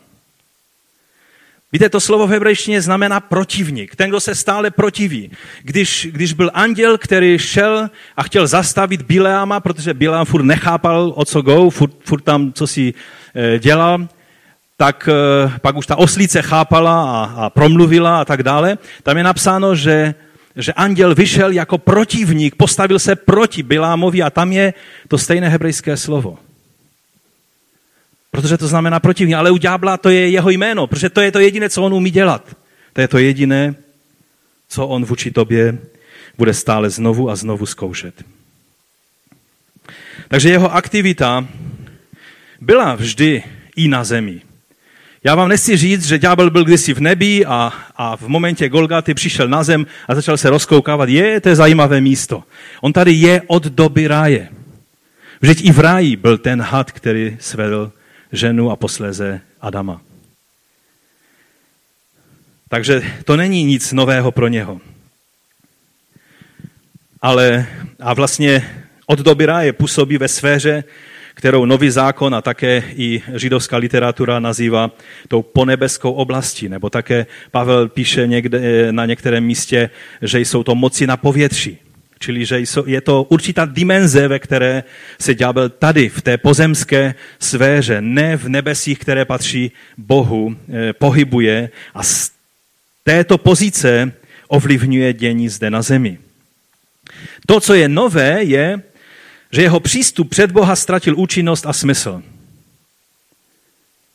Víte, 1.73 1.89
to 1.89 2.01
slovo 2.01 2.27
v 2.27 2.31
hebrejštině 2.31 2.83
znamená 2.83 3.21
protivník, 3.21 3.97
ten, 3.97 4.11
kdo 4.11 4.21
se 4.21 4.35
stále 4.35 4.71
protiví. 4.71 5.31
Když, 5.63 6.09
když 6.11 6.33
byl 6.33 6.51
anděl, 6.55 6.99
který 6.99 7.39
šel 7.39 7.91
a 8.17 8.23
chtěl 8.23 8.47
zastavit 8.47 9.03
Bileama, 9.03 9.61
protože 9.61 9.95
Bileam 9.95 10.25
furt 10.25 10.43
nechápal, 10.43 11.13
o 11.17 11.25
co 11.25 11.43
go, 11.43 11.71
furt, 11.71 11.93
furt 12.05 12.21
tam, 12.21 12.53
co 12.53 12.67
si 12.67 12.95
e, 13.35 13.59
dělal, 13.59 14.09
tak 14.77 15.09
e, 15.09 15.59
pak 15.59 15.77
už 15.77 15.87
ta 15.87 15.97
oslíce 15.97 16.43
chápala 16.43 17.25
a, 17.25 17.25
a 17.25 17.51
promluvila 17.51 18.21
a 18.21 18.25
tak 18.25 18.43
dále. 18.43 18.79
Tam 19.03 19.17
je 19.17 19.25
napsáno, 19.25 19.75
že 19.75 20.15
že 20.57 20.73
anděl 20.73 21.15
vyšel 21.15 21.51
jako 21.51 21.79
protivník, 21.79 22.55
postavil 22.55 22.99
se 22.99 23.17
proti 23.17 23.63
Bilámovi 23.63 24.23
a 24.23 24.31
tam 24.31 24.53
je 24.53 24.75
to 25.09 25.19
stejné 25.19 25.49
hebrejské 25.49 25.97
slovo. 25.97 26.39
Protože 28.31 28.59
to 28.59 28.69
znamená 28.69 29.01
protivník, 29.01 29.37
ale 29.37 29.51
u 29.51 29.57
ďábla 29.57 29.97
to 29.97 30.11
je 30.11 30.31
jeho 30.31 30.51
jméno, 30.51 30.87
protože 30.87 31.11
to 31.11 31.21
je 31.21 31.33
to 31.33 31.39
jediné, 31.39 31.71
co 31.71 31.83
on 31.83 31.95
umí 31.95 32.11
dělat. 32.11 32.57
To 32.93 33.01
je 33.01 33.09
to 33.09 33.19
jediné, 33.19 33.75
co 34.69 34.87
on 34.87 35.05
vůči 35.05 35.31
tobě 35.31 35.79
bude 36.39 36.55
stále 36.55 36.91
znovu 36.91 37.31
a 37.31 37.37
znovu 37.37 37.67
zkoušet. 37.67 38.25
Takže 40.29 40.49
jeho 40.49 40.75
aktivita 40.75 41.49
byla 42.61 42.95
vždy 42.95 43.43
i 43.77 43.89
na 43.89 44.05
zemi. 44.05 44.41
Já 45.27 45.35
vám 45.35 45.49
nechci 45.49 45.77
říct, 45.77 46.07
že 46.07 46.19
ďábel 46.19 46.51
byl 46.51 46.65
kdysi 46.65 46.95
v 46.95 47.01
nebi 47.01 47.47
a, 47.47 47.73
a 47.97 48.17
v 48.17 48.29
momentě 48.29 48.69
Golgaty 48.69 49.15
přišel 49.15 49.49
na 49.49 49.65
zem 49.65 49.87
a 50.09 50.15
začal 50.15 50.37
se 50.37 50.51
rozkoukávat. 50.51 51.09
Je, 51.09 51.41
to 51.41 51.49
je 51.49 51.57
zajímavé 51.57 52.01
místo. 52.01 52.45
On 52.81 52.93
tady 52.93 53.13
je 53.13 53.43
od 53.47 53.65
doby 53.65 54.07
ráje. 54.07 54.49
Vždyť 55.41 55.65
i 55.65 55.73
v 55.73 55.79
ráji 55.79 56.17
byl 56.17 56.39
ten 56.39 56.63
had, 56.63 56.93
který 56.93 57.37
svedl 57.41 57.93
ženu 58.33 58.71
a 58.71 58.77
posléze 58.77 59.41
Adama. 59.61 60.01
Takže 62.69 63.03
to 63.25 63.37
není 63.37 63.65
nic 63.65 63.93
nového 63.93 64.33
pro 64.33 64.49
něho. 64.49 64.81
Ale 67.23 67.67
a 68.01 68.15
vlastně 68.15 68.71
od 69.07 69.19
doby 69.19 69.47
ráje 69.47 69.73
působí 69.73 70.19
ve 70.19 70.29
sféře, 70.29 70.85
kterou 71.37 71.65
nový 71.65 71.91
zákon 71.91 72.35
a 72.35 72.43
také 72.43 72.83
i 72.97 73.23
židovská 73.35 73.77
literatura 73.77 74.41
nazývá 74.41 74.91
tou 75.29 75.43
ponebeskou 75.43 76.13
oblastí. 76.13 76.69
Nebo 76.69 76.91
také 76.91 77.27
Pavel 77.51 77.89
píše 77.89 78.27
někde, 78.27 78.93
na 78.93 79.07
některém 79.07 79.45
místě, 79.45 79.91
že 80.23 80.41
jsou 80.41 80.63
to 80.63 80.75
moci 80.75 81.07
na 81.07 81.17
povětří. 81.17 81.79
Čili, 82.19 82.45
že 82.45 82.63
je 82.87 83.01
to 83.01 83.23
určitá 83.23 83.65
dimenze, 83.65 84.29
ve 84.29 84.39
které 84.39 84.85
se 85.21 85.35
ďábel 85.35 85.69
tady, 85.69 86.09
v 86.09 86.23
té 86.23 86.39
pozemské 86.39 87.15
sféře, 87.41 88.01
ne 88.01 88.37
v 88.37 88.49
nebesích, 88.49 88.99
které 88.99 89.25
patří 89.25 89.73
Bohu, 89.99 90.57
eh, 90.57 90.93
pohybuje 90.93 91.71
a 91.95 92.03
z 92.03 92.31
této 93.05 93.39
pozice 93.39 94.13
ovlivňuje 94.49 95.13
dění 95.13 95.49
zde 95.49 95.71
na 95.71 95.83
zemi. 95.83 96.19
To, 97.47 97.61
co 97.61 97.75
je 97.75 97.89
nové, 97.89 98.43
je, 98.43 98.83
že 99.53 99.63
jeho 99.63 99.81
přístup 99.81 100.31
před 100.31 100.53
Boha 100.53 100.77
ztratil 100.77 101.19
účinnost 101.19 101.67
a 101.67 101.73
smysl. 101.73 102.23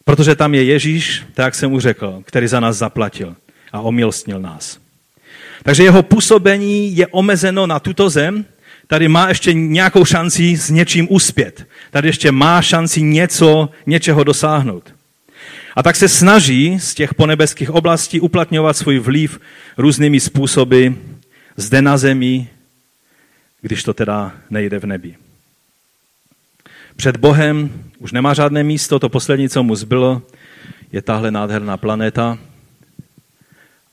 Protože 0.06 0.36
tam 0.36 0.56
je 0.56 0.64
Ježíš, 0.64 1.24
tak 1.34 1.44
jak 1.44 1.56
jsem 1.56 1.70
mu 1.70 1.80
řekl, 1.80 2.22
který 2.26 2.48
za 2.48 2.60
nás 2.60 2.78
zaplatil 2.78 3.36
a 3.72 3.82
omilostnil 3.82 4.40
nás. 4.40 4.78
Takže 5.64 5.84
jeho 5.84 6.04
působení 6.04 6.98
je 6.98 7.08
omezeno 7.08 7.68
na 7.68 7.80
tuto 7.80 8.10
zem, 8.10 8.46
tady 8.88 9.08
má 9.08 9.30
ještě 9.30 9.54
nějakou 9.54 10.06
šanci 10.06 10.58
s 10.58 10.70
něčím 10.70 11.08
uspět. 11.10 11.68
Tady 11.92 12.08
ještě 12.08 12.32
má 12.32 12.62
šanci 12.62 13.02
něco, 13.02 13.70
něčeho 13.86 14.24
dosáhnout. 14.24 14.94
A 15.76 15.84
tak 15.84 15.96
se 15.96 16.08
snaží 16.08 16.80
z 16.80 16.94
těch 16.94 17.14
ponebeských 17.14 17.70
oblastí 17.70 18.20
uplatňovat 18.20 18.78
svůj 18.78 19.00
vliv 19.00 19.40
různými 19.78 20.20
způsoby 20.20 20.88
zde 21.58 21.82
na 21.82 21.98
zemi, 21.98 22.50
když 23.62 23.84
to 23.84 23.94
teda 23.94 24.32
nejde 24.50 24.80
v 24.80 24.86
nebi. 24.86 25.16
Před 26.96 27.18
Bohem 27.18 27.84
už 28.00 28.12
nemá 28.12 28.34
žádné 28.34 28.64
místo, 28.64 29.00
to 29.00 29.10
poslední, 29.10 29.50
co 29.50 29.64
mu 29.64 29.76
zbylo, 29.76 30.22
je 30.92 31.02
tahle 31.02 31.32
nádherná 31.32 31.78
planeta. 31.78 32.38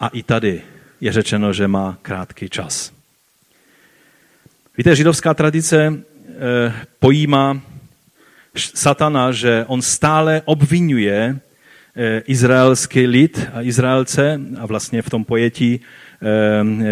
A 0.00 0.08
i 0.08 0.22
tady 0.22 0.62
je 1.00 1.12
řečeno, 1.12 1.52
že 1.52 1.68
má 1.68 1.98
krátký 2.02 2.48
čas. 2.48 2.92
Víte, 4.78 4.96
židovská 4.96 5.34
tradice 5.34 5.92
eh, 5.94 6.72
pojímá 6.98 7.60
satana, 8.54 9.32
že 9.32 9.64
on 9.68 9.82
stále 9.82 10.42
obvinuje 10.44 11.38
eh, 11.96 12.22
izraelský 12.26 13.06
lid 13.06 13.48
a 13.52 13.62
Izraelce 13.62 14.40
a 14.60 14.66
vlastně 14.66 15.02
v 15.02 15.10
tom 15.10 15.24
pojetí 15.24 15.80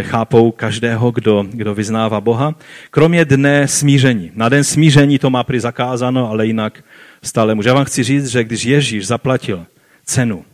chápou 0.03 0.51
každého, 0.51 1.11
kdo, 1.11 1.47
kdo 1.51 1.75
vyznává 1.75 2.21
Boha. 2.21 2.55
Kromě 2.91 3.25
dne 3.25 3.69
smíření. 3.69 4.31
Na 4.35 4.49
den 4.49 4.65
smíření 4.65 5.19
to 5.19 5.31
má 5.31 5.45
prý 5.45 5.61
zakázáno, 5.61 6.31
ale 6.31 6.47
jinak 6.47 6.85
stále 7.23 7.55
může. 7.55 7.69
Já 7.69 7.75
vám 7.75 7.85
chci 7.85 8.03
říct, 8.03 8.27
že 8.27 8.45
když 8.45 8.65
Ježíš 8.65 9.07
zaplatil 9.07 9.67
cenu, 10.05 10.45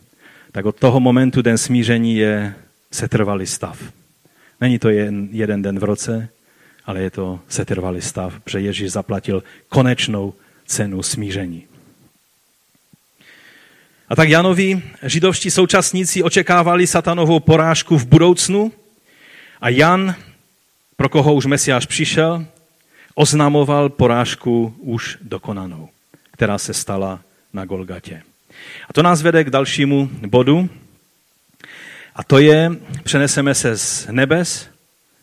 tak 0.53 0.65
od 0.65 0.77
toho 0.77 1.01
momentu 1.01 1.43
den 1.43 1.59
smíření 1.59 2.17
je 2.17 2.55
setrvalý 2.91 3.47
stav. 3.47 3.79
Není 4.61 4.79
to 4.79 4.89
jen 4.89 5.29
jeden 5.33 5.63
den 5.63 5.79
v 5.79 5.85
roce, 5.85 6.29
ale 6.85 7.01
je 7.01 7.11
to 7.11 7.41
setrvalý 7.49 8.01
stav, 8.01 8.41
protože 8.41 8.61
Ježíš 8.61 8.93
zaplatil 8.93 9.43
konečnou 9.69 10.35
cenu 10.67 11.03
smíření. 11.03 11.72
A 14.13 14.17
tak 14.17 14.29
Janovi 14.29 14.83
židovští 15.03 15.51
současníci 15.51 16.23
očekávali 16.23 16.87
satanovou 16.87 17.41
porážku 17.41 17.99
v 17.99 18.07
budoucnu 18.07 18.73
a 19.61 19.69
Jan, 19.69 20.15
pro 20.97 21.09
koho 21.09 21.35
už 21.35 21.47
Mesiáš 21.47 21.87
přišel, 21.87 22.45
oznamoval 23.15 23.89
porážku 23.89 24.75
už 24.79 25.19
dokonanou, 25.23 25.89
která 26.31 26.59
se 26.59 26.75
stala 26.75 27.21
na 27.53 27.65
Golgatě. 27.65 28.23
A 28.89 28.93
to 28.93 29.03
nás 29.03 29.23
vede 29.23 29.45
k 29.45 29.51
dalšímu 29.51 30.11
bodu, 30.27 30.69
a 32.15 32.25
to 32.25 32.39
je, 32.39 32.71
přeneseme 33.05 33.55
se 33.55 33.77
z 33.79 34.07
nebes 34.11 34.69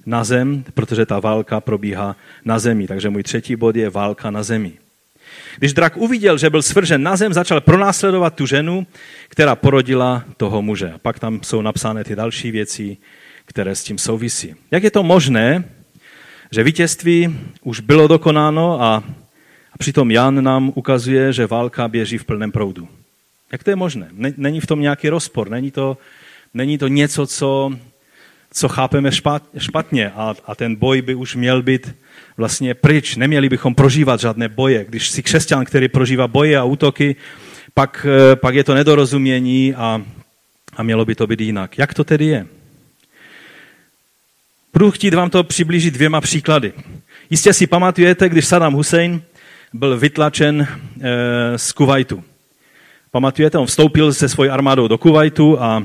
na 0.06 0.24
zem, 0.24 0.64
protože 0.74 1.06
ta 1.06 1.20
válka 1.20 1.62
probíhá 1.62 2.16
na 2.46 2.60
zemi. 2.60 2.88
Takže 2.88 3.10
můj 3.10 3.24
třetí 3.24 3.56
bod 3.56 3.76
je 3.76 3.90
válka 3.90 4.32
na 4.32 4.44
zemi. 4.44 4.74
Když 5.57 5.73
drak 5.73 5.97
uviděl, 5.97 6.38
že 6.38 6.49
byl 6.49 6.61
svržen 6.61 7.03
na 7.03 7.15
zem, 7.15 7.34
začal 7.34 7.61
pronásledovat 7.61 8.36
tu 8.36 8.45
ženu, 8.45 8.88
která 9.30 9.55
porodila 9.55 10.23
toho 10.38 10.61
muže. 10.61 10.91
A 10.91 10.97
pak 10.97 11.19
tam 11.19 11.39
jsou 11.43 11.61
napsány 11.61 12.03
ty 12.03 12.15
další 12.15 12.51
věci, 12.51 12.97
které 13.45 13.75
s 13.75 13.84
tím 13.84 13.97
souvisí. 13.97 14.55
Jak 14.71 14.84
je 14.84 14.91
to 14.91 15.03
možné, 15.03 15.63
že 16.51 16.63
vítězství 16.63 17.39
už 17.63 17.80
bylo 17.80 18.07
dokonáno 18.07 18.82
a, 18.82 19.03
a 19.73 19.77
přitom 19.77 20.11
Jan 20.11 20.43
nám 20.43 20.71
ukazuje, 20.75 21.34
že 21.34 21.47
válka 21.47 21.88
běží 21.88 22.17
v 22.17 22.25
plném 22.25 22.51
proudu? 22.51 22.88
Jak 23.51 23.63
to 23.63 23.69
je 23.69 23.75
možné? 23.75 24.07
Není 24.38 24.59
v 24.59 24.67
tom 24.67 24.82
nějaký 24.82 25.09
rozpor, 25.09 25.49
není 25.49 25.71
to, 25.71 25.97
není 26.53 26.77
to 26.77 26.88
něco, 26.88 27.27
co, 27.27 27.71
co 28.53 28.67
chápeme 28.69 29.11
špatně 29.57 30.11
a, 30.11 30.36
a 30.45 30.55
ten 30.55 30.75
boj 30.75 31.01
by 31.01 31.15
už 31.15 31.36
měl 31.36 31.61
být 31.61 31.95
vlastně 32.40 32.74
pryč. 32.74 33.16
Neměli 33.16 33.50
bychom 33.50 33.76
prožívat 33.76 34.20
žádné 34.20 34.50
boje. 34.50 34.86
Když 34.90 35.10
si 35.10 35.24
křesťan, 35.24 35.66
který 35.66 35.88
prožívá 35.88 36.28
boje 36.28 36.58
a 36.58 36.64
útoky, 36.64 37.16
pak, 37.74 38.08
eh, 38.10 38.36
pak 38.36 38.56
je 38.56 38.64
to 38.64 38.74
nedorozumění 38.74 39.76
a, 39.76 40.02
a 40.76 40.84
mělo 40.84 41.06
by 41.06 41.16
to 41.16 41.28
být 41.28 41.42
jinak. 41.42 41.78
Jak 41.78 41.94
to 41.94 42.04
tedy 42.04 42.26
je? 42.26 42.48
Budu 44.74 44.92
chtít 44.92 45.14
vám 45.14 45.30
to 45.30 45.44
přiblížit 45.44 45.94
dvěma 45.94 46.22
příklady. 46.22 46.74
Jistě 47.30 47.54
si 47.54 47.68
pamatujete, 47.68 48.30
když 48.30 48.46
Saddam 48.46 48.74
Hussein 48.74 49.22
byl 49.74 49.98
vytlačen 49.98 50.62
e, 50.62 50.68
z 51.58 51.72
Kuwaitu. 51.72 52.24
Pamatujete, 53.12 53.58
on 53.58 53.66
vstoupil 53.66 54.14
se 54.14 54.30
svojí 54.30 54.50
armádou 54.50 54.88
do 54.88 54.98
Kuwaitu 54.98 55.62
a 55.62 55.84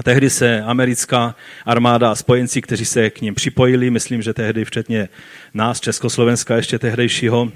a 0.00 0.02
tehdy 0.02 0.30
se 0.30 0.62
americká 0.62 1.34
armáda 1.66 2.10
a 2.10 2.14
spojenci, 2.14 2.62
kteří 2.62 2.84
se 2.84 3.10
k 3.10 3.20
ním 3.20 3.34
připojili, 3.34 3.90
myslím, 3.90 4.22
že 4.22 4.34
tehdy 4.34 4.64
včetně 4.64 5.08
nás, 5.54 5.80
Československa 5.80 6.56
ještě 6.56 6.78
tehdejšího, 6.78 7.52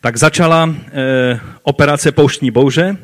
tak 0.00 0.16
začala 0.16 0.74
e, 0.92 1.40
operace 1.62 2.12
Pouštní 2.12 2.50
bouře. 2.50 2.96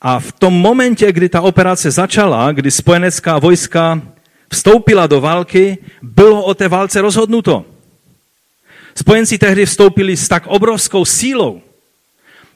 A 0.00 0.20
v 0.20 0.32
tom 0.32 0.54
momentě, 0.54 1.12
kdy 1.12 1.28
ta 1.28 1.40
operace 1.40 1.90
začala, 1.90 2.52
kdy 2.52 2.70
spojenecká 2.70 3.38
vojska 3.38 4.02
vstoupila 4.52 5.06
do 5.06 5.20
války, 5.20 5.78
bylo 6.02 6.44
o 6.44 6.54
té 6.54 6.68
válce 6.68 7.00
rozhodnuto. 7.00 7.64
Spojenci 8.94 9.38
tehdy 9.38 9.66
vstoupili 9.66 10.16
s 10.16 10.28
tak 10.28 10.46
obrovskou 10.46 11.04
sílou. 11.04 11.62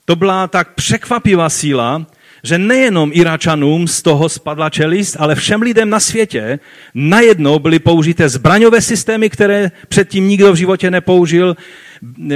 To 0.05 0.17
byla 0.17 0.47
tak 0.49 0.75
překvapivá 0.75 1.49
síla, 1.51 2.07
že 2.45 2.59
nejenom 2.59 3.11
Iračanům 3.15 3.89
z 3.89 4.03
toho 4.03 4.29
spadla 4.29 4.71
čelist, 4.71 5.17
ale 5.19 5.35
všem 5.35 5.63
lidem 5.63 5.91
na 5.91 6.01
světě 6.01 6.59
najednou 6.95 7.59
byly 7.59 7.79
použité 7.79 8.29
zbraňové 8.29 8.81
systémy, 8.81 9.31
které 9.31 9.71
předtím 9.89 10.29
nikdo 10.29 10.53
v 10.53 10.57
životě 10.57 10.91
nepoužil. 10.91 11.57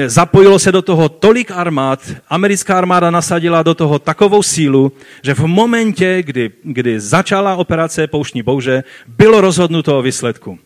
Zapojilo 0.06 0.59
se 0.59 0.72
do 0.72 0.82
toho 0.82 1.09
tolik 1.09 1.50
armád, 1.50 2.00
americká 2.28 2.78
armáda 2.78 3.11
nasadila 3.11 3.62
do 3.62 3.74
toho 3.74 3.98
takovou 3.98 4.42
sílu, 4.42 4.92
že 5.22 5.34
v 5.34 5.44
momentě, 5.44 6.22
kdy, 6.22 6.50
kdy 6.62 7.00
začala 7.00 7.56
operace 7.56 8.06
Pouštní 8.06 8.42
bouře, 8.42 8.84
bylo 9.06 9.40
rozhodnuto 9.40 9.98
o 9.98 10.02
výsledku. 10.02 10.59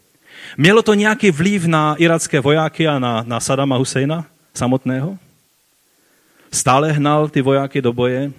Mělo 0.57 0.83
to 0.83 0.95
nějaký 0.95 1.31
vliv 1.31 1.67
na 1.67 1.95
iracké 1.99 2.41
vojáky 2.41 2.89
a 2.89 2.99
na, 2.99 3.25
na 3.27 3.41
Sadama 3.41 3.77
Husejna 3.77 4.25
samotného? 4.55 5.19
Stále 6.53 6.93
hnal 6.93 7.29
ty 7.29 7.43
vojáky 7.43 7.83
do 7.83 7.93
boje? 7.93 8.33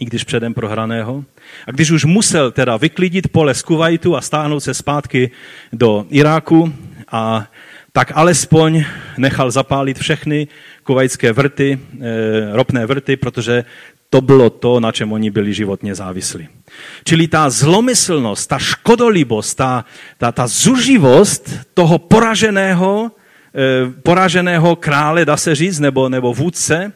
I 0.00 0.04
když 0.04 0.24
předem 0.24 0.54
prohraného. 0.54 1.24
A 1.68 1.70
když 1.70 1.90
už 1.90 2.04
musel 2.04 2.50
teda 2.50 2.76
vyklidit 2.76 3.28
pole 3.28 3.54
z 3.54 3.62
Kuwaitu 3.62 4.16
a 4.16 4.20
stáhnout 4.20 4.60
se 4.60 4.74
zpátky 4.74 5.30
do 5.72 6.06
Iráku, 6.10 6.72
a 7.12 7.46
tak 7.92 8.12
alespoň 8.14 8.84
nechal 9.18 9.50
zapálit 9.50 9.98
všechny 9.98 10.48
kuvajské 10.82 11.32
vrty, 11.32 11.78
e, 12.00 12.56
ropné 12.56 12.86
vrty, 12.86 13.16
protože 13.16 13.64
to 14.10 14.20
bylo 14.20 14.50
to, 14.50 14.80
na 14.80 14.92
čem 14.92 15.12
oni 15.12 15.30
byli 15.30 15.54
životně 15.54 15.94
závislí. 15.94 16.48
Čili 17.04 17.28
ta 17.28 17.50
zlomyslnost, 17.50 18.48
ta 18.48 18.58
škodolibost, 18.58 19.56
ta, 19.56 19.84
ta, 20.18 20.32
ta 20.32 20.46
zuživost 20.46 21.50
toho 21.74 21.98
poraženého, 21.98 23.10
e, 23.54 23.90
poraženého 24.02 24.76
krále, 24.76 25.24
dá 25.24 25.36
se 25.36 25.54
říct, 25.54 25.78
nebo, 25.78 26.08
nebo 26.08 26.34
vůdce, 26.34 26.92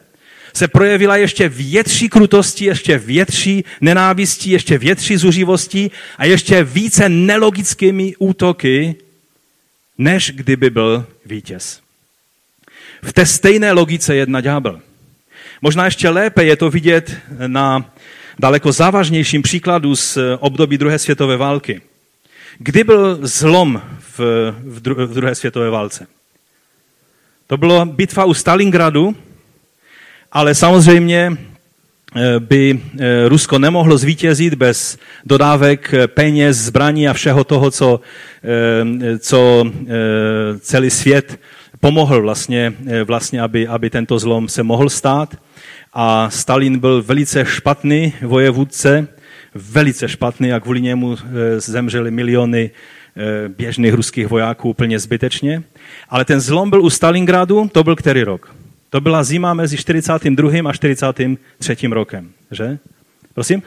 se 0.57 0.67
projevila 0.67 1.17
ještě 1.17 1.49
větší 1.49 2.09
krutosti, 2.09 2.65
ještě 2.65 2.97
větší 2.97 3.63
nenávistí, 3.81 4.49
ještě 4.49 4.77
větší 4.77 5.17
zuřivostí 5.17 5.91
a 6.17 6.25
ještě 6.25 6.63
více 6.63 7.09
nelogickými 7.09 8.15
útoky, 8.19 8.95
než 9.97 10.31
kdyby 10.35 10.69
byl 10.69 11.05
vítěz. 11.25 11.81
V 13.03 13.13
té 13.13 13.25
stejné 13.25 13.71
logice 13.71 14.15
jedna 14.15 14.41
ďábel. 14.41 14.81
Možná 15.61 15.85
ještě 15.85 16.09
lépe 16.09 16.43
je 16.43 16.55
to 16.55 16.69
vidět 16.69 17.17
na 17.47 17.93
daleko 18.39 18.71
závažnějším 18.71 19.41
příkladu 19.41 19.95
z 19.95 20.17
období 20.39 20.77
druhé 20.77 20.99
světové 20.99 21.37
války. 21.37 21.81
Kdy 22.57 22.83
byl 22.83 23.19
zlom 23.21 23.81
v, 23.99 24.19
v, 24.63 24.79
v 25.05 25.13
druhé 25.13 25.35
světové 25.35 25.69
válce? 25.69 26.07
To 27.47 27.57
bylo 27.57 27.85
bitva 27.85 28.25
u 28.25 28.33
Stalingradu, 28.33 29.15
ale 30.37 30.55
samozřejmě 30.55 31.37
eh, 32.15 32.39
by 32.39 32.79
eh, 32.79 33.29
Rusko 33.29 33.59
nemohlo 33.59 33.97
zvítězit 33.97 34.53
bez 34.53 34.97
dodávek 35.25 35.93
eh, 35.93 36.07
peněz, 36.07 36.57
zbraní 36.57 37.07
a 37.07 37.13
všeho 37.13 37.43
toho, 37.43 37.71
co, 37.71 37.99
co 39.19 39.65
celý 40.59 40.89
svět 40.89 41.39
pomohl 41.79 42.21
vlastně, 42.21 42.73
vlastně 43.03 43.41
aby, 43.41 43.67
aby 43.67 43.89
tento 43.89 44.19
zlom 44.19 44.49
se 44.49 44.63
mohl 44.63 44.89
stát. 44.89 45.35
A 45.93 46.29
Stalin 46.29 46.79
byl 46.79 47.01
velice 47.01 47.45
špatný 47.45 48.13
vojevůdce, 48.21 49.07
velice 49.55 50.09
špatný 50.09 50.53
a 50.53 50.59
kvůli 50.59 50.81
němu 50.81 51.17
zemřeli 51.57 52.11
miliony 52.11 52.71
běžných 53.57 53.93
ruských 53.93 54.27
vojáků 54.27 54.69
úplně 54.69 54.99
zbytečně. 54.99 55.63
Ale 56.09 56.25
ten 56.25 56.39
zlom 56.39 56.69
byl 56.69 56.81
u 56.81 56.89
Stalingradu, 56.89 57.69
to 57.73 57.83
byl 57.83 57.95
který 57.95 58.23
rok? 58.23 58.56
To 58.89 59.01
byla 59.01 59.23
zima 59.23 59.53
mezi 59.53 59.77
42. 59.77 60.69
a 60.69 60.73
43. 60.73 61.87
rokem, 61.87 62.31
že? 62.51 62.79
Prosím? 63.33 63.63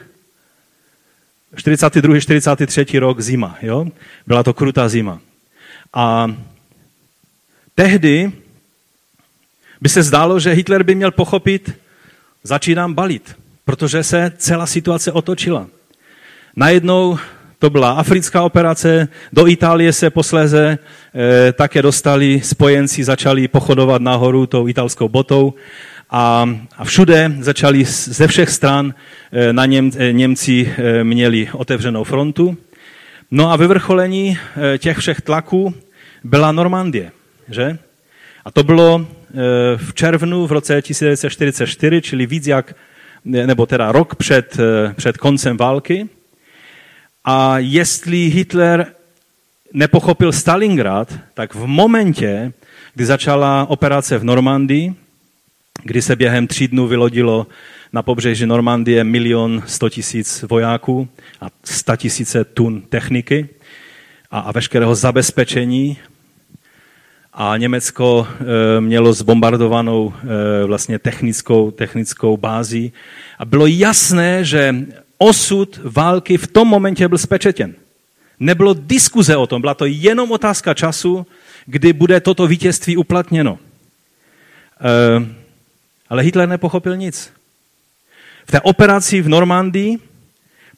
42. 1.55 2.19
43. 2.19 2.99
rok 2.99 3.21
zima, 3.21 3.57
jo? 3.61 3.87
Byla 4.27 4.43
to 4.43 4.53
krutá 4.53 4.89
zima. 4.89 5.19
A 5.93 6.35
tehdy 7.75 8.31
by 9.81 9.89
se 9.89 10.03
zdálo, 10.03 10.39
že 10.39 10.51
Hitler 10.51 10.83
by 10.83 10.95
měl 10.95 11.11
pochopit, 11.11 11.71
začínám 12.43 12.93
balit, 12.93 13.35
protože 13.65 14.03
se 14.03 14.31
celá 14.37 14.65
situace 14.65 15.11
otočila. 15.11 15.67
Najednou 16.55 17.19
to 17.61 17.69
byla 17.69 17.91
africká 17.91 18.43
operace, 18.43 19.07
do 19.33 19.47
Itálie 19.47 19.93
se 19.93 20.09
posléze 20.09 20.77
e, 21.47 21.51
také 21.53 21.81
dostali 21.81 22.41
spojenci, 22.43 23.03
začali 23.03 23.47
pochodovat 23.47 24.01
nahoru 24.01 24.45
tou 24.45 24.67
italskou 24.67 25.09
botou 25.09 25.53
a, 26.09 26.49
a 26.77 26.85
všude 26.85 27.31
začali 27.39 27.85
ze 27.85 28.27
všech 28.27 28.49
stran 28.49 28.93
e, 29.31 29.53
na 29.53 29.65
Něm, 29.65 29.91
e, 29.97 30.13
Němci 30.13 30.73
e, 30.77 31.03
měli 31.03 31.49
otevřenou 31.53 32.03
frontu. 32.03 32.57
No 33.31 33.51
a 33.51 33.55
vyvrcholení 33.55 34.37
e, 34.73 34.77
těch 34.77 34.97
všech 34.97 35.21
tlaků 35.21 35.73
byla 36.23 36.51
Normandie, 36.51 37.11
že? 37.49 37.77
A 38.45 38.51
to 38.51 38.63
bylo 38.63 39.07
v 39.77 39.93
červnu 39.93 40.47
v 40.47 40.51
roce 40.51 40.81
1944, 40.81 42.01
čili 42.01 42.25
víc 42.25 42.47
jak, 42.47 42.75
nebo 43.25 43.65
teda 43.65 43.91
rok 43.91 44.15
před, 44.15 44.57
před 44.95 45.17
koncem 45.17 45.57
války. 45.57 46.09
A 47.25 47.57
jestli 47.57 48.17
Hitler 48.17 48.93
nepochopil 49.73 50.31
Stalingrad, 50.31 51.13
tak 51.33 51.55
v 51.55 51.65
momentě, 51.65 52.53
kdy 52.93 53.05
začala 53.05 53.65
operace 53.69 54.17
v 54.17 54.23
Normandii, 54.23 54.93
kdy 55.83 56.01
se 56.01 56.15
během 56.15 56.47
tří 56.47 56.67
dnů 56.67 56.87
vylodilo 56.87 57.47
na 57.93 58.03
pobřeží 58.03 58.45
Normandie 58.45 59.03
milion 59.03 59.63
sto 59.65 59.89
tisíc 59.89 60.45
vojáků 60.49 61.07
a 61.41 61.47
sta 61.63 61.95
tisíce 61.95 62.43
tun 62.43 62.81
techniky 62.81 63.49
a, 64.31 64.39
a 64.39 64.51
veškerého 64.51 64.95
zabezpečení. 64.95 65.97
A 67.33 67.57
Německo 67.57 68.27
e, 68.27 68.81
mělo 68.81 69.13
zbombardovanou 69.13 70.13
e, 70.13 70.65
vlastně 70.65 70.99
technickou, 70.99 71.71
technickou 71.71 72.37
bází. 72.37 72.93
A 73.39 73.45
bylo 73.45 73.65
jasné, 73.67 74.43
že 74.43 74.75
osud 75.21 75.79
války 75.83 76.37
v 76.37 76.47
tom 76.47 76.67
momentě 76.67 77.07
byl 77.07 77.17
spečetěn. 77.17 77.73
Nebylo 78.39 78.73
diskuze 78.73 79.37
o 79.37 79.47
tom, 79.47 79.61
byla 79.61 79.73
to 79.73 79.85
jenom 79.85 80.31
otázka 80.31 80.73
času, 80.73 81.27
kdy 81.65 81.93
bude 81.93 82.19
toto 82.19 82.47
vítězství 82.47 82.97
uplatněno. 82.97 83.59
E, 84.81 85.25
ale 86.09 86.23
Hitler 86.23 86.49
nepochopil 86.49 86.97
nic. 86.97 87.33
V 88.45 88.51
té 88.51 88.61
operaci 88.61 89.21
v 89.21 89.29
Normandii, 89.29 89.97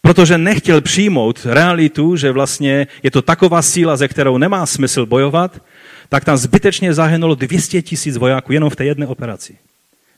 protože 0.02 0.38
nechtěl 0.38 0.82
přijmout 0.82 1.40
realitu, 1.46 2.16
že 2.16 2.32
vlastně 2.32 2.88
je 3.04 3.12
to 3.12 3.22
taková 3.22 3.62
síla, 3.62 3.98
ze 3.98 4.08
kterou 4.08 4.38
nemá 4.38 4.66
smysl 4.66 5.06
bojovat, 5.06 5.62
tak 6.10 6.26
tam 6.26 6.38
zbytečně 6.38 6.94
zahynulo 6.94 7.36
200 7.36 7.82
tisíc 7.82 8.18
vojáků 8.18 8.54
jenom 8.54 8.70
v 8.70 8.76
té 8.76 8.86
jedné 8.86 9.08
operaci. 9.08 9.58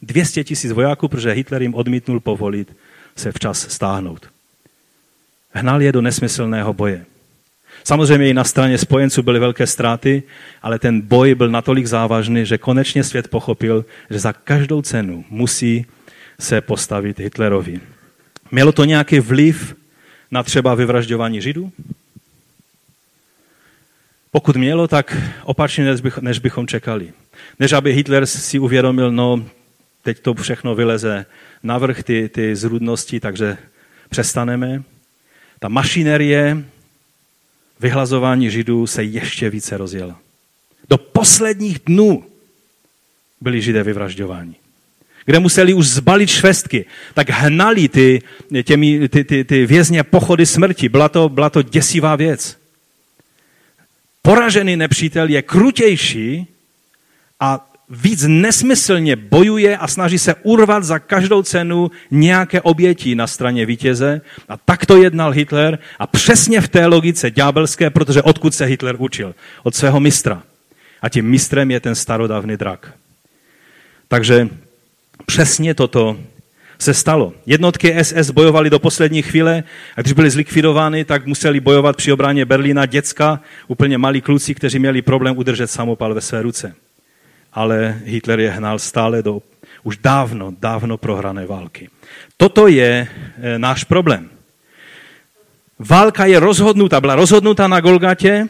200 0.01 0.43
tisíc 0.43 0.71
vojáků, 0.71 1.07
protože 1.07 1.32
Hitler 1.32 1.61
jim 1.61 1.76
odmítnul 1.76 2.19
povolit 2.19 2.73
se 3.16 3.32
včas 3.32 3.70
stáhnout. 3.70 4.30
Hnal 5.51 5.82
je 5.82 5.91
do 5.91 6.01
nesmyslného 6.01 6.74
boje. 6.74 7.05
Samozřejmě 7.84 8.30
i 8.30 8.34
na 8.34 8.43
straně 8.43 8.78
spojenců 8.78 9.24
byly 9.24 9.39
velké 9.39 9.68
ztráty, 9.68 10.24
ale 10.61 10.80
ten 10.80 11.01
boj 11.01 11.36
byl 11.36 11.49
natolik 11.49 11.86
závažný, 11.86 12.45
že 12.45 12.57
konečně 12.57 13.03
svět 13.03 13.28
pochopil, 13.28 13.86
že 14.09 14.20
za 14.20 14.34
každou 14.34 14.82
cenu 14.82 15.26
musí 15.30 15.86
se 16.39 16.61
postavit 16.61 17.20
Hitlerovi. 17.20 17.80
Mělo 18.51 18.72
to 18.72 18.86
nějaký 18.86 19.20
vliv 19.20 19.76
na 20.32 20.43
třeba 20.43 20.76
vyvražďování 20.76 21.41
Židů? 21.41 21.72
Pokud 24.32 24.55
mělo, 24.55 24.88
tak 24.88 25.18
opačně, 25.43 25.95
než 26.22 26.39
bychom 26.39 26.68
čekali. 26.68 27.13
Než 27.59 27.72
aby 27.74 27.93
Hitler 27.93 28.26
si 28.26 28.59
uvědomil, 28.59 29.11
no, 29.11 29.45
teď 30.03 30.20
to 30.20 30.34
všechno 30.34 30.76
vyleze 30.76 31.26
navrh, 31.66 32.03
ty, 32.03 32.30
ty 32.30 32.55
zrůdnosti, 32.55 33.20
takže 33.20 33.57
přestaneme. 34.09 34.84
Ta 35.59 35.68
mašinerie 35.68 36.66
vyhlazování 37.80 38.51
Židů 38.51 38.88
se 38.88 39.03
ještě 39.03 39.49
více 39.49 39.78
rozjela. 39.78 40.20
Do 40.89 40.97
posledních 40.97 41.80
dnů 41.86 42.24
byli 43.41 43.61
Židé 43.61 43.84
vyvražďováni. 43.84 44.55
Kde 45.26 45.39
museli 45.39 45.74
už 45.74 45.88
zbalit 45.88 46.30
švestky, 46.30 46.86
tak 47.13 47.30
hnali 47.30 47.89
ty, 47.89 48.22
těmi, 48.63 49.09
ty, 49.09 49.24
ty, 49.24 49.43
ty 49.43 49.66
vězně 49.66 50.03
pochody 50.03 50.45
smrti. 50.45 50.89
Byla 50.89 51.09
to, 51.09 51.30
byla 51.30 51.49
to 51.49 51.61
děsivá 51.61 52.16
věc. 52.16 52.57
Poražený 54.22 54.76
nepřítel 54.76 55.30
je 55.30 55.41
krutější 55.41 56.47
a 57.39 57.74
víc 57.90 58.26
nesmyslně 58.28 59.16
bojuje 59.16 59.78
a 59.78 59.88
snaží 59.88 60.20
se 60.20 60.36
urvat 60.44 60.84
za 60.84 61.00
každou 61.00 61.44
cenu 61.44 61.92
nějaké 62.12 62.62
oběti 62.62 63.16
na 63.16 63.28
straně 63.28 63.66
vítěze. 63.66 64.22
A 64.50 64.58
tak 64.58 64.86
to 64.86 64.98
jednal 64.98 65.32
Hitler 65.32 65.80
a 66.00 66.08
přesně 66.08 66.62
v 66.62 66.68
té 66.68 66.86
logice 66.86 67.32
ďábelské, 67.32 67.90
protože 67.90 68.22
odkud 68.22 68.54
se 68.54 68.66
Hitler 68.66 68.96
učil? 69.00 69.36
Od 69.64 69.76
svého 69.76 70.00
mistra. 70.00 70.44
A 71.02 71.10
tím 71.10 71.26
mistrem 71.26 71.72
je 71.72 71.80
ten 71.80 71.96
starodávný 71.96 72.58
drak. 72.58 72.94
Takže 74.08 74.50
přesně 75.26 75.74
toto 75.74 76.18
se 76.80 76.94
stalo. 76.94 77.34
Jednotky 77.46 78.04
SS 78.04 78.32
bojovaly 78.32 78.70
do 78.70 78.80
poslední 78.80 79.22
chvíle 79.22 79.64
a 79.96 80.02
když 80.02 80.14
byly 80.14 80.30
zlikvidovány, 80.30 81.06
tak 81.06 81.26
museli 81.26 81.60
bojovat 81.60 81.96
při 81.96 82.12
obráně 82.12 82.46
Berlína 82.46 82.86
děcka, 82.86 83.40
úplně 83.68 83.98
malí 83.98 84.22
kluci, 84.22 84.56
kteří 84.56 84.80
měli 84.80 85.02
problém 85.02 85.38
udržet 85.38 85.68
samopal 85.68 86.14
ve 86.14 86.22
své 86.22 86.42
ruce 86.42 86.76
ale 87.56 88.01
Hitler 88.06 88.39
je 88.39 88.51
hnal 88.51 88.80
stále 88.80 89.24
do 89.24 89.41
už 89.84 89.97
dávno, 89.97 90.53
dávno 90.60 90.97
prohrané 90.97 91.45
války. 91.45 91.89
Toto 92.38 92.68
je 92.68 93.08
e, 93.08 93.08
náš 93.60 93.84
problém. 93.84 94.30
Válka 95.80 96.26
je 96.26 96.39
rozhodnuta, 96.39 97.01
byla 97.01 97.16
rozhodnuta 97.16 97.68
na 97.68 97.80
Golgatě, 97.80 98.47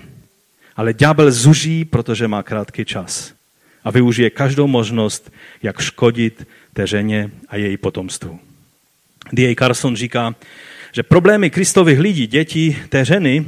ale 0.75 0.93
ďábel 0.93 1.31
zuží, 1.31 1.85
protože 1.85 2.27
má 2.27 2.43
krátký 2.43 2.85
čas. 2.85 3.33
A 3.83 3.91
využije 3.91 4.29
každou 4.29 4.67
možnost, 4.67 5.31
jak 5.63 5.81
škodit 5.81 6.47
té 6.73 6.87
ženě 6.87 7.31
a 7.49 7.55
její 7.57 7.77
potomstvu. 7.77 8.39
D.A. 9.31 9.55
Carson 9.55 9.95
říká, 9.95 10.35
že 10.91 11.03
problémy 11.03 11.49
Kristových 11.49 11.99
lidí, 11.99 12.27
dětí 12.27 12.77
té 12.89 13.05
ženy, 13.05 13.45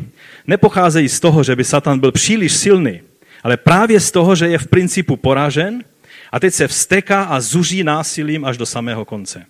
nepocházejí 0.47 1.09
z 1.09 1.19
toho, 1.19 1.43
že 1.43 1.55
by 1.55 1.63
Satan 1.63 1.99
byl 1.99 2.11
příliš 2.11 2.53
silný, 2.53 3.01
ale 3.43 3.57
právě 3.57 3.99
z 3.99 4.11
toho, 4.11 4.35
že 4.35 4.47
je 4.47 4.57
v 4.57 4.67
principu 4.67 5.15
poražen 5.15 5.83
a 6.31 6.39
teď 6.39 6.53
se 6.53 6.67
vsteká 6.67 7.23
a 7.23 7.41
zuží 7.41 7.83
násilím 7.83 8.45
až 8.45 8.57
do 8.57 8.65
samého 8.65 9.05
konce. 9.05 9.45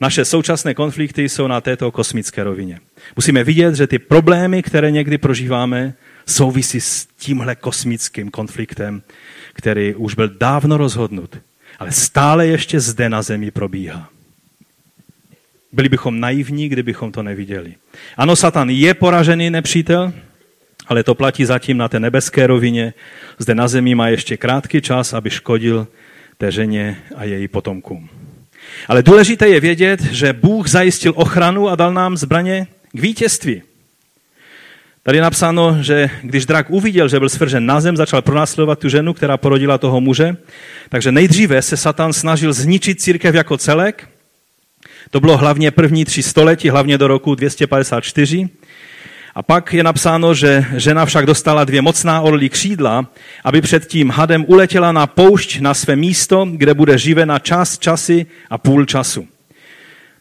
Naše 0.00 0.24
současné 0.24 0.74
konflikty 0.74 1.28
jsou 1.28 1.46
na 1.46 1.60
této 1.60 1.90
kosmické 1.90 2.44
rovině. 2.44 2.80
Musíme 3.16 3.44
vidět, 3.44 3.74
že 3.74 3.86
ty 3.86 3.98
problémy, 3.98 4.62
které 4.62 4.90
někdy 4.90 5.18
prožíváme, 5.18 5.94
souvisí 6.26 6.80
s 6.80 7.06
tímhle 7.18 7.56
kosmickým 7.56 8.30
konfliktem, 8.30 9.02
který 9.52 9.94
už 9.94 10.14
byl 10.14 10.28
dávno 10.28 10.76
rozhodnut, 10.76 11.36
ale 11.78 11.92
stále 11.92 12.46
ještě 12.46 12.80
zde 12.80 13.08
na 13.08 13.22
Zemi 13.22 13.50
probíhá. 13.50 14.08
Byli 15.72 15.88
bychom 15.88 16.20
naivní, 16.20 16.68
kdybychom 16.68 17.12
to 17.12 17.22
neviděli. 17.22 17.74
Ano, 18.16 18.36
Satan 18.36 18.70
je 18.70 18.94
poražený 18.94 19.50
nepřítel, 19.50 20.12
ale 20.90 21.04
to 21.04 21.14
platí 21.14 21.44
zatím 21.44 21.76
na 21.76 21.88
té 21.88 22.00
nebeské 22.00 22.46
rovině. 22.46 22.94
Zde 23.38 23.54
na 23.54 23.68
zemi 23.68 23.94
má 23.94 24.08
ještě 24.08 24.36
krátký 24.36 24.80
čas, 24.80 25.12
aby 25.12 25.30
škodil 25.30 25.86
té 26.38 26.52
ženě 26.52 26.96
a 27.16 27.24
její 27.24 27.48
potomkům. 27.48 28.08
Ale 28.88 29.02
důležité 29.02 29.48
je 29.48 29.60
vědět, 29.60 30.00
že 30.02 30.32
Bůh 30.32 30.68
zajistil 30.68 31.12
ochranu 31.16 31.68
a 31.68 31.76
dal 31.76 31.92
nám 31.92 32.16
zbraně 32.16 32.66
k 32.92 33.00
vítězství. 33.00 33.62
Tady 35.02 35.18
je 35.18 35.22
napsáno, 35.22 35.82
že 35.82 36.10
když 36.22 36.46
drak 36.46 36.70
uviděl, 36.70 37.08
že 37.08 37.18
byl 37.18 37.28
svržen 37.28 37.66
na 37.66 37.80
zem, 37.80 37.96
začal 37.96 38.22
pronásledovat 38.22 38.78
tu 38.78 38.88
ženu, 38.88 39.14
která 39.14 39.36
porodila 39.36 39.78
toho 39.78 40.00
muže. 40.00 40.36
Takže 40.88 41.12
nejdříve 41.12 41.62
se 41.62 41.76
Satan 41.76 42.12
snažil 42.12 42.52
zničit 42.52 43.00
církev 43.00 43.34
jako 43.34 43.56
celek. 43.56 44.08
To 45.10 45.20
bylo 45.20 45.36
hlavně 45.36 45.70
první 45.70 46.04
tři 46.04 46.22
století, 46.22 46.68
hlavně 46.68 46.98
do 46.98 47.08
roku 47.08 47.34
254. 47.34 48.48
A 49.34 49.42
pak 49.42 49.74
je 49.74 49.82
napsáno, 49.82 50.34
že 50.34 50.64
žena 50.76 51.06
však 51.06 51.26
dostala 51.26 51.64
dvě 51.64 51.82
mocná 51.82 52.20
orlí 52.20 52.48
křídla, 52.48 53.06
aby 53.44 53.60
před 53.60 53.86
tím 53.86 54.10
hadem 54.10 54.44
uletěla 54.48 54.92
na 54.92 55.06
poušť 55.06 55.60
na 55.60 55.74
své 55.74 55.96
místo, 55.96 56.46
kde 56.52 56.74
bude 56.74 56.98
živena 56.98 57.38
čas, 57.38 57.78
časy 57.78 58.26
a 58.50 58.58
půl 58.58 58.84
času. 58.84 59.28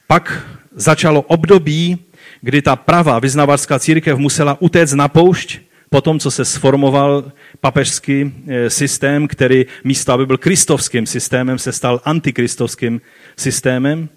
Pak 0.07 0.47
začalo 0.75 1.21
období, 1.21 1.97
kdy 2.41 2.61
ta 2.61 2.75
pravá 2.75 3.19
vyznavačská 3.19 3.79
církev 3.79 4.17
musela 4.17 4.61
utéct 4.61 4.93
na 4.93 5.07
poušť, 5.07 5.59
po 5.89 6.01
tom, 6.01 6.19
co 6.19 6.31
se 6.31 6.45
sformoval 6.45 7.31
papežský 7.61 8.33
eh, 8.47 8.69
systém, 8.69 9.27
který 9.27 9.65
místo, 9.83 10.13
aby 10.13 10.25
byl 10.25 10.37
kristovským 10.37 11.05
systémem, 11.05 11.57
se 11.57 11.71
stal 11.71 12.01
antikristovským 12.05 13.01
systémem 13.37 14.09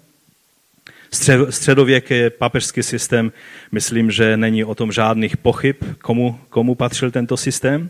středověký 1.49 2.15
papežský 2.37 2.83
systém, 2.83 3.31
myslím, 3.71 4.11
že 4.11 4.37
není 4.37 4.63
o 4.63 4.75
tom 4.75 4.91
žádných 4.91 5.37
pochyb, 5.37 5.75
komu, 6.01 6.39
komu 6.49 6.75
patřil 6.75 7.11
tento 7.11 7.37
systém. 7.37 7.89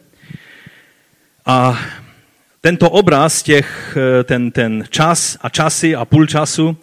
A 1.46 1.80
tento 2.62 2.90
obraz, 2.90 3.44
těch, 3.44 3.98
eh, 4.20 4.24
ten, 4.24 4.52
ten 4.52 4.84
čas 4.90 5.38
a 5.42 5.50
časy 5.50 5.96
a 5.96 6.06
půl 6.06 6.28
času 6.28 6.78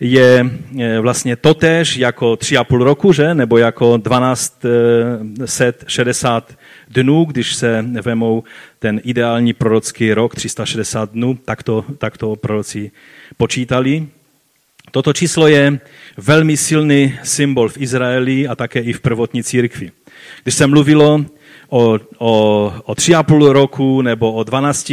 je 0.00 0.50
vlastně 1.00 1.36
totéž 1.36 1.96
jako 1.96 2.36
tři 2.36 2.56
a 2.56 2.64
půl 2.64 2.84
roku, 2.84 3.12
že? 3.12 3.34
nebo 3.34 3.58
jako 3.58 3.98
1260 3.98 6.58
dnů, 6.88 7.24
když 7.24 7.54
se 7.54 7.84
vemou 8.02 8.44
ten 8.78 9.00
ideální 9.04 9.52
prorocký 9.52 10.12
rok, 10.12 10.34
360 10.34 11.10
dnů, 11.10 11.38
tak 11.44 11.62
to, 11.62 11.84
tak 11.98 12.18
to 12.18 12.36
proroci 12.36 12.90
počítali. 13.36 14.06
Toto 14.90 15.12
číslo 15.12 15.46
je 15.46 15.80
velmi 16.16 16.56
silný 16.56 17.18
symbol 17.22 17.68
v 17.68 17.78
Izraeli 17.78 18.48
a 18.48 18.56
také 18.56 18.80
i 18.80 18.92
v 18.92 19.00
prvotní 19.00 19.42
církvi. 19.42 19.90
Když 20.42 20.54
se 20.54 20.66
mluvilo 20.66 21.24
o, 21.68 21.98
o, 22.18 22.74
o 22.84 22.94
tři 22.94 23.14
a 23.14 23.22
půl 23.22 23.52
roku 23.52 24.02
nebo 24.02 24.32
o 24.32 24.44
12, 24.44 24.92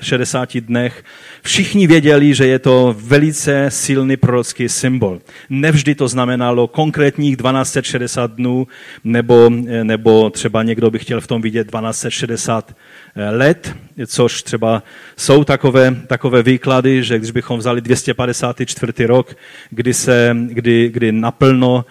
60 0.00 0.56
dnech, 0.56 1.04
všichni 1.42 1.86
věděli, 1.86 2.34
že 2.34 2.46
je 2.46 2.58
to 2.58 2.96
velice 2.98 3.66
silný 3.68 4.16
prorocký 4.16 4.68
symbol. 4.68 5.20
Nevždy 5.50 5.94
to 5.94 6.08
znamenalo 6.08 6.68
konkrétních 6.68 7.36
1260 7.36 8.30
dnů, 8.30 8.66
nebo, 9.04 9.50
nebo 9.82 10.30
třeba 10.30 10.62
někdo 10.62 10.90
by 10.90 10.98
chtěl 10.98 11.20
v 11.20 11.26
tom 11.26 11.42
vidět 11.42 11.64
1260 11.64 12.76
let, 13.16 13.74
což 14.06 14.42
třeba 14.42 14.82
jsou 15.16 15.44
takové, 15.44 15.96
takové 16.06 16.42
výklady, 16.42 17.02
že 17.02 17.18
když 17.18 17.30
bychom 17.30 17.58
vzali 17.58 17.80
254. 17.80 19.06
rok, 19.06 19.36
kdy, 19.70 19.94
se, 19.94 20.36
kdy, 20.46 20.88
kdy 20.88 21.12
naplno 21.12 21.84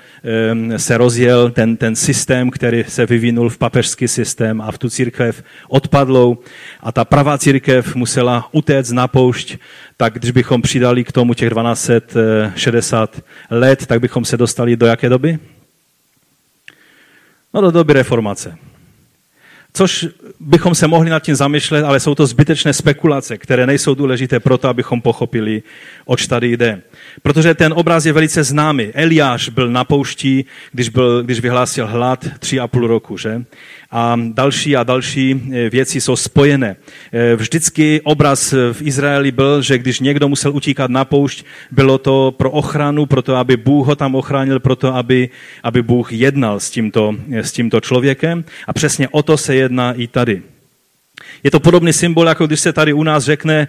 se 0.77 0.97
rozjel 0.97 1.51
ten, 1.51 1.77
ten 1.77 1.95
systém, 1.95 2.51
který 2.51 2.83
se 2.87 3.05
vyvinul 3.05 3.49
v 3.49 3.57
papežský 3.57 4.07
systém 4.07 4.61
a 4.61 4.71
v 4.71 4.77
tu 4.77 4.89
církev 4.89 5.43
odpadlou 5.67 6.37
a 6.79 6.91
ta 6.91 7.05
pravá 7.05 7.37
církev 7.37 7.95
musela 7.95 8.49
utéct 8.51 8.91
na 8.91 9.07
poušť, 9.07 9.57
tak 9.97 10.13
když 10.13 10.31
bychom 10.31 10.61
přidali 10.61 11.03
k 11.03 11.11
tomu 11.11 11.33
těch 11.33 11.49
1260 11.49 13.21
let, 13.49 13.85
tak 13.85 13.99
bychom 13.99 14.25
se 14.25 14.37
dostali 14.37 14.75
do 14.75 14.85
jaké 14.85 15.09
doby? 15.09 15.39
No 17.53 17.61
do 17.61 17.71
doby 17.71 17.93
reformace. 17.93 18.57
Což 19.73 20.07
bychom 20.39 20.75
se 20.75 20.87
mohli 20.87 21.09
nad 21.09 21.23
tím 21.23 21.35
zamýšlet, 21.35 21.83
ale 21.83 21.99
jsou 21.99 22.15
to 22.15 22.27
zbytečné 22.27 22.73
spekulace, 22.73 23.37
které 23.37 23.67
nejsou 23.67 23.95
důležité 23.95 24.39
proto, 24.39 24.67
abychom 24.67 25.01
pochopili, 25.01 25.63
oč 26.05 26.27
tady 26.27 26.51
jde. 26.51 26.81
Protože 27.21 27.53
ten 27.53 27.73
obraz 27.73 28.05
je 28.05 28.13
velice 28.13 28.43
známý. 28.43 28.91
Eliáš 28.93 29.49
byl 29.49 29.69
na 29.69 29.83
poušti, 29.83 30.45
když, 30.71 30.89
byl, 30.89 31.23
když 31.23 31.39
vyhlásil 31.39 31.87
hlad 31.87 32.25
tři 32.39 32.59
a 32.59 32.67
půl 32.67 32.87
roku, 32.87 33.17
že? 33.17 33.45
A 33.95 34.19
další 34.33 34.75
a 34.75 34.83
další 34.83 35.41
eh, 35.53 35.69
věci 35.69 36.01
jsou 36.01 36.15
spojené. 36.15 36.75
Eh, 37.13 37.35
vždycky 37.35 38.01
obraz 38.03 38.51
v 38.51 38.81
Izraeli 38.81 39.31
byl, 39.31 39.61
že 39.61 39.77
když 39.77 39.99
někdo 39.99 40.27
musel 40.27 40.55
utíkat 40.55 40.91
na 40.91 41.05
poušť, 41.05 41.45
bylo 41.71 41.97
to 41.97 42.33
pro 42.37 42.51
ochranu, 42.51 43.05
proto 43.05 43.35
aby 43.35 43.57
Bůh 43.57 43.87
ho 43.87 43.95
tam 43.95 44.15
ochránil, 44.15 44.59
proto 44.59 44.95
aby, 44.95 45.29
aby 45.63 45.81
Bůh 45.81 46.13
jednal 46.13 46.59
s 46.59 46.69
tímto, 46.69 47.15
s 47.31 47.51
tímto 47.51 47.81
člověkem. 47.81 48.43
A 48.67 48.73
přesně 48.73 49.07
o 49.09 49.23
to 49.23 49.37
se 49.37 49.55
jedná 49.55 49.93
i 49.93 50.07
tady. 50.07 50.52
Je 51.43 51.51
to 51.51 51.59
podobný 51.59 51.93
symbol, 51.93 52.27
jako 52.27 52.47
když 52.47 52.59
se 52.59 52.73
tady 52.73 52.93
u 52.93 53.03
nás 53.03 53.23
řekne 53.23 53.67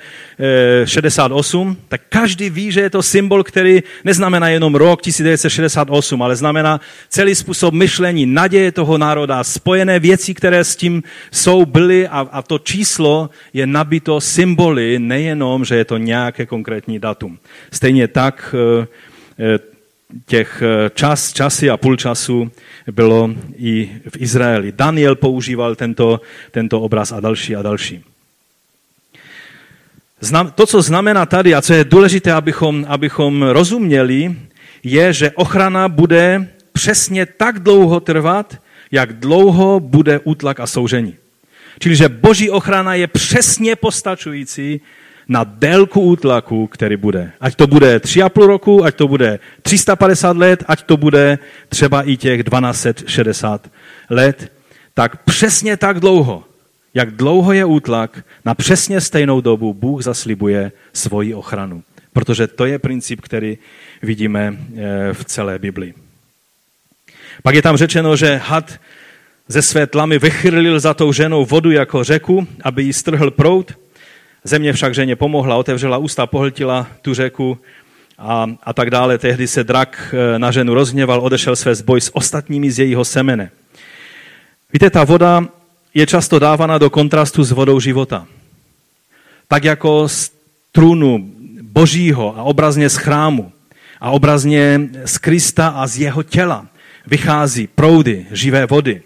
68, 0.84 1.76
tak 1.88 2.00
každý 2.08 2.50
ví, 2.50 2.72
že 2.72 2.80
je 2.80 2.90
to 2.90 3.02
symbol, 3.02 3.44
který 3.44 3.82
neznamená 4.04 4.48
jenom 4.48 4.74
rok 4.74 5.02
1968, 5.02 6.22
ale 6.22 6.36
znamená 6.36 6.80
celý 7.08 7.34
způsob 7.34 7.74
myšlení, 7.74 8.26
naděje 8.26 8.72
toho 8.72 8.98
národa, 8.98 9.44
spojené 9.44 9.98
věci, 9.98 10.34
které 10.34 10.64
s 10.64 10.76
tím 10.76 11.02
jsou, 11.32 11.66
byly 11.66 12.08
a, 12.08 12.28
a 12.32 12.42
to 12.42 12.58
číslo 12.58 13.30
je 13.52 13.66
nabito 13.66 14.20
symboly, 14.20 14.98
nejenom, 14.98 15.64
že 15.64 15.76
je 15.76 15.84
to 15.84 15.96
nějaké 15.96 16.46
konkrétní 16.46 16.98
datum. 16.98 17.38
Stejně 17.72 18.08
tak 18.08 18.54
těch 20.26 20.62
čas, 20.94 21.32
časy 21.32 21.70
a 21.70 21.76
půl 21.76 21.96
času 21.96 22.50
bylo 22.92 23.30
i 23.56 23.90
v 24.08 24.16
Izraeli. 24.22 24.72
Daniel 24.72 25.14
používal 25.14 25.74
tento, 25.74 26.20
tento 26.50 26.80
obraz 26.80 27.12
a 27.12 27.20
další 27.20 27.56
a 27.56 27.62
další. 27.62 28.04
To, 30.54 30.66
co 30.66 30.82
znamená 30.82 31.26
tady 31.26 31.54
a 31.54 31.62
co 31.62 31.74
je 31.74 31.84
důležité, 31.84 32.32
abychom, 32.32 32.86
abychom 32.88 33.42
rozuměli, 33.42 34.36
je, 34.82 35.12
že 35.12 35.30
ochrana 35.30 35.88
bude 35.88 36.48
přesně 36.72 37.26
tak 37.26 37.58
dlouho 37.58 38.00
trvat, 38.00 38.56
jak 38.90 39.12
dlouho 39.12 39.80
bude 39.80 40.20
útlak 40.24 40.60
a 40.60 40.66
soužení. 40.66 41.14
Čili, 41.78 41.96
že 41.96 42.08
boží 42.08 42.50
ochrana 42.50 42.94
je 42.94 43.06
přesně 43.06 43.76
postačující 43.76 44.80
na 45.28 45.44
délku 45.44 46.00
útlaku, 46.00 46.66
který 46.66 46.96
bude. 46.96 47.32
Ať 47.40 47.54
to 47.54 47.66
bude 47.66 47.98
3,5 47.98 48.46
roku, 48.46 48.84
ať 48.84 48.94
to 48.94 49.08
bude 49.08 49.38
350 49.62 50.36
let, 50.36 50.64
ať 50.66 50.82
to 50.82 50.96
bude 50.96 51.38
třeba 51.68 52.02
i 52.02 52.16
těch 52.16 52.44
1260 52.44 53.70
let, 54.10 54.52
tak 54.94 55.24
přesně 55.24 55.76
tak 55.76 56.00
dlouho, 56.00 56.44
jak 56.94 57.10
dlouho 57.10 57.52
je 57.52 57.64
útlak, 57.64 58.24
na 58.44 58.54
přesně 58.54 59.00
stejnou 59.00 59.40
dobu 59.40 59.74
Bůh 59.74 60.02
zaslibuje 60.02 60.72
svoji 60.92 61.34
ochranu. 61.34 61.82
Protože 62.12 62.46
to 62.46 62.66
je 62.66 62.78
princip, 62.78 63.20
který 63.20 63.58
vidíme 64.02 64.56
eh, 64.58 65.12
v 65.12 65.24
celé 65.24 65.58
Biblii. 65.58 65.94
Pak 67.42 67.54
je 67.54 67.62
tam 67.62 67.76
řečeno, 67.76 68.16
že 68.16 68.40
had 68.44 68.78
ze 69.48 69.62
své 69.62 69.86
tlamy 69.86 70.18
vychrlil 70.18 70.80
za 70.80 70.94
tou 70.94 71.12
ženou 71.12 71.44
vodu 71.44 71.70
jako 71.70 72.04
řeku, 72.04 72.46
aby 72.62 72.82
jí 72.82 72.92
strhl 72.92 73.30
prout 73.30 73.72
Země 74.46 74.72
však 74.72 74.94
ženě 74.94 75.16
pomohla, 75.16 75.56
otevřela 75.56 75.98
ústa, 75.98 76.26
pohltila 76.26 76.86
tu 77.02 77.14
řeku 77.14 77.58
a, 78.18 78.46
a 78.62 78.72
tak 78.72 78.90
dále. 78.90 79.18
Tehdy 79.18 79.48
se 79.48 79.64
drak 79.64 80.14
eh, 80.14 80.38
na 80.38 80.50
ženu 80.50 80.74
rozhněval, 80.74 81.20
odešel 81.20 81.56
své 81.56 81.74
zboj 81.74 82.00
s 82.00 82.16
ostatními 82.16 82.70
z 82.70 82.78
jejího 82.78 83.04
semene. 83.04 83.50
Víte, 84.72 84.90
ta 84.90 85.04
voda 85.04 85.48
je 85.94 86.06
často 86.06 86.38
dávána 86.38 86.78
do 86.78 86.90
kontrastu 86.90 87.44
s 87.44 87.52
vodou 87.52 87.80
života. 87.80 88.26
Tak 89.48 89.64
jako 89.64 90.08
z 90.08 90.32
trůnu 90.72 91.32
božího 91.62 92.38
a 92.38 92.42
obrazně 92.42 92.88
z 92.88 92.96
chrámu 92.96 93.52
a 94.00 94.10
obrazně 94.10 94.80
z 95.04 95.18
Krista 95.18 95.68
a 95.68 95.86
z 95.86 95.98
jeho 95.98 96.22
těla 96.22 96.66
vychází 97.06 97.66
proudy 97.66 98.26
živé 98.30 98.66
vody, 98.66 99.02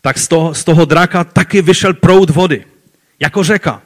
tak 0.00 0.18
z 0.18 0.28
toho, 0.28 0.54
z 0.54 0.64
toho 0.64 0.84
draka 0.84 1.24
taky 1.24 1.62
vyšel 1.62 1.94
proud 1.94 2.30
vody, 2.30 2.64
jako 3.20 3.42
řeka 3.42 3.82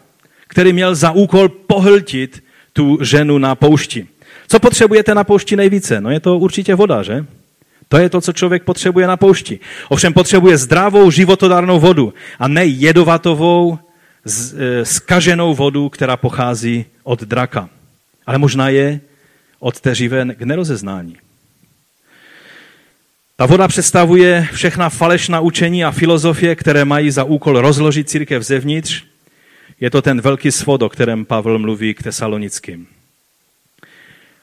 který 0.56 0.72
měl 0.72 0.94
za 0.94 1.10
úkol 1.10 1.48
pohltit 1.48 2.44
tu 2.72 2.98
ženu 3.04 3.38
na 3.38 3.54
poušti. 3.54 4.06
Co 4.48 4.60
potřebujete 4.60 5.14
na 5.14 5.24
poušti 5.24 5.56
nejvíce? 5.56 6.00
No 6.00 6.10
je 6.10 6.20
to 6.20 6.38
určitě 6.38 6.74
voda, 6.74 7.02
že? 7.02 7.24
To 7.88 7.96
je 7.96 8.08
to, 8.08 8.20
co 8.20 8.32
člověk 8.32 8.64
potřebuje 8.64 9.06
na 9.06 9.16
poušti. 9.16 9.60
Ovšem 9.88 10.12
potřebuje 10.12 10.56
zdravou, 10.56 11.10
životodárnou 11.10 11.80
vodu 11.80 12.14
a 12.38 12.48
ne 12.48 12.64
jedovatovou, 12.66 13.78
skaženou 14.82 15.52
e, 15.52 15.54
vodu, 15.54 15.88
která 15.88 16.16
pochází 16.16 16.84
od 17.04 17.20
draka. 17.20 17.68
Ale 18.26 18.38
možná 18.38 18.68
je 18.68 19.00
od 19.60 19.80
té 19.80 19.94
živé 19.94 20.24
k 20.24 20.42
nerozeznání. 20.42 21.16
Ta 23.36 23.46
voda 23.46 23.68
představuje 23.68 24.48
všechna 24.52 24.88
falešná 24.88 25.40
učení 25.40 25.84
a 25.84 25.90
filozofie, 25.90 26.56
které 26.56 26.84
mají 26.84 27.10
za 27.10 27.24
úkol 27.24 27.60
rozložit 27.60 28.08
církev 28.08 28.42
zevnitř 28.42 29.15
je 29.80 29.90
to 29.90 30.02
ten 30.02 30.20
velký 30.20 30.52
svod, 30.52 30.82
o 30.82 30.88
kterém 30.88 31.24
Pavel 31.24 31.58
mluví 31.58 31.94
k 31.94 32.02
tesalonickým. 32.02 32.86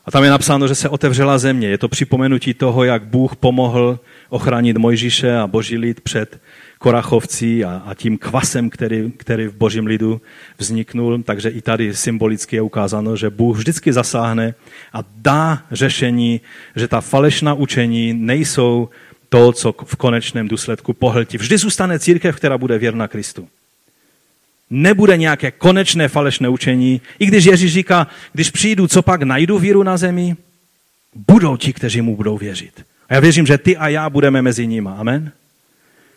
A 0.05 0.11
tam 0.11 0.23
je 0.23 0.29
napsáno, 0.29 0.67
že 0.67 0.75
se 0.75 0.89
otevřela 0.89 1.37
země. 1.37 1.67
Je 1.67 1.77
to 1.77 1.87
připomenutí 1.87 2.53
toho, 2.53 2.83
jak 2.83 3.03
Bůh 3.03 3.35
pomohl 3.35 3.99
ochránit 4.29 4.77
Mojžíše 4.77 5.37
a 5.37 5.47
boží 5.47 5.77
lid 5.77 6.01
před 6.01 6.41
korachovcí 6.79 7.65
a, 7.65 7.83
a 7.85 7.93
tím 7.93 8.17
kvasem, 8.17 8.69
který, 8.69 9.11
který 9.17 9.47
v 9.47 9.55
božím 9.55 9.85
lidu 9.85 10.21
vzniknul. 10.57 11.23
Takže 11.23 11.49
i 11.49 11.61
tady 11.61 11.95
symbolicky 11.95 12.55
je 12.55 12.61
ukázáno, 12.61 13.15
že 13.15 13.29
Bůh 13.29 13.57
vždycky 13.57 13.93
zasáhne 13.93 14.55
a 14.93 15.03
dá 15.15 15.63
řešení, 15.71 16.41
že 16.75 16.87
ta 16.87 17.01
falešná 17.01 17.53
učení 17.53 18.13
nejsou 18.13 18.89
to, 19.29 19.51
co 19.51 19.75
v 19.85 19.95
konečném 19.95 20.47
důsledku 20.47 20.93
pohltí. 20.93 21.37
Vždy 21.37 21.57
zůstane 21.57 21.99
církev, 21.99 22.35
která 22.35 22.57
bude 22.57 22.77
věrna 22.77 23.07
Kristu 23.07 23.47
nebude 24.73 25.17
nějaké 25.17 25.51
konečné 25.51 26.07
falešné 26.07 26.49
učení. 26.49 27.01
I 27.19 27.25
když 27.25 27.45
Ježíš 27.45 27.73
říká, 27.73 28.07
když 28.33 28.51
přijdu, 28.51 28.87
co 28.87 29.01
pak 29.01 29.23
najdu 29.23 29.59
víru 29.59 29.83
na 29.83 29.97
zemi, 29.97 30.35
budou 31.27 31.57
ti, 31.57 31.73
kteří 31.73 32.01
mu 32.01 32.15
budou 32.15 32.37
věřit. 32.37 32.85
A 33.09 33.13
já 33.13 33.19
věřím, 33.19 33.45
že 33.45 33.57
ty 33.57 33.77
a 33.77 33.87
já 33.87 34.09
budeme 34.09 34.41
mezi 34.41 34.67
nimi. 34.67 34.89
Amen? 34.97 35.31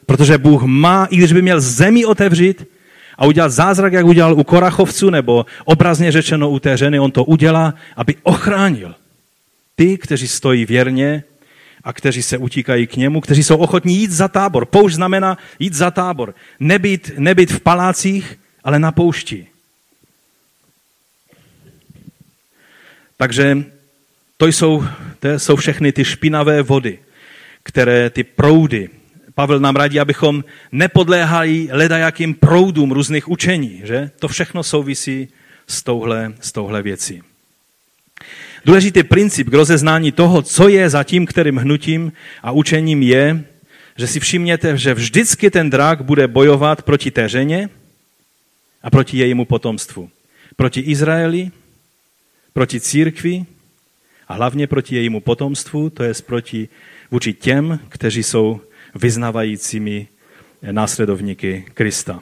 Protože 0.07 0.39
Bůh 0.39 0.63
má, 0.63 1.07
i 1.11 1.17
když 1.17 1.33
by 1.33 1.43
měl 1.43 1.61
zemi 1.61 2.05
otevřít 2.05 2.65
a 3.19 3.27
udělat 3.27 3.53
zázrak, 3.53 3.93
jak 3.93 4.07
udělal 4.07 4.35
u 4.35 4.45
Korachovců, 4.45 5.11
nebo 5.11 5.47
obrazně 5.65 6.13
řečeno 6.13 6.51
u 6.51 6.59
té 6.59 6.77
ženy, 6.77 6.99
on 6.99 7.11
to 7.11 7.25
udělá, 7.25 7.75
aby 7.97 8.15
ochránil 8.23 8.95
ty, 9.75 9.99
kteří 9.99 10.29
stojí 10.29 10.67
věrně 10.67 11.25
a 11.85 11.93
kteří 11.93 12.23
se 12.23 12.39
utíkají 12.39 12.87
k 12.87 12.97
němu, 12.97 13.21
kteří 13.21 13.43
jsou 13.43 13.57
ochotní 13.57 13.97
jít 13.97 14.11
za 14.11 14.29
tábor. 14.29 14.67
Poušť 14.67 14.95
znamená 14.95 15.39
jít 15.59 15.75
za 15.75 15.91
tábor. 15.91 16.35
Nebyt, 16.61 17.13
nebyt 17.19 17.53
v 17.53 17.61
palácích, 17.61 18.39
ale 18.67 18.79
na 18.79 18.93
poušti. 18.93 19.47
Takže 23.17 23.65
to 24.37 24.47
jsou, 24.47 24.85
to 25.21 25.39
jsou 25.39 25.57
všechny 25.57 25.93
ty 25.93 26.05
špinavé 26.05 26.63
vody, 26.63 26.99
které 27.63 28.11
ty 28.11 28.25
proudy. 28.25 28.89
Pavel 29.35 29.61
nám 29.61 29.77
radí, 29.77 30.01
abychom 30.01 30.45
nepodléhali 30.73 31.69
ledajakým 31.71 32.35
proudům 32.35 32.93
různých 32.93 33.29
učení. 33.29 33.81
Že? 33.85 34.11
To 34.19 34.29
všechno 34.29 34.63
souvisí 34.63 35.29
s 35.67 35.83
touhle, 35.83 36.33
s 36.41 36.53
touhle 36.53 36.83
věcí. 36.83 37.23
Důležitý 38.65 39.03
princip 39.03 39.51
k 39.51 39.55
rozeznání 39.55 40.13
toho, 40.13 40.43
co 40.43 40.69
je 40.69 40.91
za 40.91 41.05
tím, 41.05 41.27
kterým 41.27 41.57
hnutím 41.57 42.13
a 42.43 42.51
učením 42.51 43.03
je, 43.03 43.45
že 43.97 44.07
si 44.07 44.21
všimněte, 44.21 44.79
že 44.79 44.95
vždycky 44.95 45.51
ten 45.51 45.71
drak 45.71 46.03
bude 46.03 46.29
bojovat 46.29 46.83
proti 46.83 47.11
té 47.11 47.29
ženě 47.29 47.69
a 48.83 48.91
proti 48.91 49.19
jejímu 49.19 49.45
potomstvu. 49.45 50.11
Proti 50.57 50.81
Izraeli, 50.81 51.51
proti 52.53 52.81
církvi 52.81 53.45
a 54.29 54.35
hlavně 54.35 54.67
proti 54.67 54.97
jejímu 54.97 55.21
potomstvu, 55.21 55.91
to 55.91 56.03
je 56.03 56.13
proti 56.27 56.69
vůči 57.11 57.33
těm, 57.33 57.79
kteří 57.89 58.23
jsou 58.23 58.61
vyznavajícími 58.95 60.09
následovníky 60.71 61.65
Krista. 61.75 62.21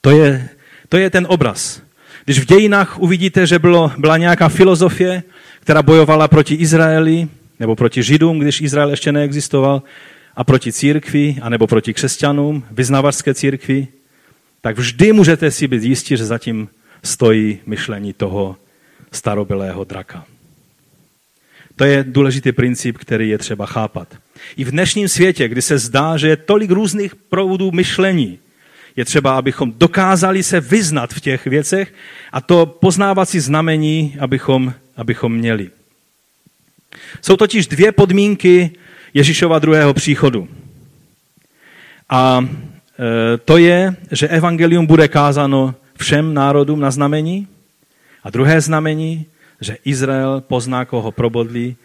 To 0.00 0.10
je, 0.10 0.48
to 0.88 0.96
je 0.96 1.10
ten 1.10 1.26
obraz. 1.30 1.82
Když 2.24 2.38
v 2.38 2.46
dějinách 2.46 2.98
uvidíte, 2.98 3.46
že 3.46 3.58
bylo, 3.58 3.92
byla 3.98 4.16
nějaká 4.16 4.48
filozofie, 4.48 5.22
která 5.60 5.82
bojovala 5.82 6.28
proti 6.28 6.54
Izraeli, 6.54 7.28
nebo 7.60 7.76
proti 7.76 8.02
Židům, 8.02 8.38
když 8.38 8.60
Izrael 8.60 8.90
ještě 8.90 9.12
neexistoval, 9.12 9.82
a 10.36 10.44
proti 10.44 10.72
církvi, 10.72 11.36
anebo 11.42 11.66
proti 11.66 11.94
křesťanům, 11.94 12.64
vyznavačské 12.70 13.34
církvi, 13.34 13.88
tak 14.66 14.78
vždy 14.78 15.12
můžete 15.12 15.50
si 15.50 15.68
být 15.68 15.82
jistí, 15.82 16.16
že 16.16 16.24
zatím 16.24 16.68
stojí 17.02 17.58
myšlení 17.66 18.12
toho 18.12 18.56
starobylého 19.12 19.84
draka. 19.84 20.24
To 21.76 21.84
je 21.84 22.04
důležitý 22.08 22.52
princip, 22.52 22.98
který 22.98 23.28
je 23.28 23.38
třeba 23.38 23.66
chápat. 23.66 24.16
I 24.56 24.64
v 24.64 24.70
dnešním 24.70 25.08
světě, 25.08 25.48
kdy 25.48 25.62
se 25.62 25.78
zdá, 25.78 26.16
že 26.16 26.28
je 26.28 26.36
tolik 26.36 26.70
různých 26.70 27.16
proudů 27.16 27.70
myšlení, 27.70 28.38
je 28.96 29.04
třeba, 29.04 29.38
abychom 29.38 29.72
dokázali 29.76 30.42
se 30.42 30.60
vyznat 30.60 31.14
v 31.14 31.20
těch 31.20 31.46
věcech 31.46 31.94
a 32.32 32.40
to 32.40 32.66
poznávací 32.66 33.40
znamení, 33.40 34.16
abychom, 34.20 34.74
abychom 34.96 35.34
měli. 35.34 35.70
Jsou 37.22 37.36
totiž 37.36 37.66
dvě 37.66 37.92
podmínky 37.92 38.70
Ježíšova 39.14 39.58
druhého 39.58 39.94
příchodu. 39.94 40.48
A 42.08 42.48
to 43.44 43.58
je, 43.58 43.96
že 44.12 44.28
evangelium 44.28 44.86
bude 44.86 45.08
kázáno 45.08 45.74
všem 45.98 46.34
národům 46.34 46.80
na 46.80 46.90
znamení. 46.90 47.48
A 48.24 48.30
druhé 48.30 48.60
znamení, 48.60 49.26
že 49.60 49.76
Izrael 49.84 50.40
pozná, 50.40 50.84
koho 50.84 51.12
probodlí 51.12 51.76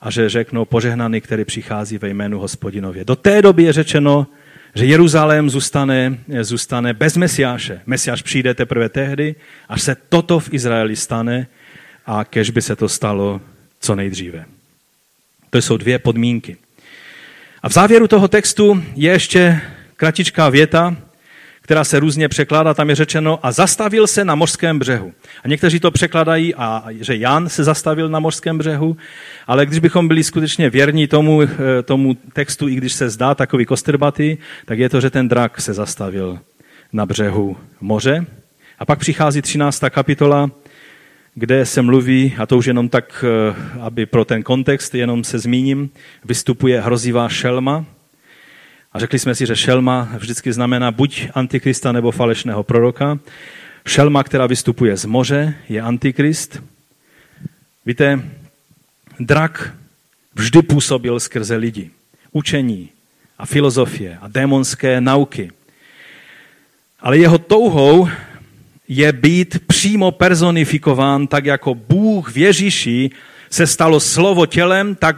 a 0.00 0.10
že 0.10 0.28
řeknou 0.28 0.64
požehnaný, 0.64 1.20
který 1.20 1.44
přichází 1.44 1.98
ve 1.98 2.08
jménu 2.08 2.38
hospodinově. 2.38 3.04
Do 3.04 3.16
té 3.16 3.42
doby 3.42 3.62
je 3.62 3.72
řečeno, 3.72 4.26
že 4.74 4.84
Jeruzalém 4.84 5.50
zůstane, 5.50 6.18
zůstane 6.40 6.94
bez 6.94 7.16
Mesiáše. 7.16 7.80
Mesiáš 7.86 8.22
přijde 8.22 8.54
teprve 8.54 8.88
tehdy, 8.88 9.34
až 9.68 9.82
se 9.82 9.96
toto 10.08 10.40
v 10.40 10.54
Izraeli 10.54 10.96
stane 10.96 11.46
a 12.06 12.24
kež 12.24 12.50
by 12.50 12.62
se 12.62 12.76
to 12.76 12.88
stalo 12.88 13.40
co 13.80 13.94
nejdříve. 13.94 14.44
To 15.50 15.58
jsou 15.58 15.76
dvě 15.76 15.98
podmínky. 15.98 16.56
A 17.62 17.68
v 17.68 17.72
závěru 17.72 18.08
toho 18.08 18.28
textu 18.28 18.82
je 18.94 19.12
ještě 19.12 19.60
kratičká 19.98 20.48
věta, 20.48 20.96
která 21.60 21.84
se 21.84 22.00
různě 22.00 22.28
překládá, 22.28 22.74
tam 22.74 22.88
je 22.88 22.94
řečeno 22.94 23.38
a 23.42 23.52
zastavil 23.52 24.06
se 24.06 24.24
na 24.24 24.34
mořském 24.34 24.78
břehu. 24.78 25.12
A 25.44 25.48
někteří 25.48 25.80
to 25.80 25.90
překladají, 25.90 26.54
a, 26.54 26.84
že 27.00 27.16
Jan 27.16 27.48
se 27.48 27.64
zastavil 27.64 28.08
na 28.08 28.20
mořském 28.20 28.58
břehu, 28.58 28.96
ale 29.46 29.66
když 29.66 29.78
bychom 29.78 30.08
byli 30.08 30.24
skutečně 30.24 30.70
věrní 30.70 31.06
tomu, 31.06 31.42
eh, 31.42 31.48
tomu 31.82 32.14
textu, 32.32 32.68
i 32.68 32.74
když 32.74 32.92
se 32.92 33.10
zdá 33.10 33.34
takový 33.34 33.66
kostrbaty, 33.66 34.38
tak 34.64 34.78
je 34.78 34.88
to, 34.88 35.00
že 35.00 35.10
ten 35.10 35.28
drak 35.28 35.60
se 35.60 35.74
zastavil 35.74 36.38
na 36.92 37.06
břehu 37.06 37.56
moře. 37.80 38.26
A 38.78 38.84
pak 38.84 38.98
přichází 38.98 39.42
13. 39.42 39.90
kapitola, 39.90 40.50
kde 41.34 41.66
se 41.66 41.82
mluví, 41.82 42.34
a 42.38 42.46
to 42.46 42.56
už 42.56 42.66
jenom 42.66 42.88
tak, 42.88 43.24
eh, 43.24 43.54
aby 43.80 44.06
pro 44.06 44.24
ten 44.24 44.42
kontext 44.42 44.94
jenom 44.94 45.24
se 45.24 45.38
zmíním, 45.38 45.90
vystupuje 46.24 46.80
hrozivá 46.80 47.28
šelma, 47.28 47.84
a 48.98 49.00
řekli 49.00 49.18
jsme 49.18 49.34
si, 49.34 49.46
že 49.46 49.56
šelma 49.56 50.08
vždycky 50.18 50.52
znamená 50.52 50.90
buď 50.90 51.28
antikrista 51.34 51.92
nebo 51.92 52.10
falešného 52.10 52.62
proroka. 52.62 53.18
Šelma, 53.86 54.24
která 54.24 54.46
vystupuje 54.46 54.96
z 54.96 55.04
moře, 55.04 55.54
je 55.68 55.80
antikrist. 55.80 56.62
Víte, 57.86 58.22
drak 59.20 59.74
vždy 60.34 60.62
působil 60.62 61.20
skrze 61.20 61.56
lidi. 61.56 61.90
Učení 62.32 62.88
a 63.38 63.46
filozofie 63.46 64.18
a 64.20 64.28
démonské 64.28 65.00
nauky. 65.00 65.50
Ale 67.00 67.18
jeho 67.18 67.38
touhou 67.38 68.08
je 68.88 69.12
být 69.12 69.66
přímo 69.66 70.10
personifikován, 70.10 71.26
tak 71.26 71.44
jako 71.44 71.74
Bůh 71.74 72.32
v 72.32 72.36
Ježíši 72.36 73.10
se 73.50 73.66
stalo 73.66 74.00
slovo 74.00 74.46
tělem, 74.46 74.94
tak 74.94 75.16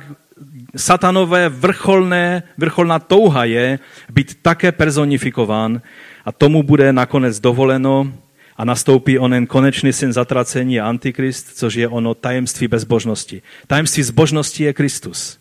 satanové 0.76 1.48
vrcholné, 1.48 2.42
vrcholná 2.58 2.98
touha 2.98 3.44
je 3.44 3.78
být 4.12 4.38
také 4.42 4.72
personifikován 4.72 5.82
a 6.24 6.32
tomu 6.32 6.62
bude 6.62 6.92
nakonec 6.92 7.40
dovoleno 7.40 8.12
a 8.56 8.64
nastoupí 8.64 9.18
onen 9.18 9.46
konečný 9.46 9.92
syn 9.92 10.12
zatracení 10.12 10.80
a 10.80 10.88
antikrist, 10.88 11.58
což 11.58 11.74
je 11.74 11.88
ono 11.88 12.14
tajemství 12.14 12.68
bezbožnosti. 12.68 13.42
Tajemství 13.66 14.02
zbožnosti 14.02 14.64
je 14.64 14.72
Kristus. 14.72 15.38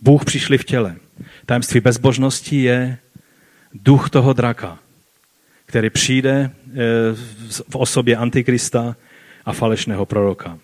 Bůh 0.00 0.24
přišli 0.24 0.58
v 0.58 0.64
těle. 0.64 0.96
Tajemství 1.46 1.80
bezbožnosti 1.80 2.62
je 2.62 2.98
duch 3.74 4.10
toho 4.10 4.32
draka, 4.32 4.78
který 5.66 5.90
přijde 5.90 6.50
eh, 6.50 6.74
v 7.70 7.76
osobě 7.76 8.16
antikrista 8.16 8.96
a 9.44 9.52
falešného 9.52 10.06
proroka. 10.06 10.58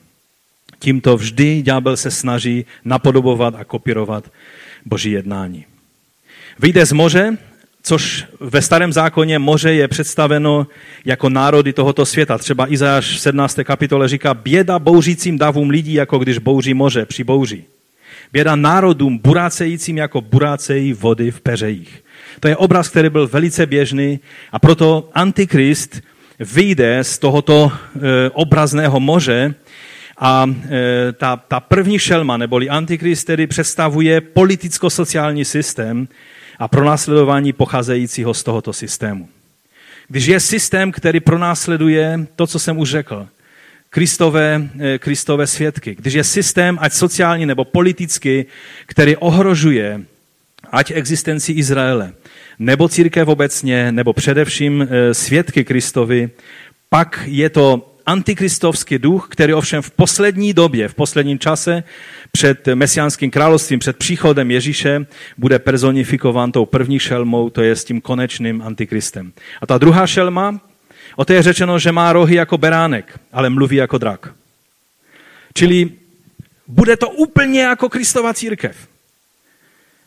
Tímto 0.81 1.16
vždy 1.16 1.62
ďábel 1.62 1.97
se 1.97 2.11
snaží 2.11 2.64
napodobovat 2.85 3.55
a 3.55 3.64
kopírovat 3.64 4.33
boží 4.85 5.11
jednání. 5.11 5.64
Vyjde 6.59 6.87
z 6.87 6.93
moře, 6.93 7.39
což 7.83 8.24
ve 8.41 8.62
starém 8.62 8.93
zákoně 8.93 9.39
moře 9.39 9.72
je 9.72 9.89
představeno 9.89 10.66
jako 11.05 11.28
národy 11.28 11.72
tohoto 11.72 12.07
světa. 12.07 12.39
Třeba 12.39 12.72
Izajáš 12.72 13.16
v 13.16 13.20
17. 13.20 13.59
kapitole 13.64 14.09
říká, 14.09 14.35
běda 14.35 14.78
bouřícím 14.78 15.39
davům 15.39 15.70
lidí, 15.70 15.93
jako 15.93 16.18
když 16.18 16.39
bouří 16.39 16.74
moře 16.74 17.07
při 17.07 17.24
bouři. 17.24 17.64
Běda 18.33 18.57
národům 18.57 19.18
burácejícím, 19.18 19.97
jako 19.97 20.20
burácejí 20.20 20.93
vody 20.93 21.31
v 21.31 21.41
peřejích. 21.41 22.05
To 22.41 22.49
je 22.49 22.57
obraz, 22.57 22.89
který 22.89 23.11
byl 23.11 23.28
velice 23.28 23.66
běžný 23.66 24.20
a 24.53 24.59
proto 24.59 25.09
Antikrist 25.14 26.01
vyjde 26.39 27.05
z 27.05 27.18
tohoto 27.18 27.72
e, 27.72 28.31
obrazného 28.31 29.01
moře 29.01 29.55
a 30.20 30.46
e, 30.70 31.12
ta, 31.12 31.36
ta 31.36 31.60
první 31.60 31.98
šelma, 31.98 32.36
neboli 32.36 32.68
antikrist, 32.68 33.26
tedy 33.26 33.46
představuje 33.46 34.20
politicko-sociální 34.20 35.44
systém 35.44 36.08
a 36.58 36.68
pronásledování 36.68 37.52
pocházejícího 37.52 38.34
z 38.34 38.42
tohoto 38.42 38.72
systému. 38.72 39.28
Když 40.08 40.26
je 40.26 40.40
systém, 40.40 40.92
který 40.92 41.20
pronásleduje 41.20 42.26
to, 42.36 42.46
co 42.46 42.58
jsem 42.58 42.78
už 42.78 42.90
řekl, 42.90 43.26
Kristové, 43.90 44.68
e, 44.80 44.98
Kristové 44.98 45.46
svědky, 45.46 45.94
když 45.94 46.14
je 46.14 46.24
systém, 46.24 46.78
ať 46.80 46.92
sociální 46.92 47.46
nebo 47.46 47.64
politický, 47.64 48.44
který 48.86 49.16
ohrožuje 49.16 50.00
ať 50.72 50.90
existenci 50.90 51.52
Izraele, 51.52 52.12
nebo 52.58 52.88
církev 52.88 53.28
obecně, 53.28 53.92
nebo 53.92 54.12
především 54.12 54.82
e, 54.82 55.14
svědky 55.14 55.64
Kristovi, 55.64 56.30
pak 56.88 57.22
je 57.26 57.50
to 57.50 57.89
antikristovský 58.11 58.98
duch, 58.98 59.28
který 59.30 59.54
ovšem 59.54 59.82
v 59.82 59.90
poslední 59.90 60.52
době, 60.52 60.88
v 60.88 60.94
posledním 60.94 61.38
čase, 61.38 61.82
před 62.32 62.66
mesiánským 62.74 63.30
královstvím, 63.30 63.78
před 63.78 63.96
příchodem 63.96 64.50
Ježíše, 64.50 65.06
bude 65.38 65.58
personifikován 65.58 66.52
tou 66.52 66.66
první 66.66 66.98
šelmou, 66.98 67.50
to 67.50 67.62
je 67.62 67.76
s 67.76 67.84
tím 67.84 68.00
konečným 68.00 68.62
antikristem. 68.62 69.32
A 69.62 69.66
ta 69.66 69.78
druhá 69.78 70.06
šelma, 70.06 70.61
o 71.16 71.24
té 71.24 71.34
je 71.34 71.42
řečeno, 71.42 71.78
že 71.78 71.92
má 71.92 72.12
rohy 72.12 72.34
jako 72.34 72.58
beránek, 72.58 73.20
ale 73.32 73.50
mluví 73.50 73.76
jako 73.76 73.98
drak. 73.98 74.34
Čili 75.54 75.90
bude 76.66 76.96
to 76.96 77.11
úplně 77.11 77.62
jako 77.62 77.88
Kristova 77.88 78.34
církev. 78.34 78.76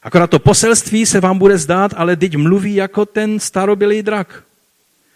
Akorát 0.03 0.29
to 0.29 0.39
poselství 0.39 1.05
se 1.05 1.19
vám 1.19 1.37
bude 1.37 1.57
zdát, 1.57 1.93
ale 1.97 2.15
teď 2.15 2.35
mluví 2.35 2.75
jako 2.75 3.05
ten 3.05 3.39
starobylý 3.39 4.03
drak. 4.03 4.43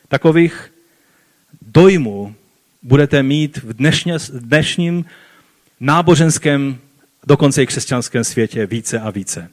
Takových 0.07 0.71
dojmů 1.61 2.35
budete 2.83 3.23
mít 3.23 3.57
v 3.57 3.73
dnešně, 3.73 4.17
dnešním 4.33 5.05
náboženském, 5.79 6.77
dokonce 7.27 7.63
i 7.63 7.67
křesťanském 7.67 8.23
světě 8.23 8.65
více 8.65 8.99
a 8.99 9.09
více. 9.09 9.49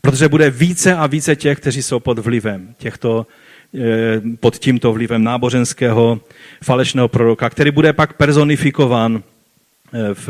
Protože 0.00 0.28
bude 0.28 0.50
více 0.50 0.94
a 0.94 1.06
více 1.06 1.36
těch, 1.36 1.58
kteří 1.58 1.82
jsou 1.82 2.00
pod 2.00 2.18
vlivem 2.18 2.74
těchto, 2.78 3.26
eh, 3.74 4.20
pod 4.40 4.58
tímto 4.58 4.92
vlivem 4.92 5.24
náboženského 5.24 6.20
falešného 6.64 7.08
proroka, 7.08 7.50
který 7.50 7.70
bude 7.70 7.92
pak 7.92 8.12
personifikován 8.12 9.22
eh, 9.92 10.14
v 10.14 10.28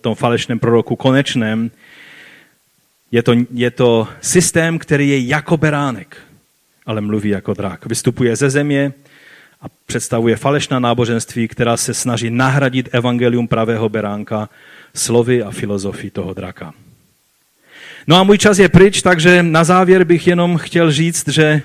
tom 0.00 0.14
falešném 0.14 0.58
proroku 0.58 0.96
konečném. 0.96 1.70
Je 3.12 3.22
to, 3.22 3.34
je 3.52 3.70
to 3.70 4.08
systém, 4.20 4.78
který 4.78 5.08
je 5.08 5.26
jako 5.26 5.56
beránek, 5.56 6.16
ale 6.86 7.00
mluví 7.00 7.28
jako 7.30 7.54
drak. 7.54 7.86
Vystupuje 7.86 8.36
ze 8.36 8.50
země, 8.50 8.92
a 9.62 9.66
představuje 9.86 10.36
falešná 10.36 10.78
náboženství, 10.78 11.48
která 11.48 11.76
se 11.76 11.94
snaží 11.94 12.30
nahradit 12.30 12.88
evangelium 12.92 13.48
pravého 13.48 13.88
beránka 13.88 14.48
slovy 14.94 15.42
a 15.42 15.50
filozofii 15.50 16.10
toho 16.10 16.34
draka. 16.34 16.74
No 18.06 18.16
a 18.16 18.22
můj 18.22 18.38
čas 18.38 18.58
je 18.58 18.68
pryč, 18.68 19.02
takže 19.02 19.42
na 19.42 19.64
závěr 19.64 20.04
bych 20.04 20.26
jenom 20.26 20.56
chtěl 20.56 20.92
říct, 20.92 21.28
že 21.28 21.62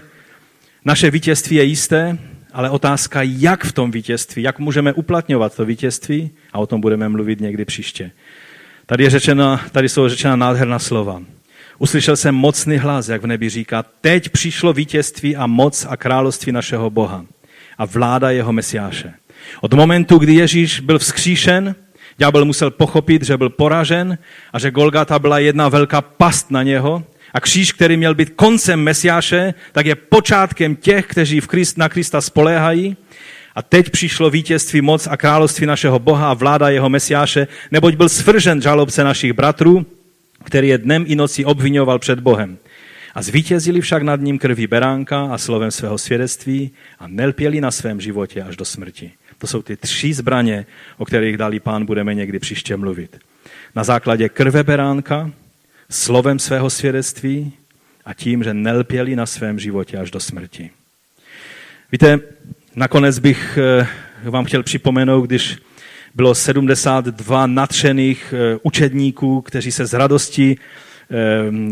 naše 0.85 1.11
vítězství 1.11 1.55
je 1.55 1.63
jisté, 1.63 2.17
ale 2.53 2.69
otázka, 2.69 3.19
jak 3.21 3.63
v 3.63 3.71
tom 3.71 3.91
vítězství, 3.91 4.43
jak 4.43 4.59
můžeme 4.59 4.93
uplatňovat 4.93 5.55
to 5.55 5.65
vítězství, 5.65 6.31
a 6.53 6.59
o 6.59 6.67
tom 6.67 6.81
budeme 6.81 7.09
mluvit 7.09 7.41
někdy 7.41 7.65
příště. 7.65 8.11
Tady, 8.85 9.03
je 9.03 9.09
řečena, 9.09 9.65
tady 9.71 9.89
jsou 9.89 10.09
řečena 10.09 10.35
nádherná 10.35 10.79
slova. 10.79 11.21
Uslyšel 11.79 12.15
jsem 12.15 12.35
mocný 12.35 12.77
hlas, 12.77 13.07
jak 13.07 13.21
v 13.21 13.27
nebi 13.27 13.49
říká, 13.49 13.83
teď 14.01 14.29
přišlo 14.29 14.73
vítězství 14.73 15.35
a 15.35 15.47
moc 15.47 15.85
a 15.89 15.97
království 15.97 16.51
našeho 16.51 16.89
Boha 16.89 17.25
a 17.77 17.85
vláda 17.85 18.31
jeho 18.31 18.53
mesiáše. 18.53 19.13
Od 19.61 19.73
momentu, 19.73 20.17
kdy 20.17 20.33
Ježíš 20.33 20.79
byl 20.79 20.99
vzkříšen, 20.99 21.75
ďábel 22.17 22.45
musel 22.45 22.71
pochopit, 22.71 23.23
že 23.23 23.37
byl 23.37 23.49
poražen 23.49 24.17
a 24.53 24.59
že 24.59 24.71
Golgata 24.71 25.19
byla 25.19 25.39
jedna 25.39 25.69
velká 25.69 26.01
past 26.01 26.51
na 26.51 26.63
něho 26.63 27.03
a 27.33 27.39
kříž, 27.39 27.73
který 27.73 27.97
měl 27.97 28.15
být 28.15 28.33
koncem 28.35 28.79
Mesiáše, 28.79 29.53
tak 29.71 29.85
je 29.85 29.95
počátkem 29.95 30.75
těch, 30.75 31.05
kteří 31.05 31.39
v 31.39 31.47
Krist, 31.47 31.77
na 31.77 31.89
Krista 31.89 32.21
spoléhají. 32.21 32.97
A 33.55 33.61
teď 33.61 33.89
přišlo 33.89 34.29
vítězství, 34.29 34.81
moc 34.81 35.07
a 35.07 35.17
království 35.17 35.65
našeho 35.65 35.99
Boha 35.99 36.29
a 36.29 36.33
vláda 36.33 36.69
jeho 36.69 36.89
Mesiáše, 36.89 37.47
neboť 37.71 37.95
byl 37.95 38.09
svržen 38.09 38.61
žalobce 38.61 39.03
našich 39.03 39.33
bratrů, 39.33 39.85
který 40.43 40.67
je 40.67 40.77
dnem 40.77 41.05
i 41.07 41.15
nocí 41.15 41.45
obvinoval 41.45 41.99
před 41.99 42.19
Bohem. 42.19 42.57
A 43.13 43.21
zvítězili 43.21 43.81
však 43.81 44.03
nad 44.03 44.21
ním 44.21 44.39
krví 44.39 44.67
beránka 44.67 45.21
a 45.21 45.37
slovem 45.37 45.71
svého 45.71 45.97
svědectví 45.97 46.71
a 46.99 47.07
nelpěli 47.07 47.61
na 47.61 47.71
svém 47.71 48.01
životě 48.01 48.41
až 48.41 48.57
do 48.57 48.65
smrti. 48.65 49.11
To 49.37 49.47
jsou 49.47 49.61
ty 49.61 49.77
tři 49.77 50.13
zbraně, 50.13 50.65
o 50.97 51.05
kterých 51.05 51.37
dali 51.37 51.59
pán 51.59 51.85
budeme 51.85 52.13
někdy 52.13 52.39
příště 52.39 52.77
mluvit. 52.77 53.17
Na 53.75 53.83
základě 53.83 54.29
krve 54.29 54.63
beránka, 54.63 55.31
slovem 55.89 56.39
svého 56.39 56.69
svědectví 56.69 57.53
a 58.05 58.13
tím, 58.13 58.43
že 58.43 58.53
nelpěli 58.53 59.15
na 59.15 59.25
svém 59.25 59.59
životě 59.59 59.97
až 59.97 60.11
do 60.11 60.19
smrti. 60.19 60.69
Víte, 61.91 62.19
nakonec 62.75 63.19
bych 63.19 63.57
eh, 63.57 63.87
vám 64.29 64.45
chtěl 64.45 64.63
připomenout, 64.63 65.21
když 65.21 65.57
bylo 66.15 66.35
72 66.35 67.47
natřených 67.47 68.33
eh, 68.37 68.59
učedníků, 68.63 69.41
kteří 69.41 69.71
se 69.71 69.85
z 69.85 69.93
radosti 69.93 70.57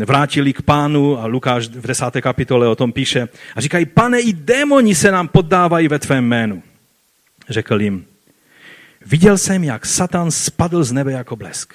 vrátili 0.04 0.52
k 0.52 0.62
pánu 0.62 1.18
a 1.18 1.26
Lukáš 1.26 1.68
v 1.68 1.86
desáté 1.86 2.20
kapitole 2.20 2.68
o 2.68 2.74
tom 2.74 2.92
píše 2.92 3.28
a 3.56 3.60
říkají, 3.60 3.86
pane, 3.86 4.20
i 4.20 4.32
démoni 4.32 4.94
se 4.94 5.10
nám 5.10 5.28
poddávají 5.28 5.88
ve 5.88 5.98
tvém 5.98 6.24
jménu. 6.24 6.62
Řekl 7.48 7.80
jim, 7.80 8.04
viděl 9.06 9.38
jsem, 9.38 9.64
jak 9.64 9.86
Satan 9.86 10.30
spadl 10.30 10.84
z 10.84 10.92
nebe 10.92 11.12
jako 11.12 11.36
blesk. 11.36 11.74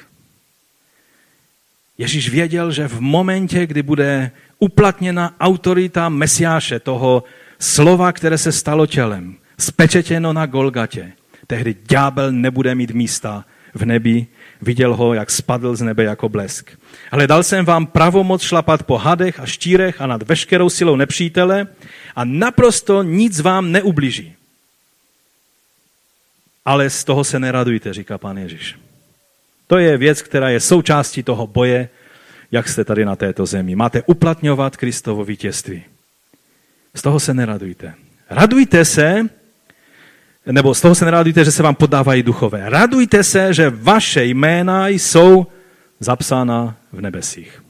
Ježíš 1.97 2.29
věděl, 2.29 2.71
že 2.71 2.87
v 2.87 2.99
momentě, 2.99 3.65
kdy 3.67 3.83
bude 3.83 4.31
uplatněna 4.59 5.35
autorita 5.39 6.09
Mesiáše, 6.09 6.79
toho 6.79 7.23
slova, 7.59 8.11
které 8.11 8.37
se 8.37 8.51
stalo 8.51 8.85
tělem, 8.85 9.35
spečetěno 9.59 10.33
na 10.33 10.45
Golgatě, 10.45 11.11
tehdy 11.47 11.75
ďábel 11.87 12.31
nebude 12.31 12.75
mít 12.75 12.91
místa 12.91 13.45
v 13.73 13.85
nebi, 13.85 14.27
viděl 14.61 14.95
ho, 14.95 15.13
jak 15.13 15.31
spadl 15.31 15.75
z 15.75 15.81
nebe 15.81 16.03
jako 16.03 16.29
blesk. 16.29 16.71
Ale 17.11 17.27
dal 17.27 17.43
jsem 17.43 17.65
vám 17.65 17.85
pravomoc 17.85 18.41
šlapat 18.41 18.83
po 18.83 18.97
hadech 18.97 19.39
a 19.39 19.45
štírech 19.45 20.01
a 20.01 20.07
nad 20.07 20.23
veškerou 20.23 20.69
silou 20.69 20.95
nepřítele 20.95 21.67
a 22.15 22.23
naprosto 22.23 23.03
nic 23.03 23.39
vám 23.39 23.71
neubliží. 23.71 24.35
Ale 26.65 26.89
z 26.89 27.03
toho 27.03 27.23
se 27.23 27.39
neradujte, 27.39 27.93
říká 27.93 28.17
pán 28.17 28.37
Ježíš. 28.37 28.75
To 29.67 29.77
je 29.77 29.97
věc, 29.97 30.21
která 30.21 30.49
je 30.49 30.59
součástí 30.59 31.23
toho 31.23 31.47
boje, 31.47 31.89
jak 32.51 32.69
jste 32.69 32.83
tady 32.83 33.05
na 33.05 33.15
této 33.15 33.45
zemi. 33.45 33.75
Máte 33.75 34.01
uplatňovat 34.05 34.77
Kristovo 34.77 35.23
vítězství. 35.25 35.83
Z 36.95 37.01
toho 37.01 37.19
se 37.19 37.33
neradujte. 37.33 37.93
Radujte 38.29 38.85
se, 38.85 39.29
nebo 40.51 40.75
z 40.75 40.81
toho 40.81 40.95
se 40.95 41.05
neradujte, 41.05 41.45
že 41.45 41.51
se 41.51 41.63
vám 41.63 41.75
podávají 41.75 42.23
duchové. 42.23 42.69
Radujte 42.69 43.23
se, 43.23 43.53
že 43.53 43.69
vaše 43.69 44.25
jména 44.25 44.87
jsou 44.87 45.47
zapsána 45.99 46.75
v 46.93 47.01
nebesích. 47.01 47.63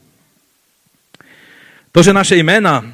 To, 1.91 2.03
že 2.03 2.13
naše 2.13 2.35
jména 2.35 2.93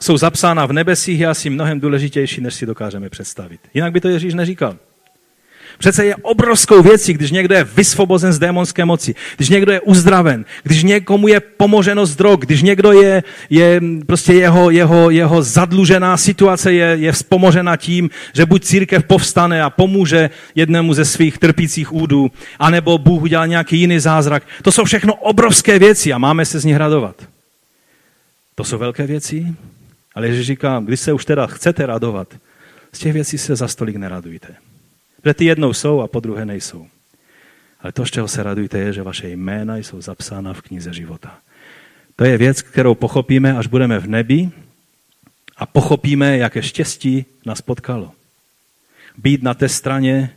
jsou 0.00 0.16
zapsána 0.16 0.66
v 0.66 0.72
nebesích, 0.72 1.20
je 1.20 1.26
asi 1.26 1.50
mnohem 1.50 1.80
důležitější, 1.80 2.40
než 2.40 2.54
si 2.54 2.66
dokážeme 2.66 3.08
představit. 3.08 3.60
Jinak 3.74 3.92
by 3.92 4.00
to 4.00 4.08
Ježíš 4.08 4.34
neříkal. 4.34 4.76
Přece 5.78 6.04
je 6.04 6.16
obrovskou 6.16 6.82
věcí, 6.82 7.12
když 7.12 7.30
někdo 7.30 7.54
je 7.54 7.64
vysvobozen 7.64 8.32
z 8.32 8.38
démonské 8.38 8.84
moci, 8.84 9.14
když 9.36 9.48
někdo 9.48 9.72
je 9.72 9.80
uzdraven, 9.80 10.44
když 10.62 10.82
někomu 10.82 11.28
je 11.28 11.40
pomoženo 11.40 12.06
z 12.06 12.16
drog, 12.16 12.40
když 12.40 12.62
někdo 12.62 12.92
je, 12.92 13.22
je 13.50 13.80
prostě 14.06 14.32
jeho, 14.32 14.70
jeho, 14.70 15.10
jeho 15.10 15.42
zadlužená 15.42 16.16
situace 16.16 16.72
je, 16.72 16.86
je 16.86 17.12
vzpomožena 17.12 17.76
tím, 17.76 18.10
že 18.34 18.46
buď 18.46 18.64
církev 18.64 19.04
povstane 19.04 19.62
a 19.62 19.70
pomůže 19.70 20.30
jednému 20.54 20.94
ze 20.94 21.04
svých 21.04 21.38
trpících 21.38 21.92
údů, 21.92 22.30
anebo 22.58 22.98
Bůh 22.98 23.22
udělá 23.22 23.46
nějaký 23.46 23.78
jiný 23.78 23.98
zázrak. 23.98 24.42
To 24.62 24.72
jsou 24.72 24.84
všechno 24.84 25.14
obrovské 25.14 25.78
věci 25.78 26.12
a 26.12 26.18
máme 26.18 26.44
se 26.44 26.60
z 26.60 26.64
nich 26.64 26.76
radovat. 26.76 27.16
To 28.54 28.64
jsou 28.64 28.78
velké 28.78 29.06
věci, 29.06 29.46
ale 30.14 30.28
Ježíš 30.28 30.46
říká, 30.46 30.82
když 30.84 31.00
se 31.00 31.12
už 31.12 31.24
teda 31.24 31.46
chcete 31.46 31.86
radovat, 31.86 32.28
z 32.92 32.98
těch 32.98 33.12
věcí 33.12 33.38
se 33.38 33.56
za 33.56 33.68
stolik 33.68 33.96
neradujte. 33.96 34.65
Že 35.26 35.34
ty 35.34 35.44
jednou 35.44 35.72
jsou 35.72 36.00
a 36.00 36.08
po 36.08 36.20
druhé 36.20 36.44
nejsou. 36.44 36.86
Ale 37.80 37.92
to, 37.92 38.06
z 38.06 38.10
čeho 38.10 38.28
se 38.28 38.42
radujte, 38.42 38.78
je, 38.78 38.92
že 38.92 39.02
vaše 39.02 39.28
jména 39.28 39.76
jsou 39.76 40.00
zapsána 40.00 40.52
v 40.52 40.60
knize 40.60 40.92
života. 40.92 41.38
To 42.16 42.24
je 42.24 42.38
věc, 42.38 42.62
kterou 42.62 42.94
pochopíme, 42.94 43.58
až 43.58 43.66
budeme 43.66 43.98
v 43.98 44.06
nebi 44.06 44.50
a 45.56 45.66
pochopíme, 45.66 46.38
jaké 46.38 46.62
štěstí 46.62 47.24
nás 47.46 47.60
potkalo. 47.60 48.12
Být 49.18 49.42
na 49.42 49.54
té 49.54 49.68
straně 49.68 50.36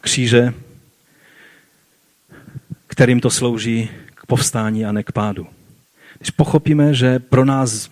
kříže, 0.00 0.54
kterým 2.86 3.20
to 3.20 3.30
slouží 3.30 3.88
k 4.14 4.26
povstání 4.26 4.84
a 4.84 4.92
ne 4.92 5.02
k 5.02 5.12
pádu. 5.12 5.46
Když 6.18 6.30
pochopíme, 6.30 6.94
že 6.94 7.18
pro 7.18 7.44
nás 7.44 7.90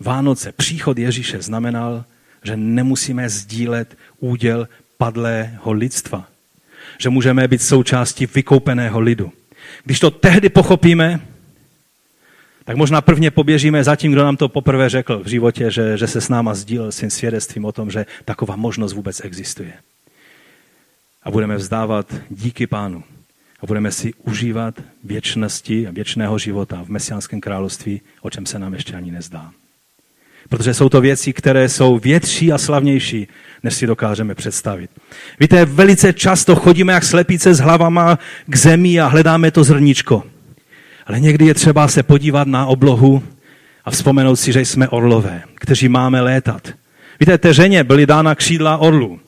Vánoce, 0.00 0.52
příchod 0.52 0.98
Ježíše 0.98 1.42
znamenal, 1.42 2.04
že 2.42 2.56
nemusíme 2.56 3.28
sdílet 3.28 3.98
úděl 4.20 4.68
padlého 4.98 5.72
lidstva. 5.72 6.28
Že 6.98 7.10
můžeme 7.10 7.48
být 7.48 7.62
součástí 7.62 8.26
vykoupeného 8.26 9.00
lidu. 9.00 9.32
Když 9.84 10.00
to 10.00 10.10
tehdy 10.10 10.48
pochopíme, 10.48 11.20
tak 12.64 12.76
možná 12.76 13.00
prvně 13.00 13.30
poběžíme 13.30 13.84
za 13.84 13.96
tím, 13.96 14.12
kdo 14.12 14.24
nám 14.24 14.36
to 14.36 14.48
poprvé 14.48 14.88
řekl 14.88 15.18
v 15.18 15.26
životě, 15.26 15.70
že, 15.70 15.98
že 15.98 16.06
se 16.06 16.20
s 16.20 16.28
náma 16.28 16.54
sdílel 16.54 16.92
svým 16.92 17.10
svědectvím 17.10 17.64
o 17.64 17.72
tom, 17.72 17.90
že 17.90 18.06
taková 18.24 18.56
možnost 18.56 18.92
vůbec 18.92 19.24
existuje. 19.24 19.72
A 21.22 21.30
budeme 21.30 21.56
vzdávat 21.56 22.14
díky 22.30 22.66
pánu. 22.66 23.04
A 23.60 23.66
budeme 23.66 23.92
si 23.92 24.14
užívat 24.14 24.82
věčnosti 25.04 25.86
a 25.86 25.90
věčného 25.90 26.38
života 26.38 26.82
v 26.84 26.88
mesiánském 26.88 27.40
království, 27.40 28.00
o 28.20 28.30
čem 28.30 28.46
se 28.46 28.58
nám 28.58 28.74
ještě 28.74 28.94
ani 28.94 29.10
nezdá. 29.10 29.52
Protože 30.48 30.74
jsou 30.74 30.88
to 30.88 31.00
věci, 31.00 31.32
které 31.32 31.68
jsou 31.68 31.98
větší 31.98 32.52
a 32.52 32.58
slavnější, 32.58 33.28
než 33.62 33.74
si 33.74 33.86
dokážeme 33.86 34.34
představit. 34.34 34.90
Víte, 35.40 35.64
velice 35.64 36.12
často 36.12 36.56
chodíme 36.56 36.92
jak 36.92 37.04
slepice 37.04 37.54
s 37.54 37.58
hlavama 37.58 38.18
k 38.46 38.56
zemi 38.56 39.00
a 39.00 39.06
hledáme 39.06 39.50
to 39.50 39.64
zrničko. 39.64 40.22
Ale 41.06 41.20
někdy 41.20 41.46
je 41.46 41.54
třeba 41.54 41.88
se 41.88 42.02
podívat 42.02 42.48
na 42.48 42.66
oblohu 42.66 43.22
a 43.84 43.90
vzpomenout 43.90 44.36
si, 44.36 44.52
že 44.52 44.60
jsme 44.60 44.88
orlové, 44.88 45.42
kteří 45.54 45.88
máme 45.88 46.20
létat. 46.20 46.68
Víte, 47.20 47.38
té 47.38 47.54
ženě 47.54 47.84
byly 47.84 48.06
dána 48.06 48.34
křídla 48.34 48.76
orlů. 48.76 49.20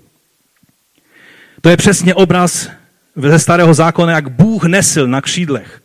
To 1.60 1.68
je 1.68 1.76
přesně 1.76 2.14
obraz 2.14 2.70
ze 3.16 3.38
starého 3.38 3.74
zákona, 3.74 4.12
jak 4.12 4.28
Bůh 4.28 4.64
nesl 4.64 5.06
na 5.06 5.20
křídlech 5.20 5.82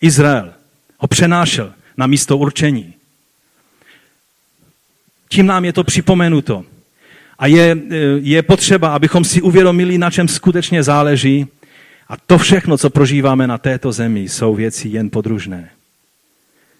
Izrael. 0.00 0.52
Ho 0.98 1.08
přenášel 1.08 1.72
na 1.96 2.06
místo 2.06 2.38
určení. 2.38 2.93
Tím 5.34 5.46
nám 5.46 5.64
je 5.64 5.72
to 5.72 5.84
připomenuto. 5.84 6.64
A 7.38 7.46
je, 7.46 7.76
je 8.22 8.42
potřeba, 8.42 8.94
abychom 8.94 9.24
si 9.24 9.42
uvědomili, 9.42 9.98
na 9.98 10.10
čem 10.10 10.28
skutečně 10.28 10.82
záleží. 10.82 11.46
A 12.08 12.16
to 12.16 12.38
všechno, 12.38 12.78
co 12.78 12.90
prožíváme 12.90 13.46
na 13.46 13.58
této 13.58 13.92
zemi, 13.92 14.20
jsou 14.20 14.54
věci 14.54 14.88
jen 14.88 15.10
podružné, 15.10 15.70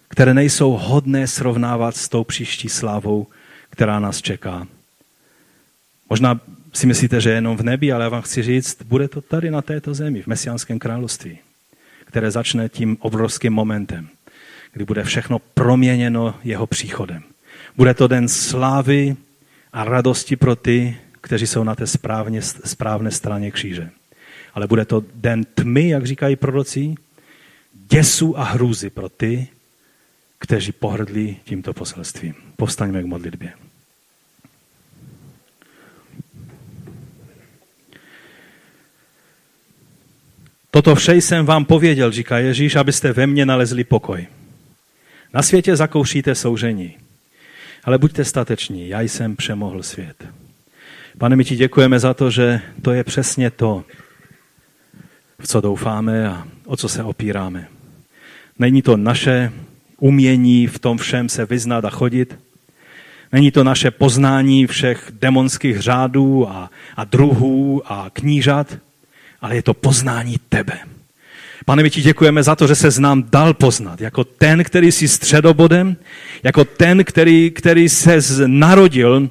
které 0.08 0.34
nejsou 0.34 0.70
hodné 0.70 1.26
srovnávat 1.26 1.96
s 1.96 2.08
tou 2.08 2.24
příští 2.24 2.68
slávou, 2.68 3.26
která 3.70 4.00
nás 4.00 4.22
čeká. 4.22 4.66
Možná 6.10 6.40
si 6.72 6.86
myslíte, 6.86 7.20
že 7.20 7.30
jenom 7.30 7.56
v 7.56 7.62
nebi, 7.62 7.92
ale 7.92 8.04
já 8.04 8.08
vám 8.08 8.22
chci 8.22 8.42
říct, 8.42 8.82
bude 8.82 9.08
to 9.08 9.20
tady 9.20 9.50
na 9.50 9.62
této 9.62 9.94
zemi, 9.94 10.22
v 10.22 10.26
Mesiánském 10.26 10.78
království, 10.78 11.38
které 12.04 12.30
začne 12.30 12.68
tím 12.68 12.96
obrovským 13.00 13.52
momentem, 13.52 14.08
kdy 14.72 14.84
bude 14.84 15.04
všechno 15.04 15.38
proměněno 15.38 16.34
jeho 16.44 16.66
příchodem. 16.66 17.33
Bude 17.76 17.94
to 17.94 18.08
den 18.08 18.28
slávy 18.28 19.16
a 19.72 19.84
radosti 19.84 20.36
pro 20.36 20.56
ty, 20.56 20.96
kteří 21.20 21.46
jsou 21.46 21.64
na 21.64 21.74
té 21.74 21.86
správně, 21.86 22.42
správné 22.42 23.10
straně 23.10 23.50
kříže. 23.50 23.90
Ale 24.54 24.66
bude 24.66 24.84
to 24.84 25.04
den 25.14 25.44
tmy, 25.44 25.88
jak 25.88 26.06
říkají 26.06 26.36
proroci, 26.36 26.94
děsu 27.72 28.38
a 28.38 28.44
hrůzy 28.44 28.90
pro 28.90 29.08
ty, 29.08 29.48
kteří 30.38 30.72
pohrdli 30.72 31.36
tímto 31.44 31.72
poselstvím. 31.72 32.34
Povstaňme 32.56 33.02
k 33.02 33.06
modlitbě. 33.06 33.52
Toto 40.70 40.94
vše 40.94 41.14
jsem 41.14 41.46
vám 41.46 41.64
pověděl, 41.64 42.10
říká 42.10 42.38
Ježíš, 42.38 42.76
abyste 42.76 43.12
ve 43.12 43.26
mně 43.26 43.46
nalezli 43.46 43.84
pokoj. 43.84 44.26
Na 45.34 45.42
světě 45.42 45.76
zakoušíte 45.76 46.34
soužení, 46.34 46.96
ale 47.84 47.98
buďte 47.98 48.24
stateční, 48.24 48.88
já 48.88 49.00
jsem 49.00 49.36
přemohl 49.36 49.82
svět. 49.82 50.26
Pane, 51.18 51.36
my 51.36 51.44
ti 51.44 51.56
děkujeme 51.56 51.98
za 51.98 52.14
to, 52.14 52.30
že 52.30 52.60
to 52.82 52.92
je 52.92 53.04
přesně 53.04 53.50
to, 53.50 53.84
v 55.38 55.46
co 55.46 55.60
doufáme 55.60 56.28
a 56.28 56.46
o 56.66 56.76
co 56.76 56.88
se 56.88 57.02
opíráme. 57.02 57.68
Není 58.58 58.82
to 58.82 58.96
naše 58.96 59.52
umění 59.98 60.66
v 60.66 60.78
tom 60.78 60.98
všem 60.98 61.28
se 61.28 61.46
vyznat 61.46 61.84
a 61.84 61.90
chodit. 61.90 62.38
Není 63.32 63.50
to 63.50 63.64
naše 63.64 63.90
poznání 63.90 64.66
všech 64.66 65.10
demonských 65.12 65.80
řádů 65.80 66.48
a, 66.48 66.70
a 66.96 67.04
druhů 67.04 67.82
a 67.92 68.10
knížat, 68.12 68.78
ale 69.40 69.56
je 69.56 69.62
to 69.62 69.74
poznání 69.74 70.36
tebe. 70.48 70.78
Pane, 71.64 71.82
my 71.82 71.90
ti 71.90 72.02
děkujeme 72.02 72.42
za 72.42 72.56
to, 72.56 72.66
že 72.66 72.74
se 72.74 73.00
nám 73.00 73.24
dal 73.32 73.54
poznat, 73.54 74.00
jako 74.00 74.24
ten, 74.24 74.64
který 74.64 74.92
jsi 74.92 75.08
středobodem, 75.08 75.96
jako 76.42 76.64
ten, 76.64 77.04
který, 77.04 77.50
který 77.50 77.88
se 77.88 78.18
narodil 78.46 79.30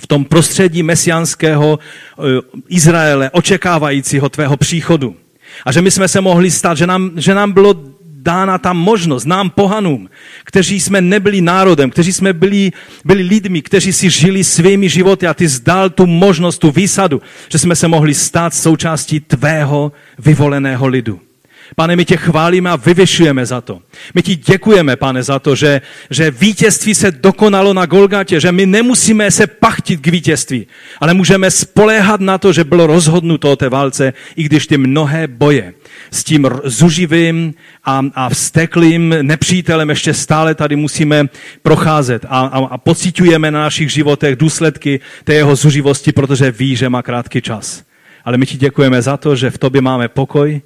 v 0.00 0.06
tom 0.06 0.24
prostředí 0.24 0.82
mesiánského 0.82 1.78
eh, 1.78 2.22
Izraele, 2.68 3.30
očekávajícího 3.30 4.28
tvého 4.28 4.56
příchodu. 4.56 5.16
A 5.64 5.72
že 5.72 5.82
my 5.82 5.90
jsme 5.90 6.08
se 6.08 6.20
mohli 6.20 6.50
stát, 6.50 6.78
že 6.78 6.86
nám, 6.86 7.10
že 7.16 7.34
nám 7.34 7.52
bylo 7.52 7.74
dána 8.04 8.58
ta 8.58 8.72
možnost, 8.72 9.24
nám 9.24 9.50
pohanům, 9.50 10.08
kteří 10.44 10.80
jsme 10.80 11.00
nebyli 11.00 11.40
národem, 11.40 11.90
kteří 11.90 12.12
jsme 12.12 12.32
byli, 12.32 12.72
byli 13.04 13.22
lidmi, 13.22 13.62
kteří 13.62 13.92
si 13.92 14.10
žili 14.10 14.44
svými 14.44 14.88
životy 14.88 15.26
a 15.26 15.34
ty 15.34 15.48
zdal 15.48 15.90
tu 15.90 16.06
možnost, 16.06 16.58
tu 16.58 16.70
výsadu, 16.70 17.22
že 17.48 17.58
jsme 17.58 17.76
se 17.76 17.88
mohli 17.88 18.14
stát 18.14 18.54
součástí 18.54 19.20
tvého 19.20 19.92
vyvoleného 20.18 20.86
lidu. 20.86 21.27
Pane, 21.76 21.96
my 21.96 22.04
tě 22.04 22.16
chválíme 22.16 22.70
a 22.70 22.76
vyvyšujeme 22.76 23.46
za 23.46 23.60
to. 23.60 23.80
My 24.14 24.22
ti 24.22 24.36
děkujeme, 24.36 24.96
pane, 24.96 25.22
za 25.22 25.38
to, 25.38 25.54
že, 25.54 25.80
že 26.10 26.30
vítězství 26.30 26.94
se 26.94 27.10
dokonalo 27.10 27.74
na 27.74 27.86
Golgatě, 27.86 28.40
že 28.40 28.52
my 28.52 28.66
nemusíme 28.66 29.30
se 29.30 29.46
pachtit 29.46 30.00
k 30.00 30.06
vítězství, 30.06 30.66
ale 31.00 31.14
můžeme 31.14 31.50
spoléhat 31.50 32.20
na 32.20 32.38
to, 32.38 32.52
že 32.52 32.64
bylo 32.64 32.86
rozhodnuto 32.86 33.52
o 33.52 33.56
té 33.56 33.68
válce, 33.68 34.12
i 34.36 34.42
když 34.42 34.66
ty 34.66 34.78
mnohé 34.78 35.26
boje 35.26 35.74
s 36.10 36.24
tím 36.24 36.48
zuživým 36.64 37.54
a, 37.84 38.02
a 38.14 38.28
vsteklým 38.28 39.14
nepřítelem 39.22 39.90
ještě 39.90 40.14
stále 40.14 40.54
tady 40.54 40.76
musíme 40.76 41.28
procházet 41.62 42.24
a, 42.28 42.40
a, 42.40 42.58
a 42.66 42.78
pocitujeme 42.78 43.50
na 43.50 43.60
našich 43.60 43.92
životech 43.92 44.36
důsledky 44.36 45.00
té 45.24 45.34
jeho 45.34 45.56
zuživosti, 45.56 46.12
protože 46.12 46.50
ví, 46.50 46.76
že 46.76 46.88
má 46.88 47.02
krátký 47.02 47.42
čas. 47.42 47.82
Ale 48.24 48.38
my 48.38 48.46
ti 48.46 48.56
děkujeme 48.56 49.02
za 49.02 49.16
to, 49.16 49.36
že 49.36 49.50
v 49.50 49.58
tobě 49.58 49.80
máme 49.80 50.08
pokoj, 50.08 50.60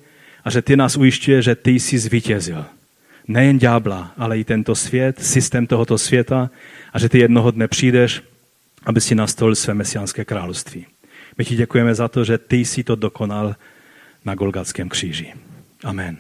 a 0.44 0.50
že 0.50 0.62
ty 0.62 0.76
nás 0.76 0.96
ujišťuje, 0.96 1.42
že 1.42 1.54
ty 1.54 1.70
jsi 1.70 1.98
zvítězil. 1.98 2.64
Nejen 3.28 3.58
ďábla, 3.58 4.12
ale 4.18 4.38
i 4.38 4.44
tento 4.44 4.74
svět, 4.74 5.24
systém 5.24 5.66
tohoto 5.66 5.98
světa 5.98 6.50
a 6.92 6.98
že 6.98 7.08
ty 7.08 7.18
jednoho 7.18 7.50
dne 7.50 7.68
přijdeš, 7.68 8.22
aby 8.84 9.00
si 9.00 9.14
nastolil 9.14 9.54
své 9.54 9.74
mesiánské 9.74 10.24
království. 10.24 10.86
My 11.38 11.44
ti 11.44 11.56
děkujeme 11.56 11.94
za 11.94 12.08
to, 12.08 12.24
že 12.24 12.38
ty 12.38 12.56
jsi 12.56 12.84
to 12.84 12.96
dokonal 12.96 13.54
na 14.24 14.34
Golgatském 14.34 14.88
kříži. 14.88 15.32
Amen. 15.84 16.16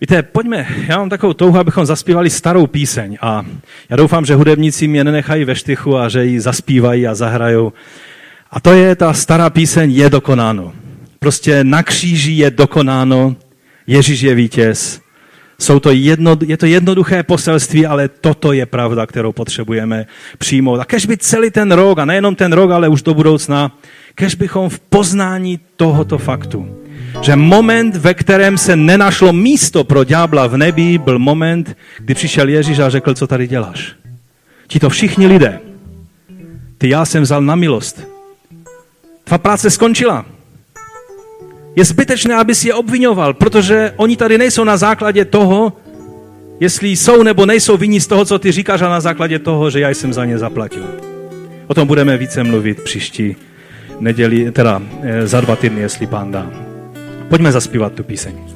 Víte, 0.00 0.22
pojďme, 0.22 0.66
já 0.86 0.98
mám 0.98 1.08
takovou 1.08 1.32
touhu, 1.32 1.58
abychom 1.58 1.86
zaspívali 1.86 2.30
starou 2.30 2.66
píseň 2.66 3.18
a 3.20 3.46
já 3.90 3.96
doufám, 3.96 4.24
že 4.24 4.34
hudebníci 4.34 4.88
mě 4.88 5.04
nenechají 5.04 5.44
ve 5.44 5.56
štychu 5.56 5.96
a 5.96 6.08
že 6.08 6.24
ji 6.24 6.40
zaspívají 6.40 7.06
a 7.06 7.14
zahrajou. 7.14 7.72
A 8.50 8.60
to 8.60 8.72
je 8.72 8.96
ta 8.96 9.12
stará 9.12 9.50
píseň 9.50 9.90
Je 9.90 10.10
dokonáno. 10.10 10.72
Prostě 11.24 11.64
na 11.64 11.82
kříži 11.82 12.32
je 12.32 12.50
dokonáno, 12.50 13.36
Ježíš 13.86 14.20
je 14.20 14.34
vítěz. 14.34 15.00
Jsou 15.58 15.80
to 15.80 15.90
jedno, 15.90 16.36
je 16.46 16.56
to 16.56 16.66
jednoduché 16.66 17.22
poselství, 17.22 17.86
ale 17.86 18.08
toto 18.08 18.52
je 18.52 18.66
pravda, 18.66 19.06
kterou 19.06 19.32
potřebujeme 19.32 20.06
přijmout. 20.38 20.80
A 20.80 20.84
kež 20.84 21.06
by 21.06 21.16
celý 21.16 21.50
ten 21.50 21.72
rok, 21.72 21.98
a 21.98 22.04
nejenom 22.04 22.34
ten 22.34 22.52
rok, 22.52 22.70
ale 22.70 22.88
už 22.88 23.02
do 23.02 23.14
budoucna, 23.14 23.78
kež 24.14 24.34
bychom 24.34 24.68
v 24.68 24.80
poznání 24.80 25.60
tohoto 25.76 26.18
faktu, 26.18 26.68
že 27.20 27.36
moment, 27.36 27.96
ve 27.96 28.14
kterém 28.14 28.58
se 28.58 28.76
nenašlo 28.76 29.32
místo 29.32 29.84
pro 29.84 30.04
ďábla 30.04 30.46
v 30.46 30.56
nebi, 30.56 30.98
byl 30.98 31.18
moment, 31.18 31.76
kdy 31.98 32.14
přišel 32.14 32.48
Ježíš 32.48 32.78
a 32.78 32.90
řekl, 32.90 33.14
co 33.14 33.26
tady 33.26 33.46
děláš. 33.46 33.92
Ti 34.66 34.80
to 34.80 34.90
všichni 34.90 35.26
lidé. 35.26 35.60
Ty 36.78 36.88
já 36.88 37.04
jsem 37.04 37.22
vzal 37.22 37.42
na 37.42 37.56
milost. 37.56 38.08
Tvá 39.24 39.38
práce 39.38 39.70
skončila. 39.70 40.33
Je 41.76 41.84
zbytečné, 41.84 42.34
abys 42.34 42.64
je 42.64 42.74
obvinoval, 42.74 43.34
protože 43.34 43.92
oni 43.96 44.16
tady 44.16 44.38
nejsou 44.38 44.64
na 44.64 44.76
základě 44.76 45.24
toho, 45.24 45.72
jestli 46.60 46.88
jsou 46.88 47.22
nebo 47.22 47.46
nejsou 47.46 47.76
vinní 47.76 48.00
z 48.00 48.06
toho, 48.06 48.24
co 48.24 48.38
ty 48.38 48.52
říkáš, 48.52 48.82
a 48.82 48.88
na 48.88 49.00
základě 49.00 49.38
toho, 49.38 49.70
že 49.70 49.80
já 49.80 49.90
jsem 49.90 50.12
za 50.12 50.24
ně 50.24 50.38
zaplatil. 50.38 50.86
O 51.66 51.74
tom 51.74 51.88
budeme 51.88 52.16
více 52.16 52.44
mluvit 52.44 52.80
příští 52.80 53.36
neděli, 54.00 54.50
teda 54.52 54.82
eh, 55.02 55.26
za 55.26 55.40
dva 55.40 55.56
týdny, 55.56 55.80
jestli 55.80 56.06
pán 56.06 56.32
dá. 56.32 56.50
Pojďme 57.28 57.52
zaspívat 57.52 57.92
tu 57.92 58.04
píseň. 58.04 58.53